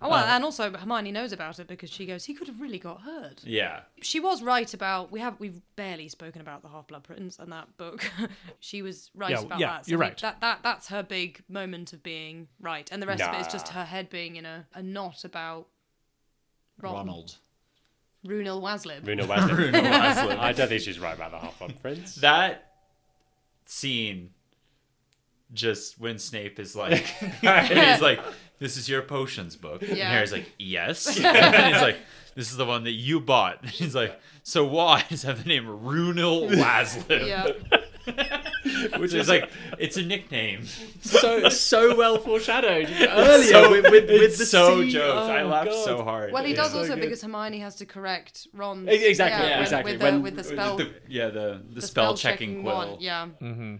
[0.00, 2.60] Oh, well, um, and also Hermione knows about it because she goes, he could have
[2.60, 3.42] really got hurt.
[3.42, 3.80] yeah.
[4.00, 7.50] She was right about we have we've barely spoken about the Half Blood Prince and
[7.50, 8.08] that book.
[8.60, 9.88] she was right Yeah, about yeah, that.
[9.88, 10.16] you're right.
[10.18, 13.48] That that that's her big moment of being right, and the rest of it is
[13.52, 15.66] just her head being in a, a knot about
[16.80, 17.38] Ron, Ronald.
[18.26, 19.06] Roonil Wazlib.
[19.06, 19.54] Runa Wesley.
[19.54, 20.36] Bruno Wesley.
[20.36, 22.16] I don't think she's right about the Half Blood Prince.
[22.16, 22.72] that
[23.66, 24.30] scene
[25.54, 27.06] just when Snape is like
[27.42, 28.20] and he's like,
[28.58, 29.82] This is your potions book.
[29.82, 30.10] And Yeah.
[30.10, 31.06] Harry's like, Yes.
[31.24, 31.96] and he's like,
[32.34, 33.62] This is the one that you bought.
[33.62, 37.26] And he's like, So why does it have the name Roonil Wazlib?
[37.26, 38.42] yeah,
[38.98, 40.64] Which is like it's a nickname.
[41.00, 44.90] so so well foreshadowed earlier so, with, with, with the so sea.
[44.90, 45.28] jokes.
[45.28, 45.84] I Oh, laughed God.
[45.84, 46.32] so hard.
[46.32, 47.00] well, he does also good.
[47.02, 49.92] because Hermione has to correct Ron's E- exactly, yeah, yeah, with- exactly.
[49.92, 50.76] with, the, When- with the spell.
[50.76, 52.74] The- yeah, the the, the spell checking quill.
[52.76, 53.28] one, yeah.
[53.40, 53.76] Mm-hmm.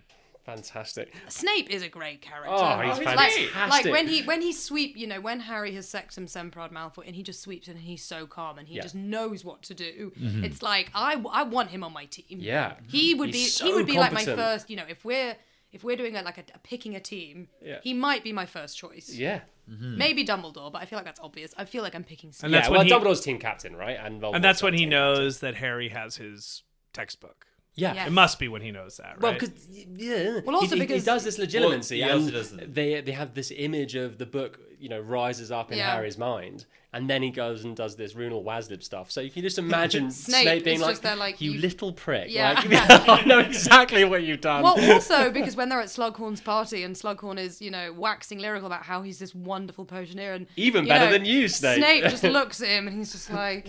[0.49, 1.12] Fantastic.
[1.28, 2.51] Snape is a great character.
[2.51, 3.55] Oh, he's like, fantastic.
[3.55, 7.15] like when he when he sweep, you know, when Harry has Sectum Semprad Malfoy and
[7.15, 8.83] he just sweeps in and he's so calm and he Yeah.
[8.83, 10.12] just knows what to do.
[10.18, 10.44] Mm-hmm.
[10.44, 12.39] It's like I, I want him on my team.
[12.41, 12.75] Yeah.
[12.89, 14.70] he would be He's he would be like my first.
[14.70, 15.36] You know, if we're
[15.70, 17.81] if we're doing a, like a, a picking a team, Yeah.
[17.83, 19.10] he might be my first choice.
[19.12, 19.41] Yeah.
[19.67, 21.52] Maybe Dumbledore, but I feel like that's obvious.
[21.59, 22.33] I feel like I'm picking.
[22.33, 22.47] Snape.
[22.47, 23.99] And that's yeah, when well, he- Dumbledore's team captain, right?
[24.02, 25.15] And, and that's when he team captain.
[25.25, 26.62] knows that Harry has his
[26.94, 27.44] textbook.
[27.78, 27.94] Yeah.
[27.94, 28.07] Yeah.
[28.07, 29.23] It must be when he knows that, right?
[29.23, 32.23] Well, because yeah, Well, also he, he- because- he does this legitimacy, Well, he and
[32.24, 35.70] also does the- they they have this image of the book, you know, rises up
[35.73, 35.92] in Yeah.
[35.94, 39.10] Harry's mind, and then he goes and does this Roonil Wazlib stuff.
[39.10, 41.60] So you can just imagine Snape Snape, being is like, just there like, "You you-
[41.60, 42.26] little prick!
[42.31, 42.52] Yeah.
[42.52, 42.66] Like,
[43.08, 46.97] I know exactly what you've done." Well, also because when they're at Slughorn's party and
[46.97, 51.07] Slughorn is, you know, waxing lyrical about how he's this wonderful potioneer and Even better
[51.07, 51.78] know, than you, Snape.
[51.78, 53.68] Snape just looks at him and he's just like,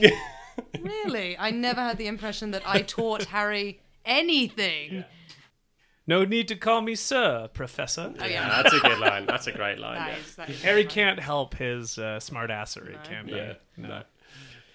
[0.81, 1.38] really?
[1.38, 5.03] I never had the impression that I taught Harry anything.
[6.07, 8.13] no need to call me sir, Professor.
[8.19, 9.25] Oh yeah, yeah, that's a good line.
[9.25, 9.95] That's a great line.
[9.99, 10.17] that yeah.
[10.17, 10.91] is, that is Harry fun.
[10.91, 12.99] can't help his uh, smartassery, No.
[13.03, 13.35] can he?
[13.35, 14.01] Yeah, no,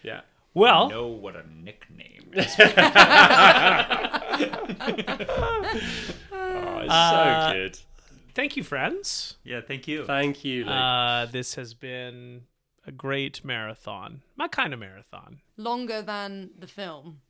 [0.02, 0.20] yeah.
[0.54, 2.54] Well, know what a nickname is.
[6.32, 7.78] Oh, it's Uh, so good.
[8.34, 9.36] thank you, friends.
[9.44, 10.04] yeah, thank you.
[10.04, 12.42] Thank you, Uh, this has been
[12.86, 14.22] a great marathon.
[14.36, 15.40] My kind of marathon.
[15.56, 17.20] longer than the film.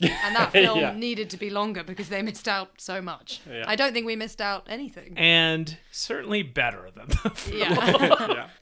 [0.24, 0.92] And that film Yeah.
[0.94, 3.40] needed to be longer because they missed out so much.
[3.50, 3.64] Yeah.
[3.66, 5.14] I don't think we missed out anything.
[5.16, 7.58] And certainly better than the film.
[7.58, 8.48] Yeah.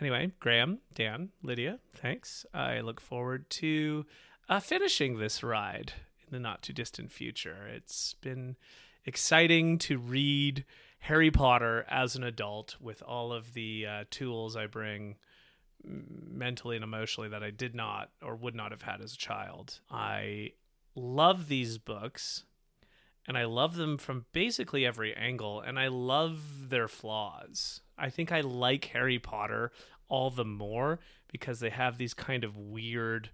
[0.00, 2.44] Anyway, Graham, Dan, Lydia, thanks.
[2.52, 4.04] I look forward to
[4.48, 5.92] uh, finishing this ride
[6.26, 7.68] in the not too distant future.
[7.72, 8.56] It's been
[9.04, 10.64] exciting to read
[11.00, 15.16] Harry Potter as an adult with all of the uh, tools I bring m-
[15.84, 19.80] mentally and emotionally that I did not or would not have had as a child.
[19.90, 20.52] I
[20.94, 22.44] love these books
[23.26, 27.80] and I love them from basically every angle, and I love their flaws.
[27.96, 29.70] I think I like Harry Potter
[30.08, 30.98] all the more
[31.30, 33.30] because they have these kind of weird,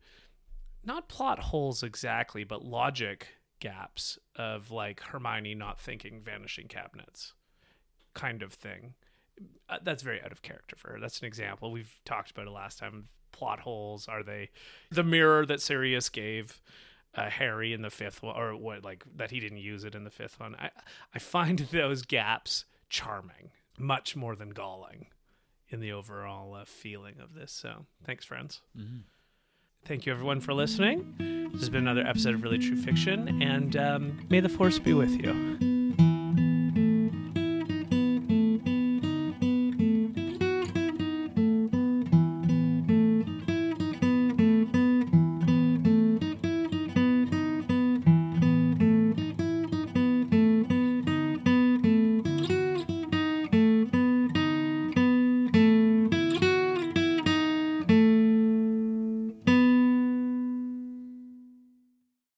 [0.84, 3.28] not plot holes exactly, but logic
[3.60, 7.32] gaps of like Hermione not thinking vanishing cabinets
[8.14, 8.94] kind of thing.
[9.68, 11.00] Uh, that's very out of character for her.
[11.00, 11.70] That's an example.
[11.70, 13.08] We've talked about it last time.
[13.32, 14.50] Plot holes are they
[14.90, 16.60] the mirror that Sirius gave
[17.14, 20.04] uh, Harry in the fifth one, or what like that he didn't use it in
[20.04, 20.56] the fifth one.
[20.58, 20.70] I
[21.14, 25.06] I find those gaps charming, much more than galling,
[25.68, 27.52] in the overall uh, feeling of this.
[27.52, 28.62] So thanks, friends.
[29.84, 31.14] Thank you, everyone, for listening.
[31.52, 34.92] This has been another episode of Really True Fiction, and um, may the force be
[34.92, 35.77] with you.